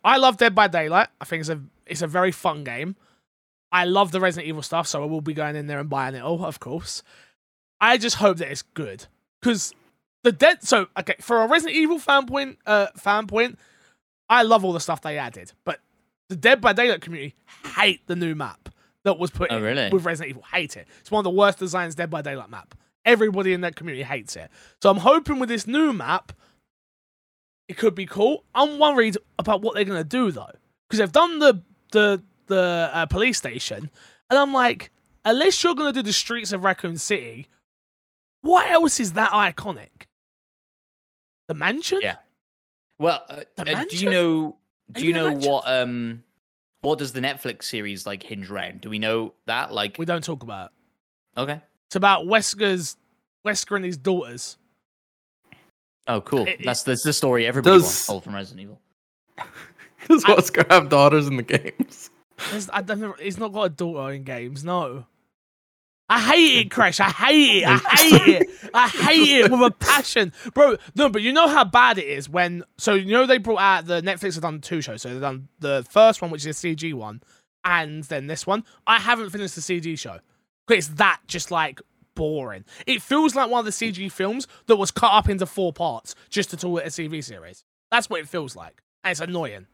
I 0.04 0.18
love 0.18 0.38
Dead 0.38 0.56
by 0.56 0.68
Daylight. 0.68 1.10
I 1.22 1.26
think 1.26 1.42
it's 1.42 1.50
a 1.50 1.62
it's 1.86 2.02
a 2.02 2.08
very 2.08 2.32
fun 2.32 2.64
game. 2.64 2.96
I 3.72 3.86
love 3.86 4.12
the 4.12 4.20
Resident 4.20 4.48
Evil 4.48 4.62
stuff, 4.62 4.88
so 4.88 5.04
I 5.04 5.06
will 5.06 5.22
be 5.22 5.34
going 5.34 5.56
in 5.56 5.68
there 5.68 5.80
and 5.80 5.90
buying 5.90 6.16
it 6.16 6.22
all, 6.22 6.44
of 6.46 6.60
course. 6.60 7.04
I 7.82 7.98
just 7.98 8.16
hope 8.16 8.38
that 8.38 8.50
it's 8.50 8.62
good 8.62 9.06
because 9.42 9.74
the 10.24 10.32
dead. 10.32 10.64
So 10.64 10.88
okay, 10.98 11.16
for 11.20 11.42
a 11.42 11.48
Resident 11.48 11.76
Evil 11.78 12.00
fan 12.00 12.26
point, 12.26 12.58
uh, 12.66 12.88
fan 12.96 13.28
point, 13.28 13.60
I 14.30 14.44
love 14.44 14.64
all 14.66 14.74
the 14.74 14.80
stuff 14.80 15.02
they 15.02 15.18
added, 15.18 15.52
but 15.66 15.80
the 16.30 16.36
Dead 16.36 16.60
by 16.62 16.74
Daylight 16.74 17.02
community 17.02 17.36
hate 17.76 18.08
the 18.08 18.16
new 18.16 18.34
map 18.34 18.70
that 19.06 19.18
was 19.18 19.32
put 19.32 19.52
Oh, 19.52 19.58
in 19.58 19.64
really? 19.64 19.90
with 19.90 20.04
Resident 20.06 20.32
Evil. 20.32 20.44
Hate 20.52 20.76
it. 20.76 20.88
It's 21.00 21.10
one 21.10 21.20
of 21.20 21.24
the 21.24 21.30
worst 21.30 21.58
designs 21.60 21.96
Dead 21.96 22.10
by 22.10 22.22
Daylight 22.22 22.50
map. 22.50 22.76
Everybody 23.06 23.54
in 23.54 23.62
that 23.62 23.76
community 23.76 24.04
hates 24.04 24.36
it. 24.36 24.50
So 24.82 24.90
I'm 24.90 24.98
hoping 24.98 25.40
with 25.40 25.48
this 25.48 25.66
new 25.68 25.94
map, 25.94 26.34
it 27.70 27.78
could 27.78 27.96
be 27.96 28.06
cool. 28.06 28.44
I'm 28.54 28.78
worried 28.80 29.18
about 29.40 29.62
what 29.62 29.76
they're 29.76 29.86
gonna 29.86 30.04
do 30.04 30.32
though, 30.32 30.52
because 30.88 31.00
they've 31.00 31.12
done 31.12 31.40
the 31.40 31.62
the 31.92 32.22
the 32.48 32.90
uh, 32.94 33.06
police 33.08 33.38
station, 33.38 33.90
and 34.30 34.40
I'm 34.40 34.54
like, 34.54 34.92
unless 35.24 35.64
you're 35.64 35.74
gonna 35.76 35.94
do 35.94 36.02
the 36.04 36.14
streets 36.14 36.52
of 36.52 36.64
Raccoon 36.64 36.98
City, 36.98 37.48
what 38.42 38.70
else 38.70 39.00
is 39.00 39.14
that 39.14 39.32
iconic? 39.32 40.08
The 41.48 41.54
mansion? 41.54 42.00
Yeah. 42.02 42.18
Well, 43.00 43.24
uh, 43.30 43.42
uh, 43.58 43.86
do 43.90 43.98
you 43.98 44.10
know? 44.10 44.58
Do 44.92 45.06
you 45.06 45.14
know 45.14 45.32
what? 45.34 45.64
Um, 45.68 46.24
what 46.86 47.00
does 47.00 47.12
the 47.14 47.20
Netflix 47.22 47.64
series 47.64 48.06
like 48.06 48.24
hinge 48.24 48.50
around? 48.50 48.82
Do 48.82 48.90
we 48.90 49.00
know 49.00 49.34
that? 49.48 49.72
Like, 49.74 49.98
We 49.98 50.06
don't 50.06 50.24
talk 50.24 50.44
about. 50.44 50.72
It. 51.36 51.40
okay. 51.42 51.62
It's 51.88 51.96
about 51.96 52.26
Wesker's 52.26 52.98
Wesker 53.46 53.76
and 53.76 53.86
his 53.86 53.98
daughters. 53.98 54.58
Oh, 56.08 56.22
cool. 56.22 56.48
It- 56.48 56.60
it- 56.62 56.66
that's 56.66 56.84
that's 56.84 57.04
the 57.04 57.14
story 57.14 57.46
everybody 57.48 57.76
Does- 57.76 57.84
wants 57.84 58.08
told 58.08 58.24
from 58.24 58.36
Resident 58.36 58.62
Evil. 58.62 58.80
Does 60.08 60.24
I- 60.26 60.36
Wesker 60.36 60.70
have 60.72 60.90
daughters 60.90 61.28
in 61.28 61.38
the 61.38 61.44
games? 61.44 62.10
There's, 62.52 62.70
I 62.72 62.82
don't 62.82 63.00
know, 63.00 63.16
he's 63.20 63.38
not 63.38 63.54
got 63.54 63.64
a 63.64 63.70
daughter 63.70 64.14
in 64.14 64.24
games. 64.24 64.64
No. 64.64 65.06
I 66.08 66.20
hate 66.22 66.60
it, 66.60 66.72
Crash. 66.72 67.00
I 67.00 67.10
hate 67.10 67.64
it. 67.64 67.68
I 67.68 67.78
hate 67.78 68.42
it. 68.42 68.50
I 68.74 68.88
hate 68.88 69.46
it 69.46 69.52
with 69.52 69.62
a 69.62 69.72
passion, 69.72 70.34
bro. 70.54 70.78
No, 70.94 71.10
but 71.10 71.22
you 71.24 71.34
know 71.34 71.48
how 71.48 71.64
bad 71.64 71.98
it 71.98 72.06
is 72.06 72.30
when. 72.30 72.64
So 72.78 72.94
you 72.94 73.12
know 73.12 73.26
they 73.26 73.40
brought 73.40 73.60
out 73.60 73.86
the 73.88 74.02
Netflix 74.02 74.36
have 74.36 74.44
done 74.44 74.62
two 74.62 74.82
shows. 74.82 75.02
So 75.02 75.10
they've 75.10 75.22
done 75.22 75.48
the 75.60 75.86
first 75.90 76.22
one, 76.22 76.30
which 76.30 76.46
is 76.46 76.64
a 76.64 76.68
CG 76.68 76.94
one, 76.94 77.22
and 77.64 78.04
then 78.04 78.28
this 78.28 78.46
one. 78.46 78.64
I 78.86 79.00
haven't 79.00 79.32
finished 79.32 79.56
the 79.56 79.62
CG 79.62 79.98
show. 79.98 80.20
It's 80.70 80.90
that 80.90 81.22
just 81.28 81.50
like 81.50 81.82
boring. 82.16 82.66
It 82.86 83.02
feels 83.02 83.36
like 83.36 83.50
one 83.50 83.60
of 83.60 83.66
the 83.66 83.72
CG 83.72 84.12
films 84.12 84.48
that 84.68 84.76
was 84.76 84.92
cut 84.92 85.12
up 85.12 85.28
into 85.28 85.46
four 85.46 85.74
parts 85.74 86.14
just 86.30 86.52
to 86.52 86.58
call 86.58 86.78
it 86.78 86.86
a 86.86 86.90
TV 86.90 87.24
series. 87.24 87.64
That's 87.92 88.10
what 88.10 88.20
it 88.20 88.28
feels 88.30 88.56
like, 88.56 88.82
and 89.04 89.12
it's 89.12 89.22
annoying. 89.22 89.66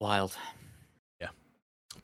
Wild. 0.00 0.36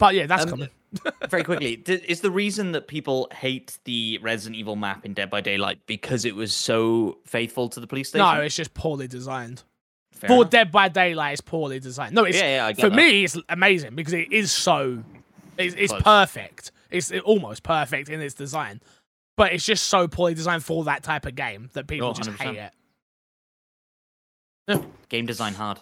But 0.02 0.16
yeah, 0.16 0.26
that's 0.26 0.42
Um, 0.42 0.48
coming. 0.50 0.68
Very 1.30 1.44
quickly, 1.44 1.74
is 1.86 2.22
the 2.22 2.30
reason 2.32 2.72
that 2.72 2.88
people 2.88 3.28
hate 3.32 3.78
the 3.84 4.18
Resident 4.20 4.56
Evil 4.56 4.74
map 4.74 5.06
in 5.06 5.14
Dead 5.14 5.30
by 5.30 5.40
Daylight 5.40 5.78
because 5.86 6.24
it 6.24 6.34
was 6.34 6.52
so 6.52 7.18
faithful 7.24 7.68
to 7.68 7.78
the 7.78 7.86
police 7.86 8.08
station? 8.08 8.26
No, 8.26 8.40
it's 8.40 8.56
just 8.56 8.74
poorly 8.74 9.06
designed. 9.06 9.62
fair 10.10 10.28
for 10.28 10.34
enough. 10.38 10.50
Dead 10.50 10.72
by 10.72 10.88
Daylight, 10.88 11.34
it's 11.34 11.40
poorly 11.40 11.78
designed. 11.78 12.16
No, 12.16 12.24
it's 12.24 12.36
Yeah, 12.36 12.68
yeah, 12.68 12.72
for 12.74 12.90
that. 12.90 12.96
me, 12.96 13.22
it's 13.22 13.38
amazing 13.48 13.94
because 13.94 14.12
it 14.12 14.32
is 14.32 14.50
so, 14.50 15.04
it's, 15.56 15.74
it's 15.78 15.92
perfect. 16.02 16.72
It's 16.90 17.12
almost 17.24 17.62
perfect 17.62 18.08
in 18.10 18.20
its 18.20 18.34
design, 18.34 18.80
but 19.36 19.52
it's 19.52 19.64
just 19.64 19.84
so 19.86 20.08
poorly 20.08 20.34
designed 20.34 20.64
for 20.64 20.82
that 20.84 21.04
type 21.04 21.26
of 21.26 21.36
game 21.36 21.70
that 21.74 21.86
people 21.86 22.08
Oh, 22.08 22.12
just 22.12 22.28
100%. 22.28 22.40
hate 22.40 22.70
it. 24.68 24.82
Game 25.08 25.26
design 25.26 25.54
hard. 25.54 25.78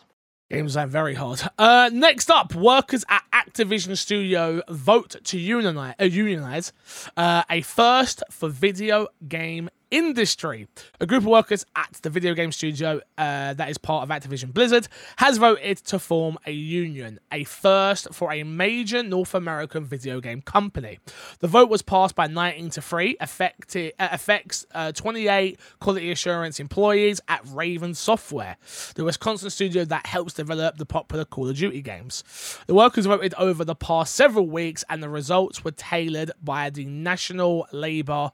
Game 0.51 0.69
are 0.77 0.87
very 0.89 1.15
hard. 1.15 1.41
Uh, 1.57 1.91
next 1.93 2.29
up, 2.29 2.57
workers 2.57 3.05
at 3.09 3.23
Activision 3.33 3.97
Studio 3.97 4.63
vote 4.69 5.15
to 5.23 5.39
unionize, 5.39 5.95
uh, 6.01 6.05
unionize 6.05 6.73
uh, 7.17 7.45
a 7.49 7.61
first 7.61 8.25
for 8.33 8.49
video 8.49 9.07
game 9.29 9.71
industry. 9.91 10.69
A 11.01 11.07
group 11.07 11.23
of 11.23 11.27
workers 11.27 11.65
at 11.77 11.99
the 12.03 12.11
video 12.11 12.35
game 12.35 12.53
studio 12.53 13.01
uh, 13.19 13.55
that 13.55 13.71
is 13.71 13.79
part 13.79 14.03
of 14.03 14.09
Activision 14.09 14.53
Blizzard 14.53 14.89
has 15.17 15.39
voted 15.39 15.79
to 15.79 15.99
form 15.99 16.39
a 16.47 16.53
union, 16.53 17.19
a 17.33 17.45
first 17.45 18.09
for 18.13 18.33
a 18.33 18.43
major 18.43 19.03
North 19.03 19.35
American 19.35 19.85
video 19.85 20.21
game 20.21 20.43
company. 20.43 20.99
The 21.41 21.49
vote 21.49 21.69
was 21.69 21.83
passed 21.83 22.15
by 22.15 22.27
19 22.27 22.71
to 22.71 22.83
3, 22.83 23.17
affecti- 23.21 23.93
uh, 23.99 24.09
affects 24.13 24.67
uh, 24.75 24.93
28 24.93 25.59
quality 25.81 26.11
assurance 26.11 26.61
employees 26.61 27.21
at 27.29 27.41
Raven 27.49 27.95
Software, 27.95 28.57
the 28.95 29.05
Wisconsin 29.05 29.51
studio 29.51 29.85
that 29.85 30.07
helps 30.07 30.35
develop 30.35 30.77
the 30.77 30.87
popular 30.87 31.25
Call 31.25 31.49
of 31.49 31.57
Duty 31.57 31.83
games. 31.83 32.25
The 32.67 32.75
workers 32.75 33.07
voted 33.07 33.35
over 33.35 33.65
the 33.65 33.75
past 33.75 34.15
several 34.15 34.47
weeks, 34.47 34.85
and 34.89 35.03
the 35.03 35.09
results 35.09 35.65
were 35.65 35.73
tailored 35.73 36.31
by 36.43 36.71
the 36.71 36.85
National 36.85 37.67
Labor 37.73 38.31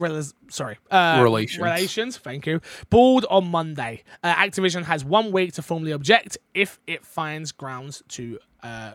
Relis- 0.00 0.34
sorry, 0.48 0.78
uh, 0.90 1.20
Relations. 1.22 1.62
Relations. 1.62 2.16
Thank 2.18 2.46
you. 2.46 2.60
Board 2.88 3.24
on 3.30 3.48
Monday. 3.50 4.04
Uh, 4.22 4.32
Activision 4.34 4.84
has 4.84 5.04
one 5.04 5.32
week 5.32 5.54
to 5.54 5.62
formally 5.62 5.92
object 5.92 6.38
if 6.54 6.78
it 6.86 7.04
finds 7.04 7.50
grounds 7.52 8.02
to 8.10 8.38
uh, 8.62 8.92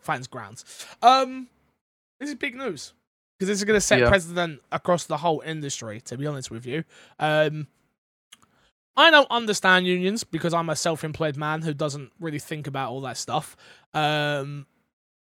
finds 0.00 0.28
grounds. 0.28 0.64
Um, 1.02 1.48
this 2.20 2.28
is 2.28 2.36
big 2.36 2.54
news 2.54 2.92
because 3.36 3.48
this 3.48 3.58
is 3.58 3.64
going 3.64 3.76
to 3.76 3.80
set 3.80 3.98
Yeah. 3.98 4.08
precedent 4.08 4.60
across 4.70 5.04
the 5.06 5.16
whole 5.16 5.40
industry. 5.44 6.00
To 6.02 6.16
be 6.16 6.26
honest 6.28 6.52
with 6.52 6.66
you, 6.66 6.84
um, 7.18 7.66
I 8.96 9.10
don't 9.10 9.28
understand 9.30 9.86
unions 9.86 10.22
because 10.22 10.54
I'm 10.54 10.68
a 10.70 10.76
self-employed 10.76 11.36
man 11.36 11.62
who 11.62 11.74
doesn't 11.74 12.12
really 12.20 12.38
think 12.38 12.66
about 12.68 12.90
all 12.92 13.00
that 13.00 13.16
stuff. 13.16 13.56
Um, 13.92 14.66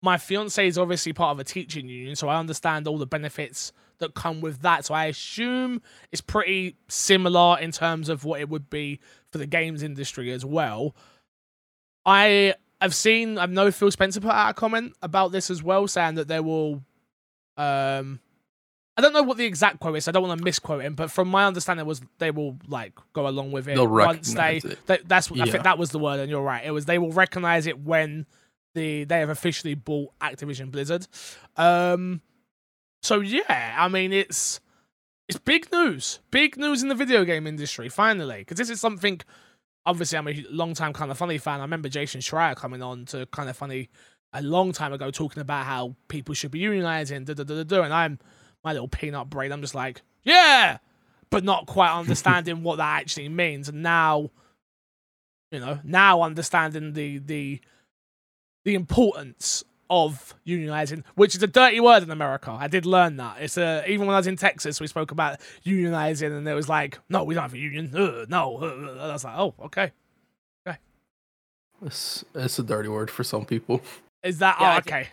my 0.01 0.17
fiance 0.17 0.65
is 0.65 0.77
obviously 0.77 1.11
part 1.11 1.31
of 1.35 1.39
a 1.39 1.43
teaching 1.43 1.89
union, 1.89 2.15
so 2.15 2.29
I 2.29 2.37
understand 2.39 2.87
all 2.87 2.97
the 2.99 3.07
benefits 3.07 3.73
that 3.99 4.13
come 4.13 4.41
with 4.41 4.61
that. 4.61 4.85
So 4.85 4.93
I 4.93 5.05
assume 5.05 5.81
it's 6.11 6.21
pretty 6.21 6.75
similar 6.87 7.57
in 7.59 7.71
terms 7.71 8.09
of 8.09 8.23
what 8.25 8.39
it 8.41 8.49
would 8.49 8.69
be 8.69 8.99
for 9.31 9.37
the 9.37 9.45
games 9.47 9.83
industry 9.83 10.31
as 10.31 10.45
well. 10.45 10.95
I 12.05 12.53
have 12.81 12.93
seen, 12.95 13.37
I 13.37 13.45
know 13.47 13.71
Phil 13.71 13.91
Spencer 13.91 14.21
put 14.21 14.31
out 14.31 14.51
a 14.51 14.53
comment 14.53 14.93
about 15.01 15.31
this 15.31 15.49
as 15.49 15.61
well, 15.63 15.87
saying 15.87 16.15
that 16.15 16.27
they 16.27 16.39
will. 16.39 16.83
Um, 17.57 18.19
I 18.95 19.01
don't 19.01 19.13
know 19.13 19.23
what 19.23 19.37
the 19.37 19.45
exact 19.45 19.79
quote 19.79 19.97
is. 19.97 20.07
I 20.07 20.11
don't 20.11 20.23
want 20.27 20.39
to 20.39 20.43
misquote 20.43 20.83
him, 20.83 20.95
but 20.95 21.11
from 21.11 21.27
my 21.27 21.45
understanding, 21.45 21.85
was 21.85 22.01
they 22.17 22.31
will 22.31 22.57
like 22.67 22.93
go 23.13 23.27
along 23.27 23.51
with 23.51 23.67
it 23.67 23.75
They'll 23.75 23.87
once 23.87 24.33
they. 24.33 24.57
it. 24.57 24.85
they- 24.87 24.99
that's 25.05 25.31
I 25.31 25.35
Yeah. 25.35 25.45
think 25.45 25.63
that 25.65 25.77
was 25.77 25.91
the 25.91 25.99
word, 25.99 26.19
and 26.19 26.29
you're 26.29 26.41
right. 26.41 26.65
It 26.65 26.71
was 26.71 26.85
they 26.85 26.97
will 26.97 27.11
recognize 27.11 27.67
it 27.67 27.79
when 27.79 28.25
the 28.73 29.03
they 29.03 29.19
have 29.19 29.29
officially 29.29 29.75
bought 29.75 30.17
Activision 30.19 30.71
Blizzard. 30.71 31.07
Um, 31.57 32.21
so 33.01 33.19
yeah, 33.19 33.75
I 33.77 33.87
mean 33.87 34.13
it's 34.13 34.59
it's 35.27 35.39
big 35.39 35.71
news, 35.71 36.19
big 36.31 36.57
news 36.57 36.83
in 36.83 36.89
the 36.89 36.95
video 36.95 37.25
game 37.25 37.47
industry 37.47 37.89
finally, 37.89 38.39
because 38.39 38.57
this 38.57 38.69
is 38.69 38.79
something. 38.79 39.19
Obviously, 39.85 40.17
I'm 40.17 40.27
a 40.27 40.45
long 40.49 40.73
time 40.73 40.91
Kinda 40.93 41.15
Funny 41.15 41.37
fan. 41.37 41.59
I 41.59 41.63
remember 41.63 41.87
Jason 41.87 42.19
Schreier 42.19 42.55
coming 42.55 42.81
on 42.81 43.05
to 43.05 43.25
Kinda 43.27 43.53
Funny 43.53 43.89
a 44.33 44.41
long 44.41 44.73
time 44.73 44.91
ago, 44.93 45.11
talking 45.11 45.41
about 45.41 45.65
how 45.65 45.95
people 46.09 46.35
should 46.35 46.51
be 46.51 46.59
unionizing, 46.59 47.25
da 47.25 47.33
da 47.33 47.43
da 47.43 47.55
da 47.55 47.63
da. 47.63 47.83
And 47.83 47.93
I'm 47.93 48.19
my 48.63 48.73
little 48.73 48.89
peanut 48.89 49.29
brain. 49.29 49.51
I'm 49.51 49.61
just 49.61 49.75
like, 49.75 50.01
yeah, 50.23 50.79
but 51.29 51.43
not 51.43 51.67
quite 51.67 51.91
understanding 51.97 52.63
what 52.63 52.77
that 52.77 53.01
actually 53.01 53.29
means. 53.29 53.69
And 53.69 53.81
now, 53.81 54.29
you 55.51 55.59
know, 55.59 55.79
now 55.83 56.21
understanding 56.21 56.93
the 56.93 57.19
the 57.19 57.61
the 58.65 58.75
importance 58.75 59.63
of 59.89 60.35
unionizing, 60.45 61.03
which 61.15 61.35
is 61.35 61.43
a 61.43 61.47
dirty 61.47 61.79
word 61.79 62.03
in 62.03 62.11
America. 62.11 62.51
I 62.51 62.67
did 62.67 62.85
learn 62.85 63.17
that. 63.17 63.37
It's 63.39 63.57
a 63.57 63.83
even 63.87 64.07
when 64.07 64.15
I 64.15 64.19
was 64.19 64.27
in 64.27 64.35
Texas, 64.35 64.79
we 64.81 64.87
spoke 64.87 65.11
about 65.11 65.39
unionizing, 65.65 66.37
and 66.37 66.47
it 66.47 66.53
was 66.53 66.67
like, 66.69 66.99
no, 67.09 67.23
we 67.23 67.33
don't 67.33 67.43
have 67.43 67.53
a 67.53 67.57
union. 67.57 67.91
Ugh, 67.95 68.27
no, 68.29 68.57
uh, 68.61 68.91
and 68.91 68.99
I 69.01 69.13
was 69.13 69.23
like, 69.23 69.37
oh, 69.37 69.53
okay. 69.65 69.91
Okay. 70.67 70.77
It's, 71.85 72.25
it's 72.35 72.59
a 72.59 72.63
dirty 72.63 72.89
word 72.89 73.09
for 73.11 73.23
some 73.23 73.45
people. 73.45 73.81
Is 74.23 74.39
that 74.39 74.57
Yeah, 74.59 74.67
oh, 74.67 74.71
I 74.77 74.81
thi- 74.81 74.89
okay? 74.89 75.07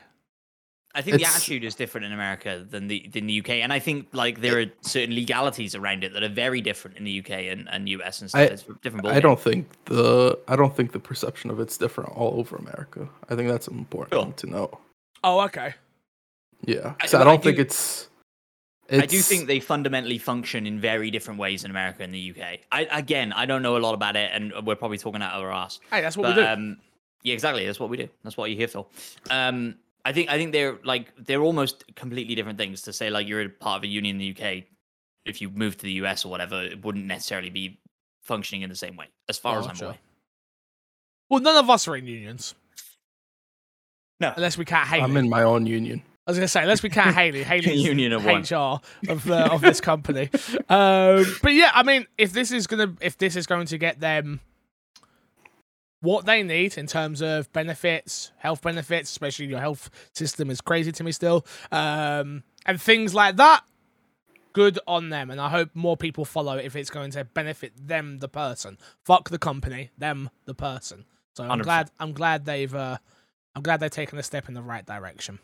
I 0.97 1.03
think 1.03 1.19
the 1.19 1.25
attitude 1.25 1.65
is 1.65 1.75
different 1.75 2.05
in 2.07 2.13
America 2.13 2.65
than 2.71 2.87
the 2.87 3.09
than 3.13 3.27
the 3.27 3.41
UK, 3.41 3.51
and 3.63 3.73
I 3.73 3.81
think 3.81 4.09
like 4.13 4.41
there 4.41 4.61
are 4.61 4.67
certain 4.83 5.15
legalities 5.15 5.75
around 5.75 6.05
it 6.05 6.13
that 6.13 6.23
are 6.23 6.29
very 6.29 6.61
different 6.61 6.97
in 6.97 7.05
the 7.05 7.19
UK 7.19 7.31
and, 7.51 7.69
and 7.71 7.89
US 7.89 8.21
and 8.21 8.31
stuff. 8.31 8.41
I- 8.43 8.45
it's 8.45 8.65
different. 8.83 9.07
I 9.07 9.19
don't 9.21 9.41
think 9.41 9.67
the 9.87 10.39
I 10.47 10.55
don't 10.57 10.77
think 10.77 10.93
the 10.93 11.01
perception 11.01 11.51
of 11.51 11.59
it's 11.59 11.77
different 11.77 12.11
all 12.11 12.39
over 12.39 12.57
America. 12.57 13.09
I 13.29 13.35
think 13.35 13.49
that's 13.49 13.67
important 13.69 14.15
Sure. 14.15 14.23
thing 14.25 14.33
to 14.35 14.47
know. 14.47 14.79
Oh, 15.25 15.41
okay. 15.41 15.75
Yeah, 16.65 16.95
I- 17.01 17.09
I, 17.17 17.21
I 17.21 17.25
don't 17.25 17.43
do- 17.43 17.49
think 17.49 17.59
it's, 17.59 18.09
it's. 18.89 19.03
I 19.03 19.07
do 19.07 19.19
think 19.19 19.47
they 19.49 19.59
fundamentally 19.61 20.19
function 20.19 20.67
in 20.67 20.79
very 20.81 21.11
different 21.11 21.41
ways 21.41 21.65
in 21.65 21.71
America 21.71 22.03
and 22.05 22.15
the 22.15 22.31
UK. 22.37 22.61
I 22.71 22.87
again, 22.93 23.33
I 23.33 23.47
don't 23.47 23.63
know 23.63 23.77
a 23.77 23.79
lot 23.87 23.95
about 23.95 24.15
it, 24.17 24.31
and 24.33 24.53
we're 24.65 24.77
probably 24.77 24.99
talking 24.99 25.23
out 25.23 25.33
of 25.35 25.43
our 25.43 25.53
ass. 25.53 25.81
Hey, 25.91 26.01
that's 26.03 26.17
what 26.17 26.23
but 26.25 26.37
we 26.37 26.43
do. 26.43 26.49
um, 26.49 26.77
yeah, 27.23 27.35
exactly. 27.35 27.67
That's 27.67 27.81
what 27.81 27.91
we 27.91 27.97
do. 27.97 28.09
That's 28.23 28.37
what 28.37 28.51
you're 28.51 28.59
here 28.59 28.69
for. 28.69 28.87
Um, 29.31 29.75
I 30.05 30.13
think 30.13 30.29
I 30.31 30.37
think 30.37 30.53
they're 30.53 30.79
like 30.85 31.13
they're 31.17 31.41
almost 31.43 31.85
completely 31.97 32.35
different 32.35 32.59
things. 32.59 32.83
To 32.83 32.93
say 32.93 33.11
like 33.11 33.27
you're 33.27 33.41
a 33.43 33.49
part 33.49 33.79
of 33.79 33.85
a 33.85 33.87
union 33.87 34.21
in 34.21 34.21
the 34.21 34.31
UK, 34.47 34.65
if 35.25 35.41
you 35.41 35.49
move 35.51 35.77
to 35.79 35.83
the 35.85 35.93
US 36.05 36.25
or 36.25 36.31
whatever, 36.31 36.63
it 36.63 36.85
wouldn't 36.85 37.07
necessarily 37.07 37.51
be 37.51 37.81
functioning 38.23 38.63
in 38.63 38.71
the 38.71 38.77
same 38.77 38.97
way, 38.97 39.07
as 39.29 39.39
far 39.39 39.59
as 39.59 39.67
I'm 39.67 39.73
Gotcha. 39.73 39.85
aware. 39.87 39.99
well, 41.31 41.41
none 41.41 41.57
of 41.57 41.69
us 41.71 41.87
are 41.89 41.97
in 41.97 42.07
unions 42.07 42.55
No, 44.21 44.33
unless 44.37 44.57
we 44.57 44.65
count 44.65 44.89
Haley. 44.89 45.03
I'm 45.03 45.17
in 45.17 45.29
my 45.29 45.43
own 45.43 45.67
union. 45.67 46.03
I 46.27 46.31
was 46.31 46.39
gonna 46.39 46.49
say, 46.49 46.63
unless 46.63 46.83
we 46.83 46.89
count 46.89 47.15
Haley, 47.21 47.43
Haley's 47.43 47.83
Union 47.85 48.13
of. 48.13 48.25
HR 48.25 48.81
of 49.11 49.25
the, 49.25 49.53
of 49.53 49.61
this 49.61 49.81
company. 49.81 50.31
Um, 50.71 51.25
but 51.43 51.53
yeah, 51.53 51.71
I 51.75 51.83
mean, 51.83 52.07
if 52.17 52.33
this 52.33 52.51
is 52.51 52.67
gonna, 52.67 52.95
if 53.03 53.19
this 53.19 53.37
is 53.37 53.47
going 53.47 53.67
to 53.67 53.77
get 53.79 54.01
them 54.01 54.41
what 56.05 56.27
they 56.27 56.43
need 56.43 56.77
in 56.77 56.87
terms 56.87 57.23
of 57.23 57.53
benefits, 57.53 58.31
health 58.37 58.63
benefits, 58.63 59.11
especially 59.11 59.47
your 59.47 59.59
health 59.59 59.91
system 60.13 60.51
is 60.51 60.61
crazy 60.61 60.93
to 60.93 61.03
me 61.03 61.13
still, 61.13 61.47
um, 61.73 62.45
and 62.67 62.81
things 62.81 63.15
like 63.15 63.37
that. 63.37 63.63
Good 64.53 64.79
on 64.87 65.09
them, 65.09 65.31
and 65.31 65.41
I 65.41 65.49
hope 65.49 65.71
more 65.75 65.97
people 65.97 66.25
follow 66.25 66.57
if 66.57 66.77
it's 66.77 66.91
going 66.91 67.11
to 67.13 67.25
benefit 67.25 67.73
them, 67.77 68.19
the 68.19 68.29
person. 68.29 68.79
Fuck 69.05 69.31
the 69.31 69.39
company, 69.39 69.91
them, 69.99 70.31
the 70.45 70.55
person. 70.55 71.07
So 71.33 71.43
I'm 71.43 71.59
100%. 71.59 71.63
glad. 71.65 71.91
I'm 71.99 72.13
glad 72.13 72.45
they've. 72.45 72.73
Uh, 72.73 72.99
I'm 73.57 73.63
glad 73.63 73.81
they've 73.81 73.91
taken 73.91 74.17
a 74.19 74.23
step 74.23 74.47
in 74.49 74.55
the 74.55 74.63
right 74.63 74.87
direction. 74.87 75.41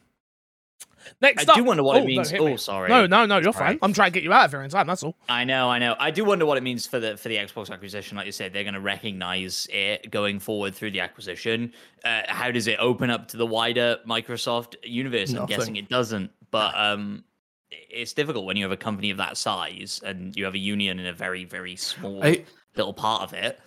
Next 1.22 1.48
I 1.48 1.52
up, 1.52 1.56
do 1.58 1.64
wonder 1.64 1.82
what 1.82 1.96
Oh, 1.96 2.00
it 2.02 2.06
means. 2.06 2.30
hit 2.30 2.40
me. 2.42 2.52
oh, 2.52 2.56
sorry. 2.56 2.88
No, 2.88 3.06
no, 3.06 3.26
no, 3.26 3.38
you're 3.38 3.52
Sorry. 3.52 3.68
fine. 3.70 3.78
I'm 3.82 3.92
trying 3.92 4.12
to 4.12 4.14
get 4.14 4.22
you 4.22 4.32
out 4.32 4.44
of 4.44 4.50
here 4.52 4.62
in 4.62 4.70
time. 4.70 4.86
That's 4.86 5.02
all. 5.02 5.16
I 5.28 5.44
know, 5.44 5.68
I 5.68 5.78
know. 5.78 5.96
I 5.98 6.10
do 6.10 6.24
wonder 6.24 6.46
what 6.46 6.56
it 6.58 6.62
means 6.62 6.86
for 6.86 7.00
the 7.00 7.16
for 7.16 7.28
the 7.28 7.36
Xbox 7.36 7.70
acquisition. 7.70 8.16
Like 8.16 8.26
you 8.26 8.32
said, 8.32 8.52
they're 8.52 8.64
going 8.64 8.74
to 8.74 8.80
recognize 8.80 9.66
it 9.72 10.10
going 10.10 10.38
forward 10.40 10.74
through 10.74 10.92
the 10.92 11.00
acquisition. 11.00 11.72
Uh, 12.04 12.22
how 12.26 12.50
does 12.50 12.66
it 12.68 12.78
open 12.78 13.10
up 13.10 13.28
to 13.28 13.36
the 13.38 13.46
wider 13.46 13.98
Microsoft 14.06 14.74
universe? 14.84 15.32
I'm 15.34 15.46
guessing 15.46 15.76
it 15.76 15.88
doesn't. 15.88 16.30
But 16.50 16.76
um, 16.76 17.24
it's 17.70 18.12
difficult 18.12 18.44
when 18.44 18.56
you 18.56 18.64
have 18.64 18.72
a 18.72 18.76
company 18.76 19.10
of 19.10 19.16
that 19.16 19.36
size 19.36 20.00
and 20.04 20.36
you 20.36 20.44
have 20.44 20.54
a 20.54 20.58
union 20.58 20.98
in 20.98 21.06
a 21.06 21.12
very 21.12 21.44
very 21.44 21.76
small 21.76 22.22
I 22.22 22.44
little 22.76 22.94
part 22.94 23.22
of 23.22 23.32
it. 23.32 23.58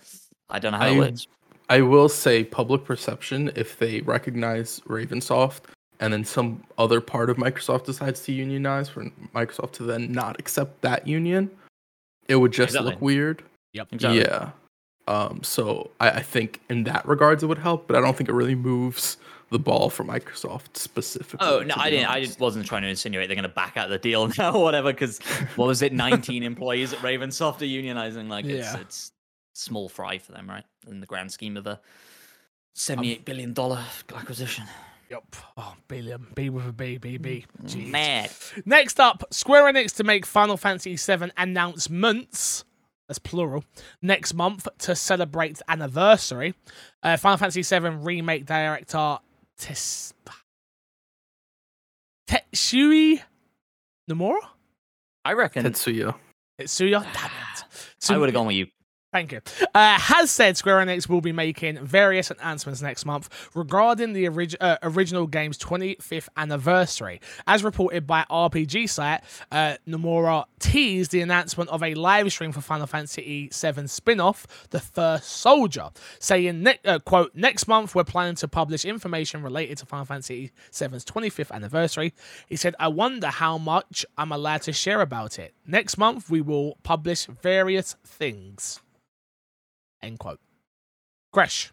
I 0.48 0.58
don't 0.60 0.72
know 0.72 0.78
how 0.78 0.84
I- 0.86 0.90
it 0.90 0.98
works. 0.98 1.26
I 1.70 1.80
will 1.80 2.10
say 2.10 2.44
public 2.44 2.84
perception 2.84 3.50
if 3.56 3.78
they 3.78 4.02
recognize 4.02 4.80
Ravensoft 4.80 5.60
and 6.00 6.12
then 6.12 6.24
some 6.24 6.62
other 6.78 7.00
part 7.00 7.30
of 7.30 7.36
Microsoft 7.36 7.84
decides 7.84 8.20
to 8.24 8.32
unionize 8.32 8.88
for 8.88 9.04
Microsoft 9.34 9.72
to 9.72 9.82
then 9.84 10.10
not 10.12 10.38
accept 10.38 10.80
that 10.82 11.06
union, 11.06 11.50
it 12.28 12.36
would 12.36 12.52
just 12.52 12.70
Exactly. 12.70 12.90
look 12.92 13.00
weird. 13.00 13.42
Exactly. 13.74 14.20
Yeah. 14.20 14.50
Um, 15.06 15.42
so 15.42 15.90
I, 16.00 16.10
I 16.10 16.22
think 16.22 16.60
in 16.70 16.84
that 16.84 17.06
regards 17.06 17.42
it 17.42 17.46
would 17.46 17.58
help, 17.58 17.86
but 17.86 17.96
I 17.96 18.00
don't 18.00 18.16
think 18.16 18.28
it 18.30 18.32
really 18.32 18.54
moves 18.54 19.18
the 19.50 19.58
ball 19.58 19.90
for 19.90 20.02
Microsoft 20.04 20.76
specifically. 20.78 21.46
Oh 21.46 21.60
no, 21.62 21.74
I 21.76 21.90
didn't. 21.90 22.06
I 22.06 22.24
just 22.24 22.40
wasn't 22.40 22.64
trying 22.66 22.82
to 22.82 22.88
insinuate 22.88 23.28
they're 23.28 23.36
going 23.36 23.42
to 23.42 23.48
back 23.54 23.76
out 23.76 23.90
the 23.90 23.98
deal 23.98 24.26
now 24.38 24.52
or 24.54 24.62
whatever. 24.62 24.92
Because 24.92 25.18
what 25.56 25.66
was 25.66 25.82
it? 25.82 25.92
Nineteen 26.06 26.42
employees 26.42 26.92
at 26.94 27.00
Ravensoft 27.00 27.56
are 27.60 27.64
unionizing. 27.66 28.28
Like 28.28 28.46
it's 28.46 28.72
Yeah. 28.74 28.80
it's 28.80 29.12
small 29.52 29.88
fry 29.90 30.16
for 30.18 30.32
them, 30.32 30.48
right? 30.48 30.64
In 30.88 31.00
the 31.00 31.06
grand 31.06 31.30
scheme 31.30 31.56
of 31.58 31.66
a 31.66 31.78
seventy-eight 32.74 33.24
billion 33.26 33.52
dollar 33.52 33.84
acquisition. 34.16 34.64
Yep. 35.14 35.36
Oh, 35.56 35.74
billion. 35.86 36.26
B 36.34 36.50
with 36.50 36.66
a 36.66 36.72
B, 36.72 36.98
B, 36.98 37.18
B. 37.18 37.46
Jeez. 37.62 37.88
Mad. 37.88 38.30
Next 38.64 38.98
up, 38.98 39.22
Square 39.30 39.72
Enix 39.72 39.94
to 39.96 40.02
make 40.04 40.26
Final 40.26 40.56
Fantasy 40.56 40.96
VII 40.96 41.30
announcements. 41.36 42.64
that's 43.06 43.20
plural, 43.20 43.62
next 44.02 44.34
month 44.34 44.66
to 44.78 44.96
celebrate 44.96 45.58
the 45.58 45.70
anniversary. 45.70 46.54
Uh, 47.00 47.16
Final 47.16 47.38
Fantasy 47.38 47.62
VII 47.62 47.90
Remake 47.90 48.44
director 48.44 49.18
Tes- 49.56 50.12
Tetsui 52.28 53.22
Nomura? 54.10 54.38
I 55.24 55.34
reckon 55.34 55.64
Tetsuya. 55.64 56.16
Tetsuya? 56.60 57.04
Damn 57.04 57.30
it. 57.30 57.64
I 58.10 58.18
would 58.18 58.30
have 58.30 58.34
gone 58.34 58.46
with 58.48 58.56
you. 58.56 58.66
Thank 59.14 59.30
you. 59.30 59.42
Uh, 59.72 59.96
has 59.96 60.32
said 60.32 60.56
Square 60.56 60.84
Enix 60.84 61.08
will 61.08 61.20
be 61.20 61.30
making 61.30 61.78
various 61.78 62.32
announcements 62.32 62.82
next 62.82 63.04
month 63.06 63.48
regarding 63.54 64.12
the 64.12 64.26
orig- 64.26 64.56
uh, 64.60 64.78
original 64.82 65.28
game's 65.28 65.56
25th 65.56 66.28
anniversary. 66.36 67.20
As 67.46 67.62
reported 67.62 68.08
by 68.08 68.24
RPG 68.28 68.90
site, 68.90 69.20
uh, 69.52 69.76
Nomura 69.86 70.46
teased 70.58 71.12
the 71.12 71.20
announcement 71.20 71.70
of 71.70 71.84
a 71.84 71.94
live 71.94 72.32
stream 72.32 72.50
for 72.50 72.60
Final 72.60 72.88
Fantasy 72.88 73.50
VII 73.52 73.86
spin-off, 73.86 74.48
The 74.70 74.80
First 74.80 75.28
Soldier, 75.30 75.90
saying, 76.18 76.64
ne- 76.64 76.80
uh, 76.84 76.98
"quote 76.98 77.36
Next 77.36 77.68
month 77.68 77.94
we're 77.94 78.02
planning 78.02 78.34
to 78.34 78.48
publish 78.48 78.84
information 78.84 79.44
related 79.44 79.78
to 79.78 79.86
Final 79.86 80.06
Fantasy 80.06 80.50
VII's 80.72 81.04
25th 81.04 81.52
anniversary." 81.52 82.14
He 82.48 82.56
said, 82.56 82.74
"I 82.80 82.88
wonder 82.88 83.28
how 83.28 83.58
much 83.58 84.04
I'm 84.18 84.32
allowed 84.32 84.62
to 84.62 84.72
share 84.72 85.00
about 85.00 85.38
it. 85.38 85.54
Next 85.64 85.98
month 85.98 86.28
we 86.28 86.40
will 86.40 86.78
publish 86.82 87.26
various 87.26 87.94
things." 88.04 88.80
End 90.04 90.18
quote. 90.18 90.40
Gresh. 91.32 91.72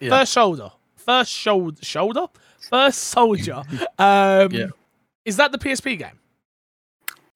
Yeah. 0.00 0.10
First 0.10 0.32
shoulder. 0.32 0.70
First 0.96 1.30
shoulder. 1.32 1.78
Shoulder? 1.82 2.26
First 2.58 2.98
soldier. 3.04 3.62
Um, 3.98 4.52
Yeah. 4.52 4.66
Is 5.24 5.36
that 5.38 5.50
the 5.52 5.58
PSP 5.58 5.98
game? 5.98 6.18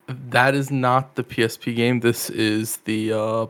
That 0.07 0.55
is 0.55 0.71
not 0.71 1.15
the 1.15 1.25
PSP 1.25 1.75
game. 1.75 2.01
This 2.01 2.31
is 2.31 2.77
the 2.79 3.13
uh, 3.13 3.47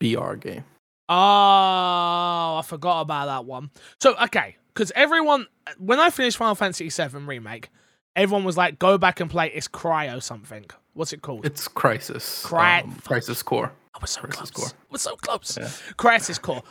BR 0.00 0.34
game. 0.34 0.64
Oh, 1.08 2.56
I 2.58 2.62
forgot 2.64 3.02
about 3.02 3.26
that 3.26 3.44
one. 3.44 3.70
So, 4.00 4.16
okay. 4.24 4.56
Because 4.72 4.90
everyone, 4.96 5.46
when 5.78 6.00
I 6.00 6.10
finished 6.10 6.36
Final 6.36 6.54
Fantasy 6.54 6.88
VII 6.88 7.18
Remake, 7.18 7.68
everyone 8.16 8.44
was 8.44 8.56
like, 8.56 8.78
go 8.78 8.98
back 8.98 9.20
and 9.20 9.30
play 9.30 9.50
It's 9.54 9.68
Cryo 9.68 10.22
something. 10.22 10.64
What's 10.94 11.12
it 11.12 11.22
called? 11.22 11.46
It's 11.46 11.68
Crisis. 11.68 12.44
Cry- 12.44 12.80
um, 12.80 12.96
Crisis 13.04 13.42
Core. 13.42 13.70
Oh, 13.94 13.98
I 13.98 14.00
was 14.00 14.10
so 14.10 14.20
Crisis 14.22 14.50
close. 14.50 14.72
Core. 14.72 14.78
We're 14.90 14.98
so 14.98 15.16
close. 15.16 15.56
Yeah. 15.58 15.70
Crisis 15.96 16.38
Core. 16.38 16.62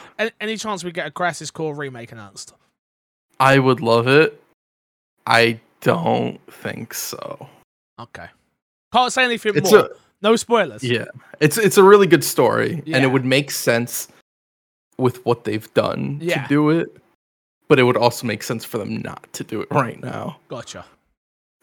Any, 0.42 0.58
chance 0.58 0.84
we 0.84 0.92
get 0.92 1.08
a 1.08 1.12
Crisis 1.12 1.52
Core 1.52 1.74
remake 1.74 2.12
announced? 2.12 2.54
I 3.40 3.60
would 3.60 3.80
love 3.80 4.08
it. 4.08 4.42
I 5.26 5.60
don't 5.82 6.40
think 6.52 6.94
so. 6.94 7.48
Okay. 8.00 8.28
Can't 8.92 9.12
say 9.14 9.24
anything 9.24 9.54
It's 9.56 9.72
more. 9.72 9.86
a 9.86 9.90
no 10.22 10.36
spoilers. 10.36 10.84
yeah. 10.84 11.06
It's 11.40 11.58
it's 11.58 11.78
a 11.78 11.84
really 11.84 12.08
good 12.08 12.24
story, 12.24 12.82
and 12.88 13.04
it 13.04 13.08
would 13.12 13.26
make 13.26 13.52
sense 13.52 14.08
with 14.98 15.26
what 15.26 15.44
they've 15.44 15.74
done 15.74 16.20
Yeah. 16.22 16.44
to 16.44 16.48
do 16.50 16.70
it. 16.70 16.96
But 17.70 17.80
it 17.80 17.84
would 17.84 17.98
also 17.98 18.28
make 18.28 18.44
sense 18.44 18.64
for 18.66 18.78
them 18.78 18.98
not 19.02 19.32
to 19.34 19.44
do 19.44 19.62
it 19.62 19.68
right 19.72 20.02
now. 20.02 20.38
Gotcha. 20.50 20.86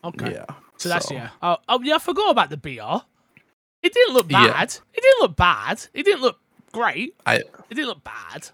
Okay. 0.03 0.33
Yeah. 0.33 0.47
So 0.79 0.89
that's 0.89 1.11
yeah. 1.11 1.29
Oh, 1.43 1.59
oh 1.69 1.81
yeah, 1.83 1.97
I 1.97 1.99
forgot 1.99 2.31
about 2.31 2.51
the 2.51 2.57
BR. 2.57 3.05
It 3.83 3.93
didn't 3.95 4.15
look 4.15 4.27
Yeah. 4.31 4.47
bad. 4.47 4.77
It 4.95 5.03
didn't 5.03 5.21
look 5.21 5.37
bad. 5.37 5.87
It 5.95 6.03
didn't 6.05 6.21
look 6.23 6.39
great. 6.73 7.15
I 7.27 7.37
It 7.37 7.47
didn't 7.71 7.87
look 7.89 8.05
bad. 8.05 8.49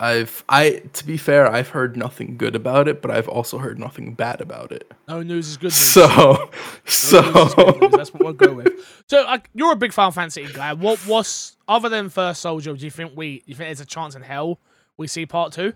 I've 0.00 0.44
I 0.48 0.82
to 0.92 1.04
be 1.04 1.16
fair, 1.16 1.50
I've 1.50 1.70
heard 1.70 1.96
nothing 1.96 2.36
good 2.36 2.54
about 2.54 2.86
it, 2.86 3.02
but 3.02 3.10
I've 3.10 3.28
also 3.28 3.58
heard 3.58 3.80
nothing 3.80 4.14
bad 4.14 4.40
about 4.40 4.70
it. 4.70 4.92
No 5.08 5.22
news 5.24 5.48
is 5.48 5.56
good 5.56 5.64
news. 5.66 5.74
So 5.74 6.06
No 6.06 6.50
so 6.84 7.20
news 7.20 7.36
is 7.48 7.54
good 7.54 7.80
news. 7.80 7.90
That's 7.92 8.14
what 8.14 8.22
we'll 8.22 8.32
go 8.32 8.52
with. 8.52 9.02
So 9.08 9.24
like, 9.24 9.50
you're 9.54 9.72
a 9.72 9.76
big 9.76 9.92
Final 9.92 10.12
Fantasy 10.12 10.46
guy. 10.52 10.72
What 10.74 11.04
was 11.06 11.56
other 11.66 11.88
than 11.88 12.10
First 12.10 12.42
Soldier? 12.42 12.74
Do 12.76 12.84
you 12.84 12.92
think 12.92 13.12
we? 13.16 13.38
Do 13.38 13.44
You 13.46 13.54
think 13.56 13.68
there's 13.70 13.80
a 13.80 13.84
chance 13.86 14.14
in 14.14 14.22
hell 14.22 14.60
we 14.96 15.08
see 15.08 15.26
part 15.26 15.52
two? 15.52 15.72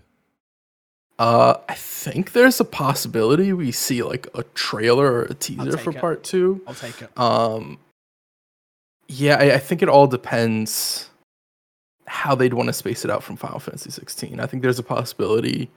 uh 1.19 1.55
I 1.69 1.75
think 1.75 2.31
there's 2.31 2.59
a 2.59 2.65
possibility 2.65 3.53
we 3.53 3.71
see 3.71 4.01
like 4.03 4.27
a 4.33 4.43
trailer 4.55 5.11
or 5.11 5.21
a 5.23 5.33
teaser 5.33 5.77
for 5.77 5.91
it. 5.91 5.97
part 5.99 6.23
two. 6.23 6.61
I'll 6.65 6.73
take 6.73 7.01
it. 7.01 7.09
Um 7.19 7.77
yeah, 9.13 9.35
I, 9.39 9.53
I 9.55 9.57
think 9.59 9.81
it 9.81 9.89
all 9.89 10.07
depends 10.07 11.09
how 12.05 12.35
they'd 12.35 12.53
want 12.53 12.67
to 12.67 12.73
space 12.73 13.03
it 13.05 13.11
out 13.11 13.23
from 13.23 13.35
Final 13.37 13.59
Fantasy 13.59 13.89
16. 13.91 14.39
I 14.39 14.45
think 14.45 14.61
there's 14.63 14.79
a 14.79 14.83
possibility. 14.83 15.69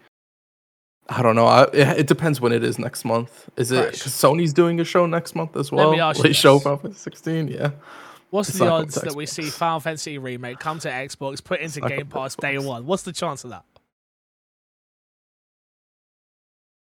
I 1.09 1.22
don't 1.22 1.37
know. 1.37 1.47
I, 1.47 1.64
it, 1.72 2.01
it 2.01 2.07
depends 2.09 2.41
when 2.41 2.53
it 2.53 2.64
is 2.64 2.78
next 2.78 3.05
month. 3.05 3.49
Is 3.57 3.70
it 3.70 3.76
Right. 3.76 3.93
Sony's 3.93 4.53
doing 4.53 4.80
a 4.80 4.84
show 4.84 5.07
next 5.07 5.34
month 5.37 5.57
as 5.57 5.70
Let 5.70 5.84
well? 5.84 5.93
me 5.93 6.01
ask 6.01 6.18
you 6.18 6.24
Late 6.24 6.37
show. 6.37 6.59
Final 6.59 6.78
Fantasy 6.78 7.01
16. 7.01 7.49
Yeah. 7.49 7.70
What's 8.30 8.49
It's 8.49 8.59
the 8.59 8.68
odds 8.68 8.97
that 8.97 9.14
we 9.14 9.24
see 9.24 9.45
Final 9.45 9.78
Fantasy 9.80 10.18
remake 10.18 10.59
come 10.59 10.80
to 10.80 10.89
Xbox, 10.89 11.43
put 11.43 11.61
into 11.61 11.80
not 11.80 11.91
Game 11.91 12.07
Pass 12.07 12.34
day 12.34 12.59
one? 12.59 12.84
What's 12.84 13.05
the 13.05 13.12
chance 13.12 13.45
of 13.45 13.51
that? 13.51 13.64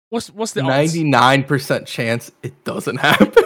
What's 0.09 0.30
what's 0.30 0.52
the 0.52 0.61
99% 0.62 1.86
chance 1.86 2.30
it 2.42 2.64
doesn't 2.64 2.96
happen. 2.98 3.43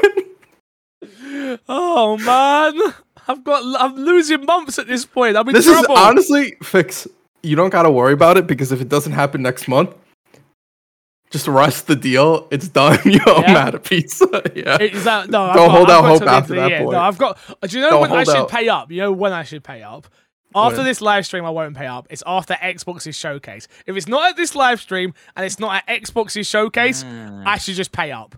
Oh 1.68 2.16
man, 2.18 2.94
I've 3.28 3.44
got 3.44 3.62
I'm 3.80 3.96
losing 3.96 4.44
months 4.44 4.78
at 4.78 4.86
this 4.86 5.04
point. 5.06 5.36
I'm 5.36 5.48
in 5.48 5.54
this 5.54 5.66
is 5.66 5.86
honestly 5.88 6.56
fix. 6.62 7.06
You 7.42 7.54
don't 7.56 7.70
got 7.70 7.84
to 7.84 7.90
worry 7.90 8.12
about 8.12 8.36
it 8.36 8.46
because 8.46 8.72
if 8.72 8.80
it 8.80 8.88
doesn't 8.88 9.12
happen 9.12 9.42
next 9.42 9.68
month, 9.68 9.94
just 11.30 11.46
rush 11.46 11.82
the 11.82 11.94
deal. 11.96 12.48
It's 12.50 12.68
done. 12.68 12.98
You 13.04 13.20
owe 13.26 13.40
Yeah? 13.42 13.52
Matt 13.52 13.74
a 13.74 13.78
pizza. 13.78 14.26
yeah. 14.54 14.78
Is 14.80 15.04
that 15.04 15.28
no? 15.30 15.42
I've 15.44 15.54
Don't 15.56 15.68
got- 15.68 15.76
hold 15.76 15.90
I've 15.90 15.96
out 15.96 16.02
got 16.02 16.08
hope 16.08 16.18
till 16.18 16.26
the 16.26 16.32
end 16.32 16.42
after 16.42 16.54
that 16.54 16.78
point. 16.80 16.92
No, 16.92 16.98
I've 16.98 17.18
got. 17.18 17.38
Do 17.68 17.76
you 17.76 17.82
know 17.82 17.90
Don't 17.90 18.00
when 18.02 18.12
I 18.12 18.24
should 18.24 18.36
out. 18.36 18.48
pay 18.50 18.68
up? 18.68 18.90
You 18.90 19.00
know 19.02 19.12
when 19.12 19.32
I 19.32 19.42
should 19.44 19.62
pay 19.62 19.82
up? 19.82 20.08
After 20.54 20.78
When? 20.78 20.86
this 20.86 21.02
live 21.02 21.26
stream, 21.26 21.44
I 21.44 21.50
won't 21.50 21.76
pay 21.76 21.86
up. 21.86 22.06
It's 22.08 22.22
after 22.26 22.54
Xbox's 22.54 23.14
showcase. 23.14 23.68
If 23.86 23.94
it's 23.98 24.08
not 24.08 24.30
at 24.30 24.36
this 24.36 24.54
live 24.54 24.80
stream 24.80 25.12
and 25.36 25.44
it's 25.44 25.58
not 25.60 25.82
at 25.86 26.02
Xbox's 26.02 26.46
showcase, 26.46 27.04
Ah. 27.06 27.42
I 27.44 27.58
should 27.58 27.74
just 27.74 27.92
pay 27.92 28.12
up 28.12 28.34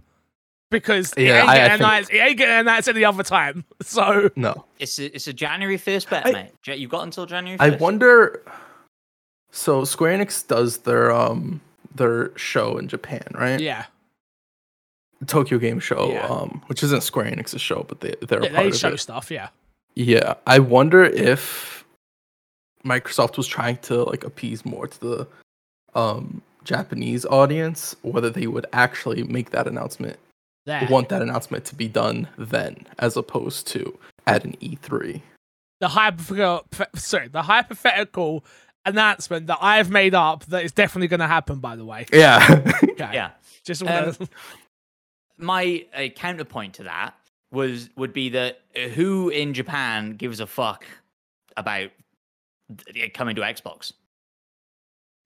because 0.70 1.12
it 1.14 1.24
Yeah, 1.24 1.40
ain't 1.40 1.48
I- 1.48 1.52
I 1.52 1.56
getting 1.56 1.70
think- 1.70 1.80
announced. 1.80 2.10
It 2.12 2.18
ain't 2.18 2.38
getting 2.38 2.56
announced 2.56 2.88
any 2.88 3.04
other 3.04 3.22
time. 3.22 3.64
So 3.82 4.30
No. 4.36 4.64
It's 4.78 4.98
a, 4.98 5.14
it's 5.14 5.26
a 5.26 5.32
January 5.32 5.76
first 5.76 6.08
bet, 6.10 6.26
I- 6.26 6.32
mate. 6.32 6.52
You've 6.78 6.90
got 6.90 7.02
until 7.02 7.26
January. 7.26 7.58
1st. 7.58 7.72
I 7.74 7.76
wonder. 7.76 8.42
So 9.50 9.84
Square 9.84 10.18
Enix 10.18 10.46
does 10.46 10.78
their 10.78 11.10
um 11.12 11.60
their 11.94 12.36
show 12.38 12.78
in 12.78 12.86
Japan, 12.86 13.24
right? 13.34 13.58
yeah, 13.58 13.86
Tokyo 15.26 15.58
Game 15.58 15.80
Show, 15.80 16.12
Yeah. 16.12 16.26
um, 16.28 16.62
which 16.68 16.84
isn't 16.84 17.02
Square 17.02 17.32
Enix's 17.32 17.60
show, 17.60 17.84
but 17.88 18.00
they 18.00 18.14
they're 18.22 18.38
a 18.38 18.44
yeah 18.44 18.50
part 18.52 18.62
they 18.64 18.68
of 18.70 18.76
show 18.76 18.88
it. 18.90 18.98
stuff. 19.00 19.28
Yeah, 19.30 19.48
Yeah, 19.96 20.34
I 20.46 20.60
wonder 20.60 21.02
if 21.02 21.84
Microsoft 22.84 23.36
was 23.36 23.48
trying 23.48 23.78
to 23.78 24.04
like 24.04 24.22
appease 24.22 24.64
more 24.64 24.86
to 24.86 25.00
the 25.00 25.26
um 25.98 26.42
Japanese 26.62 27.26
audience, 27.26 27.96
whether 28.02 28.30
they 28.30 28.46
would 28.46 28.66
actually 28.72 29.24
make 29.24 29.50
that 29.50 29.66
announcement, 29.66 30.16
there. 30.66 30.86
want 30.90 31.08
that 31.08 31.22
announcement 31.22 31.64
to 31.66 31.74
be 31.74 31.88
done 31.88 32.28
then, 32.38 32.86
as 32.98 33.16
opposed 33.16 33.66
to 33.68 33.98
at 34.26 34.44
an 34.44 34.54
E 34.60 34.76
E3. 34.76 35.22
the 35.80 35.88
hypothetical, 35.88 36.66
sorry, 36.94 37.28
the 37.28 37.42
hypothetical 37.42 38.44
announcement 38.86 39.46
that 39.48 39.58
I've 39.60 39.90
made 39.90 40.14
up 40.14 40.44
that 40.46 40.64
is 40.64 40.72
definitely 40.72 41.08
going 41.08 41.20
to 41.20 41.26
happen. 41.26 41.58
By 41.58 41.76
the 41.76 41.84
way, 41.84 42.06
Yeah, 42.12 42.62
okay. 42.84 43.10
Yeah. 43.12 43.30
just 43.64 43.82
Um, 43.82 44.14
my 45.38 45.86
uh, 45.94 46.08
counterpoint 46.14 46.74
to 46.74 46.84
that 46.84 47.14
was 47.50 47.90
would 47.96 48.12
be 48.12 48.30
that 48.30 48.60
uh, 48.76 48.88
who 48.88 49.28
in 49.28 49.54
Japan 49.54 50.12
gives 50.16 50.40
a 50.40 50.46
fuck 50.46 50.84
about 51.56 51.90
coming 53.14 53.34
to 53.36 53.42
Xbox? 53.42 53.92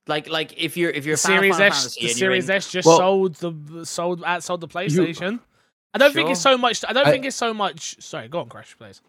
Like, 0.07 0.28
like 0.28 0.52
if 0.57 0.76
you're 0.76 0.90
if 0.90 1.07
you're 1.07 1.16
the 1.16 1.22
a 1.22 1.28
fan 1.28 1.38
Series 1.40 1.55
of 1.55 1.59
Final 1.59 1.72
S, 1.72 1.94
the 1.96 2.09
Series 2.09 2.48
in- 2.50 2.57
S 2.57 2.70
just 2.70 2.86
Well- 2.86 2.98
sold 2.98 3.34
the 3.36 3.86
sold 3.86 4.20
outsold 4.22 4.61
the 4.61 4.68
PlayStation. 4.68 5.40
I 5.94 5.98
don't 5.98 6.12
think 6.12 6.28
it's 6.30 6.40
so 6.40 6.59
much. 6.59 6.84
I 6.88 6.92
don't 6.92 7.07
I- 7.07 7.11
think 7.11 7.24
it's 7.24 7.36
so 7.36 7.55
much. 7.55 7.96
Sorry, 8.02 8.28
go 8.28 8.40
on, 8.40 8.48
Crash, 8.48 8.76
please. 8.76 9.00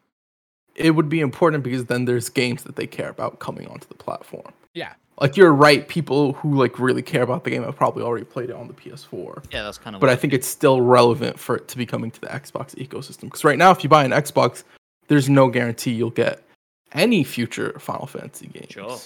it 0.76 0.92
would 0.92 1.08
be 1.10 1.20
important 1.22 1.64
because 1.64 1.86
then 1.86 2.06
there's 2.06 2.30
games 2.30 2.64
that 2.64 2.76
they 2.76 2.86
care 2.88 3.10
about 3.10 3.40
coming 3.40 3.68
onto 3.68 3.88
the 3.88 3.94
platform. 3.96 4.52
Yeah, 4.74 4.94
Like 5.22 5.38
you're 5.38 5.54
right, 5.54 5.88
people 5.88 6.34
who 6.34 6.56
like 6.56 6.78
really 6.80 7.02
care 7.02 7.24
about 7.24 7.46
the 7.46 7.50
game 7.50 7.64
have 7.64 7.78
probably 7.78 8.04
already 8.04 8.26
played 8.26 8.50
it 8.50 8.56
on 8.58 8.68
the 8.68 8.74
PS4. 8.74 9.42
yeah, 9.54 9.64
that's 9.64 9.78
kind 9.78 9.96
of. 9.96 10.02
but 10.02 10.10
I 10.10 10.16
think 10.18 10.34
it's 10.34 10.48
still 10.48 10.82
relevant 10.82 11.40
for 11.40 11.56
it 11.56 11.68
to 11.70 11.78
be 11.78 11.86
coming 11.86 12.12
to 12.12 12.20
the 12.22 12.28
Xbox 12.28 12.76
ecosystem. 12.76 13.22
Because 13.22 13.44
right 13.46 13.58
now, 13.58 13.72
if 13.72 13.84
you 13.84 13.90
buy 13.90 14.04
an 14.04 14.12
Xbox, 14.12 14.64
there's 15.08 15.30
no 15.30 15.48
guarantee 15.50 15.92
you'll 15.92 16.10
get 16.10 16.44
any 16.92 17.24
future 17.24 17.80
Final 17.80 18.06
Fantasy 18.08 18.48
games. 18.48 18.72
Sure. 18.72 18.98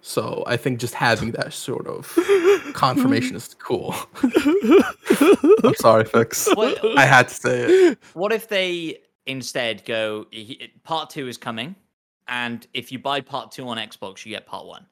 So 0.00 0.44
I 0.46 0.56
think 0.56 0.78
just 0.80 0.94
having 0.94 1.32
that 1.32 1.52
sort 1.52 1.86
of 1.86 2.06
confirmation 2.74 3.36
is 3.36 3.54
cool. 3.58 3.94
I'm 5.64 5.74
sorry, 5.74 6.04
Fix. 6.04 6.48
What, 6.54 6.78
I 6.96 7.04
had 7.04 7.28
to 7.28 7.34
say 7.34 7.62
it. 7.62 7.98
what 8.14 8.32
if 8.32 8.48
they 8.48 8.98
instead 9.26 9.84
go? 9.84 10.26
Part 10.84 11.10
two 11.10 11.28
is 11.28 11.36
coming, 11.36 11.74
and 12.26 12.66
if 12.72 12.92
you 12.92 12.98
buy 12.98 13.20
part 13.20 13.52
two 13.52 13.68
on 13.68 13.76
Xbox, 13.76 14.24
you 14.24 14.30
get 14.32 14.46
part 14.46 14.66
one. 14.66 14.86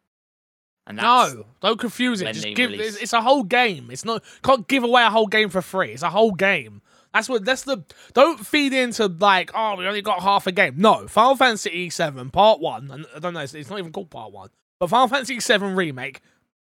And 0.89 0.99
that's, 0.99 1.35
no, 1.35 1.47
don't 1.61 1.79
confuse 1.81 2.21
it. 2.21 2.33
Just 2.33 2.47
give. 2.55 2.71
release- 2.71 2.95
It's, 2.95 3.03
it's 3.05 3.13
a 3.13 3.21
whole 3.23 3.43
game. 3.43 3.89
It's 3.91 4.05
not. 4.05 4.23
Can't 4.43 4.67
give 4.69 4.85
away 4.85 5.03
a 5.03 5.11
whole 5.11 5.27
game 5.27 5.49
for 5.51 5.63
free. 5.63 5.93
It's 5.93 6.03
a 6.03 6.11
whole 6.11 6.33
game. 6.33 6.81
That's 7.13 7.29
what. 7.29 7.45
That's 7.45 7.63
the. 7.63 7.83
Don't 8.13 8.45
feed 8.47 8.73
into 8.73 9.07
like, 9.07 9.51
oh, 9.55 9.77
we 9.77 9.87
only 9.87 10.03
got 10.03 10.21
half 10.21 10.47
a 10.47 10.53
game. 10.53 10.75
No, 10.77 11.09
Final 11.09 11.35
Fantasy 11.37 11.89
VII 11.91 12.25
Part 12.31 12.61
One, 12.61 12.91
and 12.91 13.07
I 13.15 13.19
don't 13.21 13.35
know, 13.35 13.41
it's, 13.41 13.55
it's 13.55 13.71
not 13.71 13.79
even 13.81 13.91
called 13.93 14.11
Part 14.11 14.31
One, 14.33 14.51
but 14.79 14.89
Final 14.89 15.09
Fantasy 15.09 15.39
VII 15.39 15.67
Remake 15.75 16.21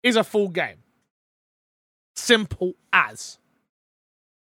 is 0.02 0.16
a 0.16 0.24
full 0.24 0.48
game. 0.48 0.78
Simple 2.16 2.74
as. 2.92 3.38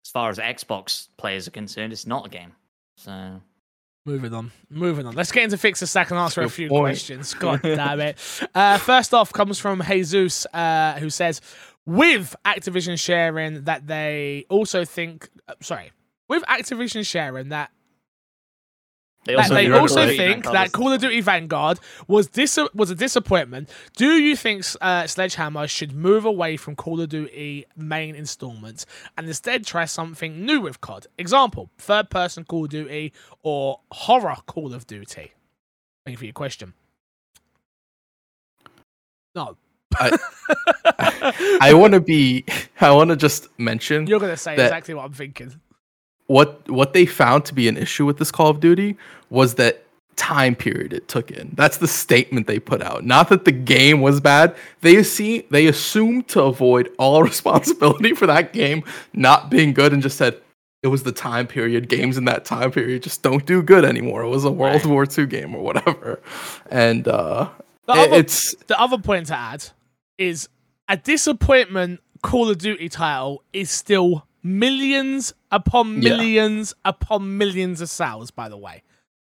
As 0.05 0.11
far 0.11 0.29
as 0.29 0.37
Xbox 0.37 1.09
players 1.17 1.47
are 1.47 1.51
concerned, 1.51 1.91
it's 1.91 2.07
not 2.07 2.25
a 2.25 2.29
game. 2.29 2.53
So 2.95 3.41
Moving 4.07 4.33
on, 4.33 4.51
moving 4.69 5.05
on. 5.05 5.15
Let's 5.15 5.33
get 5.33 5.43
into 5.43 5.57
fix 5.57 5.81
a 5.81 5.87
stack 5.87 6.11
and 6.11 6.17
answer 6.19 6.41
a 6.41 6.49
few 6.49 6.69
point. 6.69 6.83
questions. 6.83 7.33
God 7.33 7.61
damn 7.63 7.99
it. 7.99 8.17
Uh, 8.55 8.77
first 8.77 9.13
off, 9.13 9.33
comes 9.33 9.59
from 9.59 9.83
Jesus, 9.85 10.45
uh, 10.53 10.93
who 10.97 11.09
says, 11.09 11.41
with 11.85 12.33
Activision 12.45 12.97
sharing 12.97 13.65
that 13.65 13.85
they 13.85 14.45
also 14.49 14.85
think, 14.85 15.27
uh, 15.49 15.55
sorry, 15.61 15.91
with 16.29 16.41
Activision 16.43 17.05
sharing 17.05 17.49
that 17.49 17.69
they 19.28 19.36
that 19.36 19.43
also, 19.43 19.53
they 19.53 19.65
you 19.65 19.75
also 19.75 20.05
right. 20.05 20.17
think 20.17 20.45
that 20.45 20.71
Call 20.71 20.91
of 20.91 21.01
Duty 21.01 21.21
Vanguard 21.21 21.80
was 22.07 22.28
dis- 22.28 22.59
was 22.73 22.89
a 22.89 22.95
disappointment. 22.95 23.69
Do 23.95 24.13
you 24.13 24.36
think 24.36 24.65
uh, 24.82 25.05
Sledgehammer 25.05 25.67
should 25.67 25.93
move 25.93 26.25
away 26.25 26.57
from 26.57 26.75
Call 26.75 26.99
of 27.01 27.09
Duty 27.09 27.65
main 27.75 28.15
installments 28.15 28.86
and 29.17 29.28
instead 29.28 29.65
try 29.65 29.86
something 29.86 30.45
new 30.45 30.61
with 30.61 30.82
COD? 30.82 31.07
Example: 31.17 31.69
third 31.78 32.09
person 32.09 32.43
Call 32.45 32.65
of 32.65 32.71
Duty 32.71 33.13
or 33.43 33.80
horror 33.91 34.38
Call 34.47 34.73
of 34.73 34.88
Duty. 34.88 35.34
Thank 36.05 36.13
you 36.13 36.17
for 36.17 36.25
your 36.25 36.34
question. 36.34 36.73
No. 39.36 39.57
I 39.99 41.73
want 41.73 41.93
to 41.93 42.01
be. 42.01 42.45
I 42.82 42.91
want 42.91 43.09
to 43.09 43.15
just 43.15 43.47
mention 43.59 44.07
You're 44.07 44.19
gonna 44.19 44.38
say 44.38 44.55
that- 44.55 44.65
exactly 44.65 44.93
what 44.93 45.05
I'm 45.05 45.13
thinking. 45.13 45.59
What 46.28 46.69
what 46.69 46.93
they 46.93 47.05
found 47.05 47.45
to 47.45 47.53
be 47.53 47.67
an 47.67 47.78
issue 47.78 48.05
with 48.05 48.17
this 48.17 48.32
Call 48.32 48.49
of 48.49 48.59
Duty 48.59 48.97
was 49.30 49.55
that 49.55 49.84
time 50.15 50.55
period 50.55 50.93
it 50.93 51.07
took 51.07 51.30
in. 51.32 51.51
That's 51.53 51.78
the 51.78 51.88
statement 51.88 52.47
they 52.47 52.59
put 52.59 52.82
out. 52.82 53.05
Not 53.05 53.30
that 53.30 53.45
the 53.45 53.51
game 53.51 54.01
was 54.01 54.19
bad. 54.19 54.55
They 54.82 55.03
see 55.03 55.45
they 55.51 55.67
assumed 55.67 56.28
to 56.30 56.41
avoid 56.43 56.89
all 56.97 57.23
responsibility 57.32 58.13
for 58.13 58.25
that 58.28 58.51
game 58.53 58.84
not 59.13 59.49
being 59.49 59.73
good 59.73 59.93
and 59.93 60.01
just 60.01 60.17
said 60.17 60.39
it 60.84 60.88
was 60.88 61.03
the 61.03 61.11
time 61.11 61.47
period. 61.47 61.88
Games 61.89 62.17
in 62.17 62.25
that 62.25 62.45
time 62.45 62.71
period 62.71 63.03
just 63.03 63.21
don't 63.23 63.45
do 63.45 63.61
good 63.63 63.84
anymore. 63.86 64.23
It 64.23 64.30
was 64.30 64.43
a 64.45 64.51
World. 64.51 64.86
War 64.86 65.05
II 65.17 65.25
game 65.28 65.55
or 65.55 65.63
whatever. 65.63 66.19
And 66.71 67.07
uh 67.07 67.49
The 67.86 67.93
it- 67.93 67.97
other- 68.09 68.15
it's 68.17 68.55
The 68.67 68.80
other 68.80 68.97
point 68.97 69.28
to 69.28 69.36
add 69.38 69.65
is 70.17 70.49
a 70.89 70.97
disappointment 70.97 71.99
Call 72.23 72.49
of 72.49 72.57
Duty 72.57 72.89
title 72.89 73.43
is 73.53 73.69
still 73.69 74.25
millions 74.47 75.33
upon 75.51 76.01
Yeah. 76.01 76.15
millions 76.17 76.73
upon 76.85 77.37
millions 77.37 77.81
of 77.81 77.89
sales, 77.89 78.31
by 78.31 78.49
the 78.49 78.57
way. 78.57 78.83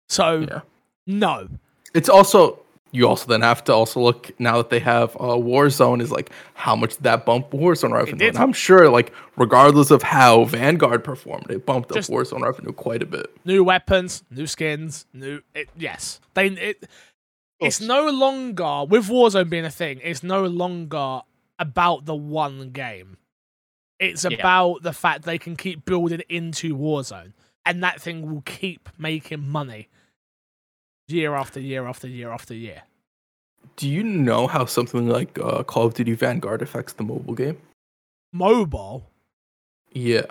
So, 0.10 0.40
Yeah. 0.50 0.62
no. 1.08 1.48
it's 1.94 2.10
also 2.10 2.60
you 2.94 3.08
also 3.08 3.26
then 3.28 3.40
have 3.42 3.64
to 3.64 3.74
also 3.74 4.02
look 4.02 4.32
now 4.38 4.58
that 4.58 4.70
they 4.70 4.80
have 4.80 5.16
uh, 5.16 5.38
Warzone 5.38 6.02
is 6.02 6.12
like 6.12 6.30
how 6.56 6.76
much 6.76 6.96
did 6.96 7.04
that 7.04 7.26
bump 7.26 7.50
Warzone 7.52 7.94
revenue. 7.94 8.18
did. 8.18 8.30
And 8.36 8.38
I'm 8.38 8.52
sure 8.52 8.90
like 8.90 9.14
regardless 9.38 9.92
of 9.92 10.04
how 10.04 10.44
Vanguard 10.44 11.02
performed, 11.02 11.50
it 11.50 11.66
bumped 11.66 11.94
Just- 11.94 12.10
up 12.10 12.16
Warzone 12.18 12.42
revenue 12.42 12.74
quite 12.74 13.02
a 13.02 13.06
bit. 13.06 13.28
New 13.46 13.64
weapons, 13.64 14.24
new 14.30 14.46
skins, 14.46 15.06
new. 15.14 15.42
It, 15.56 15.70
yes. 15.78 16.20
They. 16.34 16.48
It, 16.48 16.90
it's 17.62 17.80
no 17.80 18.10
longer, 18.10 18.84
with 18.90 19.08
Warzone 19.08 19.50
being 19.50 19.66
a 19.66 19.70
thing, 19.70 20.02
it's 20.04 20.24
no 20.24 20.44
longer 20.46 21.22
about 21.60 22.06
the 22.06 22.16
one 22.16 22.72
game. 22.72 23.16
It's 24.02 24.26
Yeah. 24.26 24.38
about 24.40 24.84
the 24.84 24.92
fact 24.94 25.24
they 25.24 25.38
can 25.38 25.56
keep 25.56 25.86
building 25.86 26.22
into 26.28 26.76
Warzone. 26.76 27.32
And 27.66 27.84
that 27.84 28.02
thing 28.02 28.30
will 28.30 28.42
keep 28.42 28.90
making 28.98 29.48
money 29.48 29.88
year 31.08 31.36
after 31.36 31.60
year 31.60 31.86
after 31.88 32.08
year 32.08 32.32
after 32.32 32.54
year. 32.54 32.82
Do 33.76 33.88
you 33.88 34.04
know 34.04 34.48
how 34.48 34.66
something 34.66 35.08
like 35.08 35.38
uh, 35.40 35.62
Call 35.64 35.86
of 35.86 35.94
Duty 35.94 36.14
Vanguard 36.16 36.62
affects 36.64 36.94
the 36.94 37.04
mobile 37.04 37.36
game? 37.36 37.58
Mobile. 38.34 39.06
Yeah. 39.94 40.24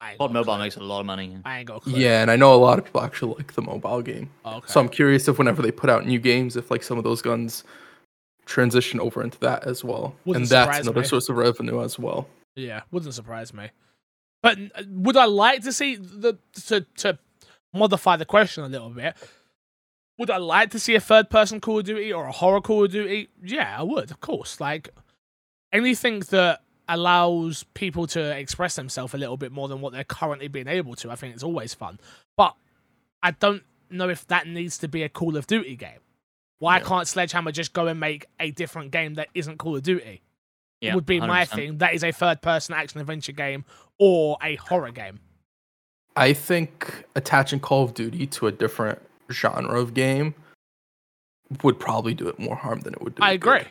I 0.00 0.10
ain't 0.12 0.18
COD 0.18 0.32
Mobile 0.32 0.54
clue. 0.54 0.58
makes 0.62 0.76
a 0.76 0.80
lot 0.80 1.00
of 1.00 1.06
money. 1.06 1.36
I 1.44 1.58
ain't 1.58 1.68
got 1.68 1.76
a 1.78 1.80
clue. 1.80 1.98
Yeah, 1.98 2.22
and 2.22 2.30
I 2.30 2.36
know 2.36 2.54
a 2.54 2.56
lot 2.56 2.78
of 2.78 2.86
people 2.86 3.02
actually 3.02 3.34
like 3.34 3.52
the 3.52 3.60
mobile 3.60 4.00
game. 4.00 4.30
Okay. 4.46 4.66
So 4.66 4.80
I'm 4.80 4.88
curious 4.88 5.28
if 5.28 5.36
whenever 5.36 5.60
they 5.60 5.70
put 5.70 5.90
out 5.90 6.06
new 6.06 6.18
games, 6.18 6.56
if 6.56 6.70
like 6.70 6.82
some 6.82 6.96
of 6.96 7.04
those 7.04 7.20
guns 7.20 7.64
transition 8.46 8.98
over 8.98 9.22
into 9.22 9.38
that 9.40 9.64
as 9.66 9.84
well. 9.84 10.14
Wouldn't 10.24 10.44
and 10.44 10.50
that's 10.50 10.78
another 10.80 11.02
me. 11.02 11.06
source 11.06 11.28
of 11.28 11.36
revenue 11.36 11.82
as 11.82 11.98
well. 11.98 12.26
Yeah, 12.56 12.82
wouldn't 12.90 13.14
surprise 13.14 13.52
me. 13.54 13.70
But 14.42 14.58
uh, 14.74 14.82
would 14.88 15.16
I 15.16 15.26
like 15.26 15.62
to 15.62 15.72
see 15.72 15.96
the 15.96 16.38
to 16.66 16.82
to 16.98 17.18
modify 17.72 18.16
the 18.16 18.24
question 18.24 18.64
a 18.64 18.68
little 18.68 18.90
bit? 18.90 19.16
Would 20.18 20.30
I 20.30 20.36
like 20.38 20.70
to 20.72 20.78
see 20.78 20.94
a 20.94 21.00
third 21.00 21.30
person 21.30 21.60
Call 21.60 21.78
of 21.78 21.84
Duty 21.86 22.12
or 22.12 22.26
a 22.26 22.32
horror 22.32 22.60
Call 22.60 22.84
of 22.84 22.90
Duty? 22.90 23.28
Yeah, 23.42 23.76
I 23.78 23.82
would, 23.82 24.10
of 24.10 24.20
course. 24.20 24.60
Like 24.60 24.90
anything 25.72 26.20
that 26.30 26.60
allows 26.88 27.62
people 27.74 28.06
to 28.08 28.36
express 28.36 28.74
themselves 28.76 29.14
a 29.14 29.18
little 29.18 29.36
bit 29.36 29.52
more 29.52 29.68
than 29.68 29.80
what 29.80 29.92
they're 29.92 30.04
currently 30.04 30.48
being 30.48 30.66
able 30.68 30.94
to, 30.96 31.10
I 31.10 31.14
think 31.14 31.34
it's 31.34 31.44
always 31.44 31.72
fun. 31.72 31.98
But 32.36 32.54
I 33.22 33.30
don't 33.30 33.62
know 33.90 34.08
if 34.08 34.26
that 34.26 34.46
needs 34.46 34.76
to 34.78 34.88
be 34.88 35.02
a 35.04 35.08
Call 35.08 35.36
of 35.36 35.46
Duty 35.46 35.76
game. 35.76 36.00
Why 36.58 36.78
Yeah. 36.78 36.84
can't 36.84 37.08
Sledgehammer 37.08 37.52
just 37.52 37.72
go 37.72 37.86
and 37.86 37.98
make 38.00 38.26
a 38.38 38.50
different 38.50 38.90
game 38.90 39.14
that 39.14 39.28
isn't 39.34 39.58
Call 39.58 39.76
of 39.76 39.82
Duty? 39.82 40.20
Yeah, 40.80 40.94
would 40.94 41.06
be 41.06 41.20
my 41.20 41.44
100%. 41.44 41.48
thing. 41.48 41.78
That 41.78 41.94
is 41.94 42.02
a 42.02 42.12
third 42.12 42.40
person 42.42 42.74
action 42.74 43.00
adventure 43.00 43.32
game 43.32 43.64
or 43.98 44.38
a 44.42 44.56
horror 44.56 44.90
game. 44.90 45.20
I 46.16 46.32
think 46.32 47.04
attaching 47.14 47.60
Call 47.60 47.84
of 47.84 47.94
Duty 47.94 48.26
to 48.28 48.46
a 48.46 48.52
different 48.52 49.00
genre 49.30 49.78
of 49.80 49.94
game 49.94 50.34
would 51.62 51.78
probably 51.78 52.14
do 52.14 52.28
it 52.28 52.38
more 52.38 52.56
harm 52.56 52.80
than 52.80 52.94
it 52.94 53.02
would 53.02 53.14
do. 53.14 53.22
I 53.22 53.32
agree. 53.32 53.64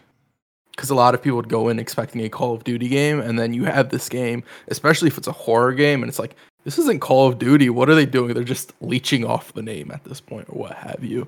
Because 0.71 0.89
a 0.89 0.95
lot 0.95 1.13
of 1.13 1.21
people 1.21 1.35
would 1.37 1.49
go 1.49 1.67
in 1.67 1.79
expecting 1.79 2.21
a 2.21 2.29
Call 2.29 2.53
of 2.53 2.63
Duty 2.63 2.87
game, 2.87 3.19
and 3.19 3.37
then 3.37 3.53
you 3.53 3.65
have 3.65 3.89
this 3.89 4.07
game, 4.07 4.43
especially 4.69 5.07
if 5.07 5.17
it's 5.17 5.27
a 5.27 5.33
horror 5.33 5.73
game, 5.73 6.01
and 6.01 6.09
it's 6.09 6.19
like, 6.19 6.35
this 6.63 6.77
isn't 6.79 6.99
Call 7.01 7.27
of 7.27 7.39
Duty. 7.39 7.69
What 7.69 7.89
are 7.89 7.95
they 7.95 8.05
doing? 8.05 8.33
They're 8.33 8.43
just 8.43 8.73
leeching 8.81 9.25
off 9.25 9.53
the 9.53 9.61
name 9.61 9.91
at 9.91 10.03
this 10.05 10.21
point, 10.21 10.47
or 10.49 10.59
what 10.59 10.73
have 10.73 11.03
you. 11.03 11.27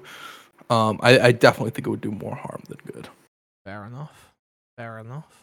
Um, 0.69 0.99
I, 1.01 1.19
I 1.19 1.32
definitely 1.34 1.71
think 1.71 1.88
it 1.88 1.89
would 1.89 2.01
do 2.01 2.11
more 2.11 2.36
harm 2.36 2.63
than 2.69 2.77
good. 2.86 3.09
Fair 3.65 3.84
enough. 3.86 4.34
Fair 4.77 4.99
enough. 4.99 5.40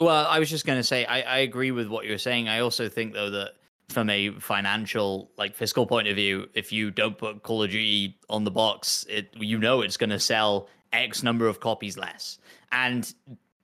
Well, 0.00 0.26
I 0.26 0.38
was 0.38 0.50
just 0.50 0.66
going 0.66 0.78
to 0.78 0.84
say, 0.84 1.04
I, 1.04 1.20
I 1.20 1.38
agree 1.38 1.70
with 1.70 1.88
what 1.88 2.04
you're 2.04 2.18
saying. 2.18 2.48
I 2.48 2.60
also 2.60 2.88
think, 2.88 3.12
though, 3.12 3.30
that 3.30 3.52
from 3.88 4.10
a 4.10 4.30
financial, 4.30 5.30
like 5.36 5.54
fiscal 5.54 5.86
point 5.86 6.08
of 6.08 6.16
view, 6.16 6.48
if 6.54 6.72
you 6.72 6.90
don't 6.90 7.16
put 7.16 7.42
Call 7.42 7.62
of 7.62 7.70
Duty 7.70 8.18
on 8.28 8.44
the 8.44 8.50
box, 8.50 9.06
it 9.08 9.28
you 9.38 9.58
know 9.58 9.82
it's 9.82 9.96
going 9.96 10.10
to 10.10 10.18
sell 10.18 10.68
X 10.92 11.22
number 11.22 11.46
of 11.46 11.60
copies 11.60 11.96
less, 11.96 12.38
and 12.72 13.14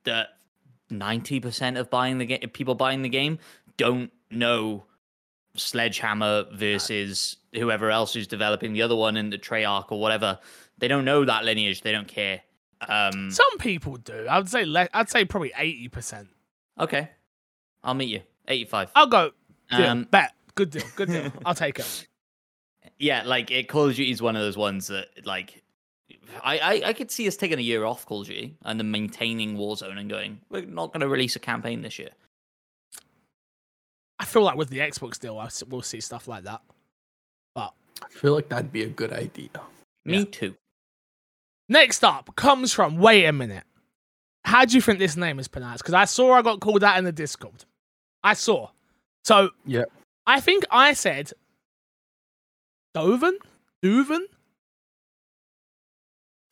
the 0.04 0.28
ninety 0.90 1.40
percent 1.40 1.76
of 1.76 1.90
buying 1.90 2.18
the 2.18 2.38
people 2.52 2.74
buying 2.74 3.02
the 3.02 3.08
game, 3.08 3.38
don't 3.76 4.12
know 4.30 4.84
Sledgehammer 5.56 6.44
versus 6.52 7.38
whoever 7.54 7.90
else 7.90 8.14
who's 8.14 8.26
developing 8.26 8.72
the 8.72 8.82
other 8.82 8.96
one 8.96 9.16
in 9.16 9.30
the 9.30 9.38
Treyarch 9.38 9.90
or 9.90 9.98
whatever. 9.98 10.38
They 10.78 10.86
don't 10.88 11.04
know 11.04 11.24
that 11.24 11.44
lineage. 11.44 11.82
They 11.82 11.92
don't 11.92 12.08
care. 12.08 12.42
Um, 12.88 13.30
Some 13.30 13.58
people 13.58 13.96
do. 13.96 14.26
I 14.28 14.38
would 14.38 14.48
say 14.48 14.64
le- 14.64 14.88
I'd 14.94 15.10
say 15.10 15.24
probably 15.24 15.52
eighty 15.56 15.88
percent. 15.88 16.28
okay, 16.78 17.10
I'll 17.84 17.94
meet 17.94 18.08
you. 18.08 18.20
Eighty-five. 18.48 18.90
I'll 18.94 19.06
go. 19.06 19.32
Deal. 19.70 19.86
Um, 19.86 20.04
Bet. 20.10 20.32
Good 20.54 20.70
deal. 20.70 20.82
Good 20.96 21.08
deal. 21.08 21.32
I'll 21.44 21.54
take 21.54 21.78
it. 21.78 22.06
yeah, 22.98 23.22
like 23.24 23.50
it, 23.50 23.68
Call 23.68 23.84
of 23.88 23.94
Duty 23.94 24.10
is 24.10 24.20
one 24.22 24.34
of 24.36 24.42
those 24.42 24.56
ones 24.56 24.88
that 24.88 25.06
like 25.24 25.62
I, 26.42 26.58
I 26.58 26.82
I 26.88 26.92
could 26.92 27.10
see 27.10 27.28
us 27.28 27.36
taking 27.36 27.58
a 27.58 27.62
year 27.62 27.84
off 27.84 28.06
Call 28.06 28.22
of 28.22 28.26
Duty 28.26 28.56
and 28.64 28.80
then 28.80 28.90
maintaining 28.90 29.56
Warzone 29.56 29.98
and 29.98 30.08
going, 30.10 30.40
we're 30.50 30.62
not 30.64 30.92
going 30.92 31.00
to 31.00 31.08
release 31.08 31.36
a 31.36 31.38
campaign 31.38 31.82
this 31.82 31.98
year. 31.98 32.10
I 34.18 34.24
feel 34.24 34.42
like 34.42 34.56
with 34.56 34.68
the 34.70 34.78
Xbox 34.78 35.18
deal, 35.18 35.38
I 35.38 35.46
s- 35.46 35.62
we'll 35.68 35.82
see 35.82 36.00
stuff 36.00 36.28
like 36.28 36.44
that. 36.44 36.60
But 37.54 37.72
I 38.02 38.08
feel 38.10 38.34
like 38.34 38.48
that'd 38.48 38.72
be 38.72 38.82
a 38.82 38.88
good 38.88 39.12
idea. 39.12 39.48
Me 40.04 40.18
Yeah. 40.18 40.24
too. 40.30 40.54
Next 41.70 42.04
up 42.04 42.34
comes 42.36 42.74
from. 42.74 42.98
Wait 42.98 43.24
a 43.24 43.32
minute. 43.32 43.64
How 44.44 44.64
do 44.66 44.74
you 44.74 44.82
think 44.82 44.98
this 44.98 45.16
name 45.16 45.38
is 45.38 45.48
pronounced? 45.48 45.82
Because 45.82 45.94
I 45.94 46.04
saw 46.04 46.32
I 46.34 46.42
got 46.42 46.60
called 46.60 46.84
out 46.84 46.98
in 46.98 47.04
the 47.04 47.12
Discord. 47.12 47.64
I 48.22 48.34
saw. 48.34 48.68
So 49.24 49.50
Yeah. 49.64 49.84
I 50.26 50.40
think 50.40 50.64
I 50.70 50.92
said 50.92 51.32
Doven? 52.94 53.36
Duven? 53.82 54.20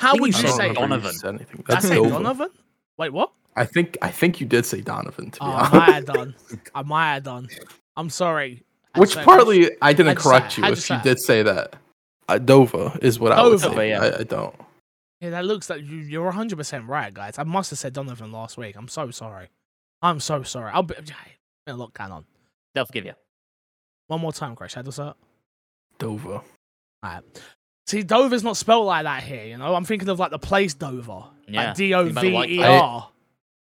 How 0.01 0.13
would 0.17 0.37
you 0.37 0.43
you 0.43 0.49
say? 0.49 0.69
remember 0.69 0.81
you 0.81 0.89
Donovan. 0.89 1.13
said 1.15 1.35
anything. 1.35 1.65
I 1.69 1.81
say 1.81 1.95
Dover. 1.97 2.11
Donovan? 2.11 2.49
Wait, 2.99 3.13
what? 3.13 3.33
I 3.57 3.65
think 3.65 3.99
I 4.01 4.11
think 4.11 4.41
you 4.41 4.47
did 4.47 4.65
say 4.65 4.81
Donovan 4.81 5.31
to 5.33 5.41
be 5.41 5.47
Oh, 5.47 5.49
I 5.51 5.59
honest. 5.59 5.73
might 5.75 5.93
have 5.95 6.05
done. 6.07 6.35
I 6.75 6.83
might 6.83 7.15
have 7.15 7.23
done. 7.25 7.49
I'm 7.97 8.11
sorry. 8.11 8.63
I 8.95 9.01
Which 9.01 9.17
partly 9.17 9.71
I 9.83 9.93
didn't 9.93 10.17
How'd 10.17 10.19
say 10.23 10.29
correct 10.31 10.59
you 10.59 10.65
if 10.65 10.71
you 10.71 10.77
say 10.77 11.01
did 11.03 11.19
say 11.21 11.43
that. 11.43 11.77
Uh, 12.29 12.39
Dova 12.39 12.97
is 13.03 13.19
what 13.19 13.33
I 13.33 13.43
would 13.43 13.61
Dover, 13.61 13.75
say. 13.75 13.89
yeah. 13.91 14.01
I, 14.05 14.21
I 14.21 14.23
don't. 14.23 14.55
Yeah, 15.21 15.31
that 15.31 15.45
looks 15.45 15.69
like 15.69 15.81
you, 15.83 15.97
you're 15.97 16.25
100 16.27 16.57
percent 16.57 16.87
right, 16.87 17.13
guys. 17.13 17.39
I 17.39 17.45
must 17.45 17.71
have 17.71 17.79
said 17.79 17.93
Donovan 17.93 18.31
last 18.33 18.57
week. 18.57 18.77
I'm 18.77 18.89
so 18.89 19.11
sorry. 19.11 19.49
I'm 20.03 20.21
so 20.21 20.43
sorry. 20.45 20.71
I'll 20.73 20.83
be. 20.85 20.95
yeah, 21.05 21.15
been 21.67 21.75
a 21.75 21.79
lot 21.79 21.93
going 21.95 22.13
on. 22.13 22.25
They'll 22.75 22.87
forgive 22.87 23.05
you. 23.05 23.15
One 24.07 24.21
more 24.21 24.33
time, 24.33 24.55
Crash. 24.57 24.75
How 24.75 24.83
does 24.83 24.97
that? 24.97 25.17
Dover. 25.99 26.41
Alright. 27.05 27.25
See, 27.87 28.03
Dover's 28.03 28.45
not 28.45 28.57
spelled 28.57 28.87
like 28.87 29.05
that 29.05 29.23
here, 29.23 29.45
you 29.45 29.57
know? 29.57 29.75
I'm 29.75 29.85
thinking 29.85 30.09
of 30.09 30.19
like 30.19 30.31
the 30.31 30.39
place 30.39 30.75
Dover. 30.75 31.25
Yeah, 31.49 31.69
Like 31.69 31.77
D 31.77 31.95
O 31.95 32.05
think 32.05 32.13
about 32.13 32.21
the 32.23 32.29
V 32.29 32.35
white 32.35 32.51
E 32.51 32.57
place. 32.59 32.81
R. 32.83 33.11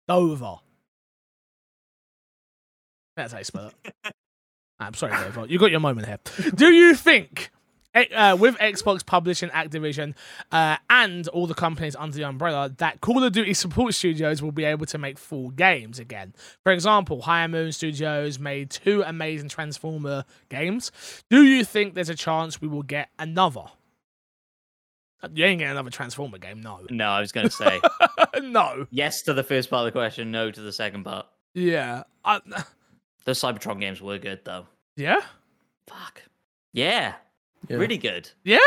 Dover. 0.09 0.57
That's 3.17 3.33
how 3.33 3.39
you 3.39 3.45
spell 3.45 3.71
it. 3.85 3.95
I'm 4.79 4.95
sorry, 4.95 5.13
Dover. 5.13 5.47
You 5.47 5.59
got 5.59 5.71
your 5.71 5.81
moment 5.81 6.07
here. 6.07 6.19
Do 6.55 6.67
you 6.73 6.95
think, 6.95 7.51
uh, 7.97 8.37
with 8.39 8.57
Xbox 8.59 9.05
publishing 9.05 9.49
Activision 9.51 10.15
uh, 10.53 10.77
and 10.91 11.27
all 11.29 11.47
the 11.47 11.55
companies 11.55 11.97
under 11.97 12.17
the 12.17 12.25
umbrella, 12.25 12.71
that 12.79 13.01
Call 13.01 13.25
of 13.25 13.33
Duty 13.33 13.55
support 13.55 13.95
studios 13.95 14.43
will 14.43 14.53
be 14.53 14.65
able 14.65 14.87
to 14.87 14.99
make 14.99 15.19
full 15.19 15.51
games 15.51 15.99
again? 15.99 16.35
For 16.63 16.73
example, 16.73 17.23
High 17.23 17.47
Moon 17.47 17.73
Studios 17.73 18.39
made 18.39 18.71
two 18.71 19.03
amazing 19.03 19.49
Transformer 19.49 20.25
games. 20.49 20.93
Do 21.31 21.43
you 21.45 21.65
think 21.65 21.95
there's 21.95 22.09
a 22.11 22.15
chance 22.15 22.61
we 22.61 22.69
will 22.69 22.83
get 22.83 23.09
another? 23.19 23.65
You 25.33 25.45
ain't 25.45 25.59
getting 25.59 25.73
another 25.73 25.91
Transformer 25.91 26.39
game, 26.39 26.61
no. 26.61 26.81
No, 26.91 27.07
I 27.09 27.21
was 27.21 27.33
going 27.33 27.49
to 27.49 27.53
say 27.53 27.81
no. 28.43 28.87
yes 28.91 29.23
to 29.23 29.33
the 29.33 29.43
first 29.43 29.71
part 29.71 29.87
of 29.87 29.93
the 29.93 29.99
question, 29.99 30.31
no 30.31 30.51
to 30.51 30.61
the 30.61 30.73
second 30.73 31.05
part. 31.05 31.27
Yeah. 31.55 32.03
I, 32.25 32.41
The 33.25 33.33
Cybertron 33.33 33.81
games 33.81 34.01
were 34.03 34.19
good 34.19 34.41
though. 34.45 34.67
yeah. 34.97 35.21
Fuck. 35.89 36.23
Yeah, 36.73 37.15
Yeah. 37.69 37.77
really 37.77 37.99
good. 37.99 38.31
Yeah. 38.45 38.59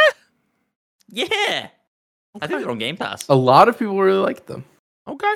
Yeah. 1.07 1.69
I 2.39 2.47
think 2.47 2.61
they're 2.61 2.69
on 2.69 2.77
Game 2.77 2.97
Pass. 2.97 3.27
A 3.27 3.35
lot 3.35 3.69
of 3.69 3.79
people 3.79 3.97
really 3.99 4.19
like 4.19 4.45
them. 4.45 4.65
Okay. 5.07 5.33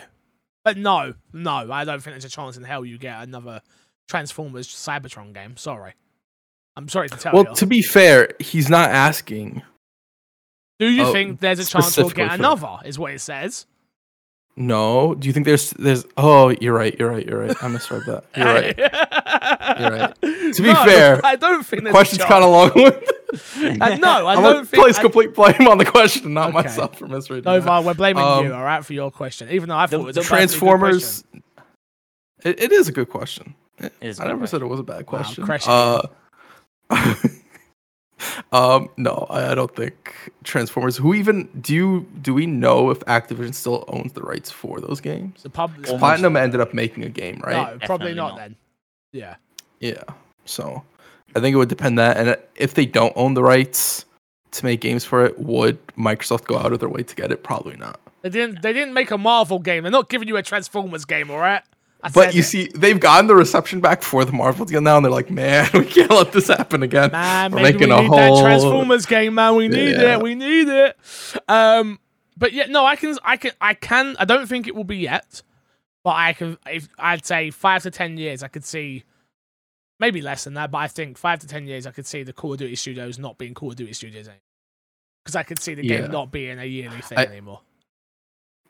But 0.64 0.78
no, 0.78 1.14
no, 1.34 1.52
I 1.72 1.84
don't 1.84 2.02
think 2.02 2.14
there's 2.14 2.26
a 2.26 2.30
chance 2.30 2.56
in 2.56 2.64
hell 2.64 2.86
you 2.86 2.98
get 2.98 3.22
another 3.24 3.62
Transformers 4.08 4.68
Cybertron 4.68 5.34
game. 5.34 5.58
Sorry. 5.58 5.94
I'm 6.76 6.88
sorry 6.88 7.10
to 7.10 7.18
tell 7.18 7.34
Well, 7.34 7.44
you. 7.44 7.48
Well, 7.50 7.56
to 7.56 7.68
be 7.68 7.82
fair, 7.82 8.30
he's 8.40 8.70
not 8.70 8.90
asking. 8.90 9.62
Do 10.80 10.88
you 10.90 11.04
oh, 11.04 11.12
think 11.14 11.40
there's 11.40 11.60
a 11.60 11.66
chance 11.66 11.98
we'll 11.98 12.10
get 12.10 12.34
another? 12.34 12.78
Is 12.86 12.98
what 12.98 13.14
it 13.14 13.20
says. 13.20 13.66
No. 14.56 15.16
Do 15.16 15.28
you 15.28 15.34
think 15.34 15.46
there's 15.46 15.72
there's? 15.72 16.06
Oh, 16.18 16.50
you're 16.50 16.74
right. 16.76 16.96
You're 17.00 17.10
right. 17.10 17.26
You're 17.26 17.40
right. 17.40 17.64
I 17.64 17.68
misread 17.68 18.04
that. 18.06 18.26
You're 18.36 18.46
right. 18.46 18.78
You're 19.80 19.90
right. 19.92 20.22
To 20.54 20.62
be 20.62 20.74
fair, 20.74 21.20
I 21.26 21.36
don't 21.36 21.66
think 21.66 21.84
there's 21.84 21.94
Question's 21.94 22.24
kind 22.26 22.44
of 22.44 22.52
long. 22.52 22.72
Uh, 23.82 23.96
no, 23.96 24.28
I 24.28 24.36
I'm 24.36 24.44
don't 24.44 24.68
think. 24.68 24.84
place 24.84 25.00
I- 25.00 25.02
complete 25.02 25.34
blame 25.34 25.68
on 25.68 25.80
the 25.80 25.86
question, 25.86 26.34
not 26.36 26.50
Okay. 26.50 26.64
myself 26.64 27.00
for 27.00 27.08
misreading. 27.08 27.46
No. 27.52 27.60
Var, 27.62 27.82
we're 27.82 27.94
blaming 27.96 28.24
Um, 28.24 28.46
you, 28.46 28.54
all 28.54 28.64
right, 28.64 28.86
for 28.86 28.94
your 28.94 29.10
question. 29.10 29.50
Even 29.50 29.70
though 29.70 29.76
I 29.78 29.88
thought 29.88 29.98
the- 29.98 30.04
it 30.04 30.06
was 30.06 30.18
a 30.18 30.20
good 30.22 30.28
Transformers. 30.28 31.24
It, 32.44 32.62
it 32.62 32.72
is 32.72 32.88
a 32.88 32.92
good 32.92 33.10
question. 33.10 33.56
It 33.80 33.92
is 34.02 34.20
a 34.20 34.22
I 34.22 34.26
good 34.26 34.34
never 34.34 34.46
said 34.48 34.62
it 34.62 34.68
was 34.68 34.80
a 34.80 34.84
bad 34.84 35.08
question. 35.08 35.44
crushing 35.46 35.72
uh, 35.72 36.02
um, 38.52 38.90
no, 38.98 39.28
I, 39.30 39.52
I 39.52 39.56
don't 39.56 39.74
think 39.76 40.32
Transformers. 40.44 40.98
Who 40.98 41.14
even 41.14 41.50
do 41.62 41.74
you 41.74 42.08
do 42.22 42.34
we 42.34 42.46
know 42.46 42.90
if 42.90 43.00
Activision 43.02 43.54
still 43.54 43.84
owns 43.88 44.14
the 44.14 44.22
rights 44.22 44.52
for 44.52 44.80
those 44.80 45.02
games? 45.02 45.44
The 45.44 45.50
pub- 45.50 45.84
Platinum 45.84 46.36
ended 46.38 46.62
up 46.62 46.74
making 46.74 47.04
a 47.04 47.10
game, 47.10 47.42
right? 47.46 47.80
No, 47.80 47.86
probably 47.86 48.14
not, 48.14 48.30
not. 48.30 48.38
then. 48.38 48.56
Yeah. 49.12 49.36
Yeah. 49.80 50.04
So 50.46 50.84
I 51.36 51.40
think 51.40 51.54
it 51.54 51.58
would 51.58 51.70
depend 51.70 51.98
that, 52.00 52.18
and 52.18 52.38
if 52.56 52.74
they 52.74 52.86
don't 52.86 53.14
own 53.16 53.34
the 53.34 53.44
rights 53.44 54.06
to 54.52 54.66
make 54.66 54.82
games 54.82 55.04
for 55.04 55.26
it, 55.26 55.40
would 55.40 55.86
Microsoft 55.98 56.46
go 56.46 56.58
out 56.58 56.74
of 56.74 56.80
their 56.80 56.90
way 56.90 57.04
to 57.04 57.16
get 57.16 57.32
it? 57.32 57.44
Probably 57.44 57.76
not. 57.78 58.00
They 58.22 58.30
didn't. 58.30 58.62
They 58.62 58.74
didn't 58.74 58.94
make 58.94 59.12
a 59.12 59.18
Marvel 59.18 59.60
game. 59.60 59.84
They're 59.84 59.92
not 59.92 60.10
giving 60.10 60.28
you 60.28 60.38
a 60.38 60.44
Transformers 60.44 61.06
game, 61.06 61.30
all 61.30 61.40
right? 61.40 61.62
I 62.06 62.10
But 62.10 62.34
you 62.34 62.42
it. 62.42 62.44
see, 62.44 62.68
they've 62.76 63.00
gotten 63.00 63.28
the 63.28 63.36
reception 63.36 63.80
back 63.80 64.04
for 64.04 64.26
the 64.26 64.34
Marvel 64.34 64.66
deal 64.66 64.82
now, 64.82 64.98
and 64.98 65.06
they're 65.06 65.12
like, 65.12 65.30
"Man, 65.32 65.70
we 65.74 65.86
can't 65.86 66.12
let 66.12 66.34
this 66.34 66.48
happen 66.50 66.84
again." 66.84 67.12
man, 67.12 67.52
We're 67.54 67.62
maybe 67.62 67.78
we 67.78 67.88
making 67.88 67.92
a 67.98 68.02
need 68.02 68.12
that 68.12 68.30
whole- 68.30 68.42
Transformers 68.42 69.06
game, 69.06 69.36
man. 69.36 69.56
We 69.56 69.70
need 69.70 69.92
Yeah. 69.96 70.16
it. 70.16 70.22
We 70.22 70.36
need 70.36 70.68
it. 70.68 70.98
Um, 71.48 72.00
but 72.38 72.52
yeah, 72.52 72.66
no, 72.66 72.86
I 72.86 72.96
can, 72.98 73.18
I 73.24 73.38
can, 73.38 73.52
I 73.62 73.74
can. 73.74 74.16
I 74.20 74.26
don't 74.26 74.48
think 74.48 74.68
it 74.68 74.76
will 74.76 74.84
be 74.84 74.98
yet, 74.98 75.42
but 76.04 76.12
I 76.12 76.34
can. 76.34 76.58
If 76.70 76.90
I'd 77.00 77.26
say 77.26 77.52
five 77.52 77.84
to 77.84 77.92
ten 77.92 78.18
years, 78.18 78.44
I 78.44 78.50
could 78.50 78.66
see. 78.66 79.04
Maybe 80.00 80.22
less 80.22 80.44
than 80.44 80.56
that, 80.56 80.72
but 80.72 80.80
I 80.80 80.88
think 80.88 81.18
five 81.18 81.40
to 81.40 81.48
ten 81.48 81.66
years, 81.68 81.88
I 81.88 81.92
could 81.92 82.06
see 82.08 82.24
the 82.24 82.34
Call 82.34 82.52
of 82.54 82.60
Duty 82.60 82.76
studios 82.76 83.18
not 83.18 83.38
being 83.38 83.54
Call 83.54 83.70
of 83.70 83.78
Duty 83.78 83.94
studios 83.94 84.28
anymore. 84.28 84.42
Because 85.24 85.36
I 85.38 85.44
could 85.44 85.60
see 85.62 85.76
the 85.76 85.86
Yeah. 85.86 86.02
game 86.02 86.12
not 86.12 86.32
being 86.32 86.60
a 86.60 86.66
yearly 86.66 87.00
thing 87.00 87.18
I- 87.20 87.26
anymore. 87.26 87.62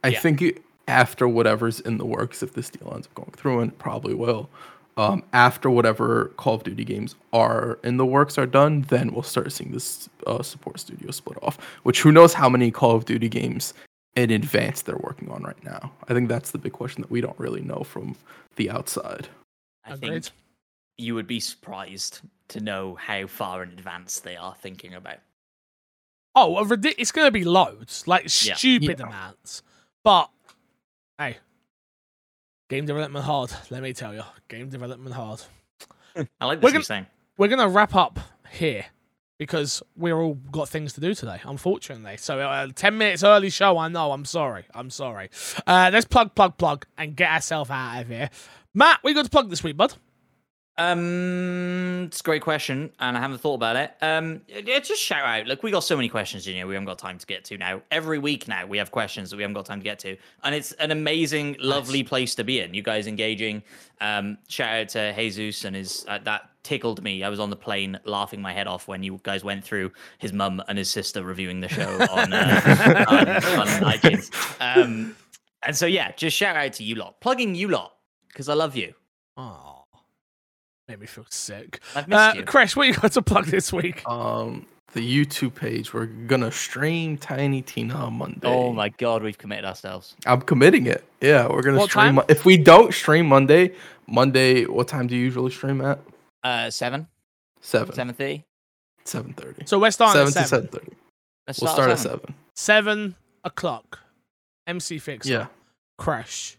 I 0.03 0.09
Yeah. 0.09 0.19
think 0.19 0.41
it, 0.43 0.61
after 0.87 1.27
whatever's 1.27 1.79
in 1.79 1.97
the 1.97 2.05
works, 2.05 2.43
if 2.43 2.53
this 2.53 2.69
deal 2.69 2.91
ends 2.93 3.07
up 3.07 3.13
going 3.15 3.31
through, 3.31 3.59
and 3.61 3.71
it 3.71 3.79
probably 3.79 4.13
will, 4.13 4.49
um, 4.97 5.23
after 5.33 5.69
whatever 5.69 6.25
Call 6.37 6.55
of 6.55 6.63
Duty 6.63 6.83
games 6.83 7.15
are 7.31 7.79
in 7.83 7.97
the 7.97 8.05
works 8.05 8.37
are 8.37 8.45
done, 8.45 8.81
then 8.89 9.11
we'll 9.13 9.23
start 9.23 9.51
seeing 9.51 9.71
this 9.71 10.09
uh, 10.27 10.43
support 10.43 10.79
studio 10.79 11.09
split 11.11 11.37
off. 11.41 11.57
Which 11.83 12.01
who 12.01 12.11
knows 12.11 12.33
how 12.33 12.49
many 12.49 12.69
Call 12.69 12.95
of 12.95 13.05
Duty 13.05 13.29
games 13.29 13.73
in 14.15 14.29
advance 14.29 14.81
they're 14.83 14.97
working 14.97 15.29
on 15.31 15.41
right 15.41 15.63
now. 15.63 15.91
I 16.07 16.13
think 16.13 16.29
that's 16.29 16.51
the 16.51 16.59
big 16.59 16.73
question 16.73 17.01
that 17.01 17.09
we 17.09 17.21
don't 17.21 17.39
really 17.39 17.61
know 17.61 17.83
from 17.83 18.15
the 18.57 18.69
outside. 18.69 19.27
I 19.85 19.93
Agreed. 19.93 20.25
think 20.25 20.35
you 20.97 21.15
would 21.15 21.25
be 21.27 21.39
surprised 21.39 22.19
to 22.49 22.59
know 22.59 22.93
how 22.95 23.25
far 23.25 23.63
in 23.63 23.69
advance 23.69 24.19
they 24.19 24.35
are 24.35 24.53
thinking 24.53 24.93
about. 24.93 25.17
Oh, 26.35 26.57
a 26.57 26.65
ridic- 26.65 26.95
it's 26.99 27.11
going 27.11 27.27
to 27.27 27.31
be 27.31 27.43
loads, 27.43 28.07
like 28.07 28.23
Yeah. 28.45 28.53
stupid 28.55 28.99
Yeah. 28.99 29.07
amounts. 29.07 29.63
But 30.03 30.29
hey, 31.17 31.37
game 32.69 32.85
development 32.85 33.25
hard. 33.25 33.51
Let 33.69 33.83
me 33.83 33.93
tell 33.93 34.13
you, 34.13 34.23
game 34.47 34.69
development 34.69 35.15
hard. 35.15 35.41
I 36.41 36.45
like 36.45 36.61
We're 36.61 36.71
this 36.71 36.87
gonna- 36.87 37.07
We're 37.37 37.47
going 37.47 37.59
to 37.59 37.67
wrap 37.69 37.95
up 37.95 38.19
here 38.51 38.85
because 39.39 39.81
we're 39.97 40.15
all 40.19 40.35
got 40.35 40.69
things 40.69 40.93
to 40.93 41.01
do 41.01 41.13
today, 41.13 41.39
unfortunately. 41.43 42.17
So 42.17 42.39
uh, 42.39 42.67
ten 42.75 42.97
minutes 42.97 43.23
early 43.23 43.49
show. 43.49 43.77
I 43.77 43.87
know. 43.87 44.11
I'm 44.11 44.25
sorry. 44.25 44.65
I'm 44.73 44.89
sorry. 44.89 45.29
Uh, 45.65 45.89
let's 45.91 46.05
plug, 46.05 46.35
plug, 46.35 46.57
plug, 46.57 46.85
and 46.97 47.15
get 47.15 47.31
ourselves 47.31 47.69
out 47.71 48.01
of 48.01 48.07
here. 48.07 48.29
Matt, 48.75 48.99
we 49.03 49.13
got 49.13 49.25
to 49.25 49.31
plug 49.31 49.49
this 49.49 49.63
week, 49.63 49.75
bud. 49.77 49.95
Um, 50.77 52.05
it's 52.05 52.21
a 52.21 52.23
great 52.23 52.41
question, 52.41 52.91
and 52.99 53.15
I 53.15 53.19
haven't 53.19 53.39
thought 53.39 53.55
about 53.55 53.75
it. 53.75 53.93
Um, 54.01 54.41
yeah, 54.47 54.79
just 54.79 55.01
shout 55.01 55.23
out. 55.23 55.45
Look, 55.45 55.61
we 55.61 55.69
got 55.69 55.83
so 55.83 55.95
many 55.95 56.09
questions, 56.09 56.47
you 56.47 56.59
know, 56.59 56.65
we 56.65 56.73
haven't 56.73 56.87
got 56.87 56.97
time 56.97 57.19
to 57.19 57.25
get 57.25 57.43
to 57.45 57.57
now. 57.57 57.81
Every 57.91 58.17
week 58.17 58.47
now, 58.47 58.65
we 58.65 58.79
have 58.79 58.89
questions 58.89 59.29
that 59.29 59.37
we 59.37 59.43
haven't 59.43 59.53
got 59.53 59.65
time 59.65 59.79
to 59.79 59.83
get 59.83 59.99
to, 59.99 60.17
and 60.43 60.55
it's 60.55 60.71
an 60.73 60.89
amazing, 60.89 61.57
lovely 61.59 62.03
place 62.03 62.33
to 62.35 62.43
be 62.43 62.59
in. 62.59 62.73
You 62.73 62.81
guys 62.81 63.05
engaging. 63.05 63.61
Um, 64.01 64.37
shout 64.47 64.73
out 64.73 64.89
to 64.89 65.13
Jesus 65.13 65.63
and 65.63 65.75
his 65.75 66.05
uh, 66.07 66.19
that 66.23 66.49
tickled 66.63 67.03
me. 67.03 67.23
I 67.23 67.29
was 67.29 67.39
on 67.39 67.49
the 67.49 67.55
plane 67.55 67.99
laughing 68.05 68.41
my 68.41 68.51
head 68.51 68.67
off 68.67 68.87
when 68.87 69.03
you 69.03 69.19
guys 69.23 69.43
went 69.43 69.63
through 69.63 69.91
his 70.17 70.33
mum 70.33 70.61
and 70.67 70.77
his 70.77 70.89
sister 70.89 71.23
reviewing 71.23 71.59
the 71.59 71.69
show 71.69 71.89
on 72.11 72.33
uh, 72.33 73.05
on, 73.07 73.29
on 73.29 73.67
iTunes. 73.93 74.31
Um, 74.59 75.15
and 75.61 75.75
so 75.75 75.85
yeah, 75.85 76.11
just 76.13 76.35
shout 76.35 76.55
out 76.55 76.73
to 76.73 76.83
you 76.83 76.95
lot, 76.95 77.21
plugging 77.21 77.53
you 77.55 77.67
lot 77.67 77.93
because 78.27 78.49
I 78.49 78.53
love 78.55 78.75
you. 78.75 78.93
Oh, 79.37 79.72
made 80.87 80.99
me 80.99 81.05
feel 81.07 81.25
sick. 81.29 81.79
I've 81.95 82.07
missed 82.07 82.19
Uh, 82.19 82.33
you. 82.37 82.43
Crash, 82.43 82.75
what 82.75 82.87
you 82.87 82.93
got 82.93 83.11
to 83.13 83.21
plug 83.21 83.45
this 83.45 83.71
week? 83.71 84.07
Um, 84.07 84.65
the 84.93 84.99
YouTube 85.01 85.55
page, 85.55 85.93
we're 85.93 86.05
gonna 86.05 86.51
stream 86.51 87.17
Tiny 87.17 87.61
Tina 87.63 87.95
on 87.95 88.13
Monday. 88.13 88.47
Oh 88.47 88.71
my 88.73 88.89
god, 88.89 89.23
we've 89.23 89.37
committed 89.37 89.65
ourselves. 89.65 90.15
I'm 90.25 90.41
committing 90.41 90.85
it. 90.85 91.03
Yeah, 91.21 91.47
we're 91.47 91.63
gonna 91.63 91.77
What 91.79 91.89
stream. 91.89 92.15
time? 92.17 92.25
If 92.29 92.45
we 92.45 92.57
don't 92.57 92.93
stream 92.93 93.25
Monday, 93.27 93.73
Monday, 94.07 94.65
what 94.65 94.87
time 94.87 95.07
do 95.07 95.15
you 95.15 95.23
usually 95.23 95.51
stream 95.51 95.81
at? 95.81 95.99
Uh, 96.43 96.69
seven, 96.69 97.07
Seven. 97.61 97.95
seven 97.95 98.13
thirty. 98.13 98.43
Seven 99.05 99.33
thirty. 99.33 99.65
So 99.65 99.79
we're 99.79 99.89
starting 99.91 100.27
Seven 100.27 100.27
at 100.27 100.43
to 100.43 100.47
seven. 100.49 100.67
seven 100.71 100.79
thirty. 100.85 100.97
Let's 101.47 101.59
We'll 101.61 101.73
start 101.73 101.89
at 101.89 101.99
seven. 101.99 102.35
Seven 102.55 103.15
o'clock. 103.43 103.99
MC 104.67 104.99
Fix. 104.99 105.25
Yeah. 105.27 105.47
Crash. 105.97 106.57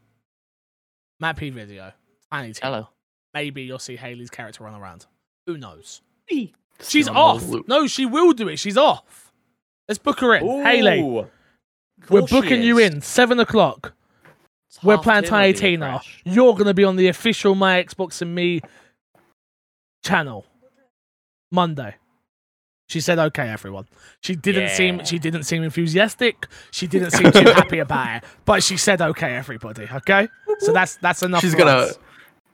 Matt 1.20 1.36
P 1.36 1.50
video. 1.50 1.92
Tiny 2.32 2.52
Tim. 2.52 2.66
Hello. 2.66 2.88
Maybe 3.35 3.62
you'll 3.62 3.78
see 3.80 3.97
Haley's 3.97 4.30
character 4.30 4.64
run 4.64 4.80
around. 4.80 5.07
Who 5.47 5.59
knows? 5.59 6.01
She's 6.80 7.09
on 7.09 7.16
off. 7.16 7.45
No, 7.66 7.87
she 7.87 8.07
will 8.07 8.32
do 8.32 8.49
it. 8.49 8.59
She's 8.59 8.76
off. 8.76 9.32
Let's 9.89 9.99
book 9.99 10.20
her 10.20 10.35
in. 10.35 10.64
Haley, 10.64 11.26
we're 12.09 12.22
booking 12.22 12.62
you 12.62 12.78
in. 12.78 13.01
Seven 13.01 13.39
o'clock. 13.41 13.95
It's 14.68 14.82
We're 14.82 14.97
half 14.97 15.05
playing 15.05 15.22
term 15.24 15.30
Tiny 15.30 15.53
Tina. 15.53 16.01
You're 16.24 16.55
going 16.55 16.66
to 16.66 16.74
be 16.74 16.85
on 16.85 16.97
the 16.97 17.09
official 17.09 17.55
My 17.55 17.82
Xbox 17.82 18.22
and 18.22 18.35
Me 18.35 18.61
channel 20.03 20.47
Monday. 21.51 21.97
She 22.89 23.01
said, 23.01 23.18
"Okay, 23.18 23.49
everyone." 23.49 23.87
She 24.20 24.37
didn't 24.37 24.70
seem 24.70 25.05
she 25.05 25.18
didn't 25.18 25.45
seem 25.45 25.62
enthusiastic. 25.62 26.47
She 26.70 26.87
didn't 26.87 27.12
seem 27.12 27.32
too 27.32 27.45
happy 27.53 27.78
about 27.78 28.16
it, 28.16 28.24
but 28.45 28.62
she 28.62 28.76
said, 28.76 29.01
"Okay, 29.01 29.35
everybody." 29.35 29.89
Okay, 29.91 30.28
so 30.59 30.72
that's 30.72 30.97
that's 30.97 31.22
enough. 31.22 31.41
She's 31.41 31.53
for 31.53 31.59
gonna. 31.59 31.70
us. 31.70 31.99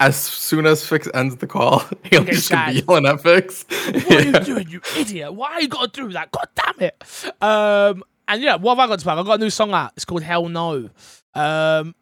As 0.00 0.16
soon 0.16 0.64
as 0.66 0.86
Fix 0.86 1.08
ends 1.14 1.36
the 1.36 1.46
call, 1.46 1.80
he'll 2.04 2.24
Get 2.24 2.34
just 2.34 2.50
gonna 2.50 2.72
be 2.72 2.78
shagged. 2.80 2.88
yelling 2.88 3.06
at 3.06 3.22
Fix. 3.22 3.64
What 3.68 4.12
are 4.12 4.22
you 4.22 4.32
doing, 4.44 4.68
you 4.70 4.80
idiot? 4.96 5.34
Why 5.34 5.58
you 5.58 5.68
got 5.68 5.92
to 5.92 6.02
do 6.06 6.12
that? 6.14 6.32
God 6.32 6.48
damn 6.54 6.80
it! 6.88 7.04
Um, 7.42 8.02
and 8.26 8.42
yeah, 8.42 8.56
what 8.56 8.76
have 8.76 8.84
I 8.84 8.86
got 8.90 8.98
to 8.98 9.02
plug? 9.04 9.18
I 9.18 9.22
got 9.22 9.34
a 9.40 9.42
new 9.44 9.50
song 9.50 9.72
out. 9.72 9.92
It's 9.96 10.04
called 10.06 10.22
Hell 10.22 10.48
No. 10.48 10.88
Um, 11.34 11.94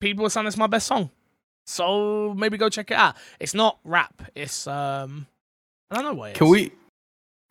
people 0.00 0.26
are 0.26 0.28
saying 0.30 0.46
it's 0.48 0.56
my 0.56 0.66
best 0.66 0.86
song, 0.88 1.10
so 1.66 2.34
maybe 2.34 2.56
go 2.58 2.68
check 2.68 2.90
it 2.90 2.96
out. 2.96 3.14
It's 3.38 3.54
not 3.54 3.78
rap. 3.84 4.22
It's 4.34 4.66
um, 4.66 5.26
I 5.90 5.94
don't 5.96 6.04
know 6.04 6.14
what. 6.14 6.30
it 6.30 6.34
Can 6.36 6.48
is. 6.48 6.50
we 6.52 6.72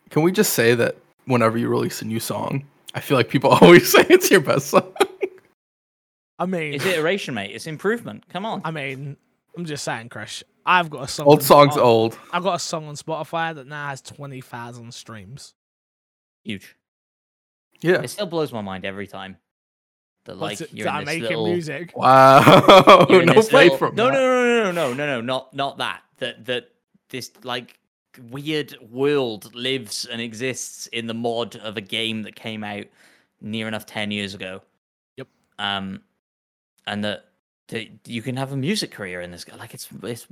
can 0.10 0.24
we 0.24 0.32
just 0.34 0.54
say 0.54 0.76
that 0.76 0.98
whenever 1.26 1.58
you 1.58 1.70
release 1.70 2.02
a 2.02 2.06
new 2.06 2.20
song, 2.20 2.66
I 2.96 3.00
feel 3.00 3.16
like 3.16 3.30
people 3.30 3.50
always 3.62 3.90
say 3.92 4.06
it's 4.10 4.30
your 4.30 4.42
best 4.42 4.68
song. 4.68 4.92
I 6.38 6.46
mean, 6.46 6.74
It's 6.74 6.86
iteration, 6.86 7.34
mate. 7.34 7.52
It's 7.54 7.68
improvement. 7.68 8.24
Come 8.30 8.46
on. 8.46 8.62
I 8.64 8.72
mean, 8.72 9.18
I'm 9.58 9.66
just 9.66 9.84
saying, 9.84 10.10
Crash. 10.10 10.44
I've 10.66 10.90
got 10.90 11.04
a 11.04 11.08
song. 11.08 11.26
Old 11.28 11.44
songs 11.44 11.76
on- 11.76 11.84
old. 11.84 12.20
I've 12.32 12.44
got 12.44 12.56
a 12.56 12.60
song 12.60 12.88
on 12.88 12.96
Spotify 12.96 13.56
that 13.56 13.68
now 13.68 13.90
has 13.90 14.02
twenty 14.02 14.42
thousand 14.42 14.94
streams. 14.94 15.54
Huge. 16.44 16.76
Yeah. 17.82 18.02
It 18.02 18.10
still 18.10 18.26
blows 18.28 18.52
my 18.52 18.62
mind 18.62 18.86
every 18.86 19.08
time. 19.08 19.38
That 20.26 20.38
like 20.38 20.60
What's 20.60 20.62
it, 20.62 20.74
you're 20.74 20.86
that 20.86 21.00
in 21.00 21.06
this 21.06 21.14
making 21.16 21.28
little. 21.30 21.48
music. 21.48 21.94
Wow. 21.96 22.42
no 23.10 23.34
this 23.34 23.50
play 23.50 23.64
little- 23.66 23.78
from 23.78 23.96
no, 23.96 24.06
that. 24.08 24.14
no, 24.14 24.20
no, 24.20 24.64
no, 24.64 24.72
no, 24.72 24.94
no, 24.94 24.94
no, 24.94 25.06
no, 25.06 25.22
not 25.22 25.54
not 25.56 25.78
that. 25.80 26.02
That 26.18 26.46
that 26.46 26.70
this 27.10 27.32
like 27.44 27.80
weird 28.30 28.76
world 28.92 29.56
lives 29.56 30.06
and 30.06 30.22
exists 30.22 30.88
in 30.88 31.08
the 31.08 31.14
mod 31.14 31.56
of 31.58 31.78
a 31.78 31.82
game 31.82 32.24
that 32.24 32.36
came 32.36 32.64
out 32.64 32.86
near 33.42 33.68
enough 33.68 33.86
ten 33.86 34.12
years 34.12 34.34
ago. 34.36 34.62
Yep. 35.18 35.28
Um, 35.58 36.02
and 36.86 37.04
that, 37.06 37.26
that 37.28 37.29
you 38.06 38.22
can 38.22 38.38
have 38.38 38.52
a 38.52 38.58
music 38.58 38.92
career 38.92 39.22
in 39.22 39.32
this. 39.32 39.44
guy. 39.44 39.56
Like 39.56 39.74
it's 39.74 39.88
it's 40.04 40.28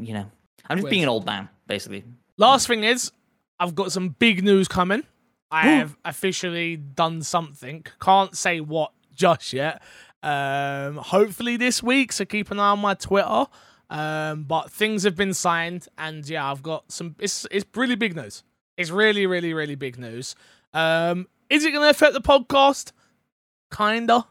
you 0.00 0.14
know. 0.14 0.30
I'm 0.68 0.78
just 0.78 0.84
Weird. 0.84 0.90
being 0.90 1.02
an 1.04 1.08
old 1.08 1.26
man, 1.26 1.48
basically. 1.66 2.04
Last 2.38 2.66
thing 2.66 2.82
is, 2.84 3.12
I've 3.60 3.74
got 3.74 3.92
some 3.92 4.10
big 4.10 4.42
news 4.42 4.66
coming. 4.68 5.04
I 5.50 5.68
have 5.68 5.96
officially 6.04 6.76
done 6.76 7.22
something. 7.22 7.86
Can't 8.00 8.36
say 8.36 8.60
what 8.60 8.92
just 9.14 9.52
yet. 9.52 9.80
Um, 10.22 10.96
hopefully 10.96 11.56
this 11.56 11.82
week, 11.82 12.10
so 12.12 12.24
keep 12.24 12.50
an 12.50 12.58
eye 12.58 12.70
on 12.70 12.80
my 12.80 12.94
Twitter. 12.94 13.46
Um, 13.88 14.42
but 14.42 14.72
things 14.72 15.04
have 15.04 15.14
been 15.14 15.32
signed, 15.32 15.86
and 15.96 16.28
yeah, 16.28 16.50
I've 16.50 16.62
got 16.62 16.90
some. 16.90 17.14
It's 17.20 17.46
it's 17.52 17.64
really 17.76 17.94
big 17.94 18.16
news. 18.16 18.42
It's 18.76 18.90
really, 18.90 19.26
really, 19.26 19.54
really 19.54 19.76
big 19.76 19.98
news. 19.98 20.34
Um, 20.74 21.28
is 21.48 21.64
it 21.64 21.70
going 21.70 21.84
to 21.84 21.90
affect 21.90 22.12
the 22.12 22.20
podcast? 22.20 22.90
Kinda. 23.74 24.26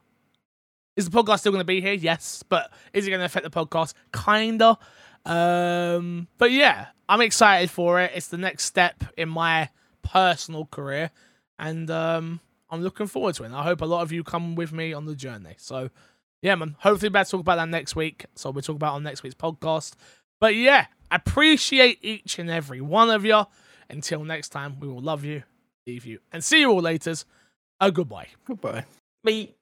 Is 0.96 1.10
the 1.10 1.24
podcast 1.24 1.40
still 1.40 1.52
going 1.52 1.62
to 1.62 1.66
be 1.66 1.82
here? 1.82 1.94
Yes, 1.94 2.44
but 2.48 2.72
is 2.94 3.06
it 3.06 3.10
going 3.10 3.20
to 3.20 3.26
affect 3.26 3.44
the 3.44 3.50
podcast? 3.50 3.94
Kinda. 4.14 4.78
Um, 5.26 6.28
but 6.38 6.52
yeah, 6.52 6.88
I'm 7.10 7.22
excited 7.22 7.70
for 7.70 8.00
it. 8.02 8.12
It's 8.16 8.28
the 8.28 8.38
next 8.38 8.66
step 8.66 9.04
in 9.18 9.28
my 9.28 9.70
personal 10.04 10.66
career, 10.66 11.12
and 11.60 11.90
um, 11.90 12.40
I'm 12.70 12.82
looking 12.82 13.08
forward 13.08 13.36
to 13.36 13.44
it. 13.44 13.48
And 13.48 13.56
I 13.56 13.64
hope 13.64 13.82
a 13.82 13.86
lot 13.86 14.02
of 14.02 14.12
you 14.12 14.24
come 14.24 14.56
with 14.56 14.72
me 14.72 14.94
on 14.94 15.06
the 15.06 15.16
journey. 15.16 15.56
So, 15.58 15.90
yeah, 16.42 16.56
man. 16.56 16.76
Hopefully, 16.80 17.10
we'll 17.10 17.26
talk 17.26 17.42
about 17.42 17.58
that 17.58 17.70
next 17.70 17.96
week. 17.96 18.26
So 18.36 18.52
we'll 18.52 18.62
talk 18.62 18.76
about 18.76 18.94
it 18.94 18.96
on 18.98 19.04
next 19.04 19.24
week's 19.24 19.36
podcast. 19.36 19.96
But 20.40 20.56
yeah, 20.56 20.86
appreciate 21.12 22.00
each 22.02 22.40
and 22.40 22.50
every 22.50 22.82
one 22.82 23.10
of 23.10 23.26
you. 23.26 23.44
Until 23.90 24.24
next 24.24 24.50
time, 24.50 24.80
we 24.80 24.88
will 24.88 25.02
love 25.02 25.24
you, 25.24 25.44
leave 25.86 26.06
you, 26.06 26.20
and 26.32 26.44
see 26.44 26.62
you 26.62 26.72
all 26.72 26.82
later. 26.82 27.14
A 27.80 27.92
goodbye. 27.92 28.28
Goodbye. 28.46 28.86
But 29.24 29.55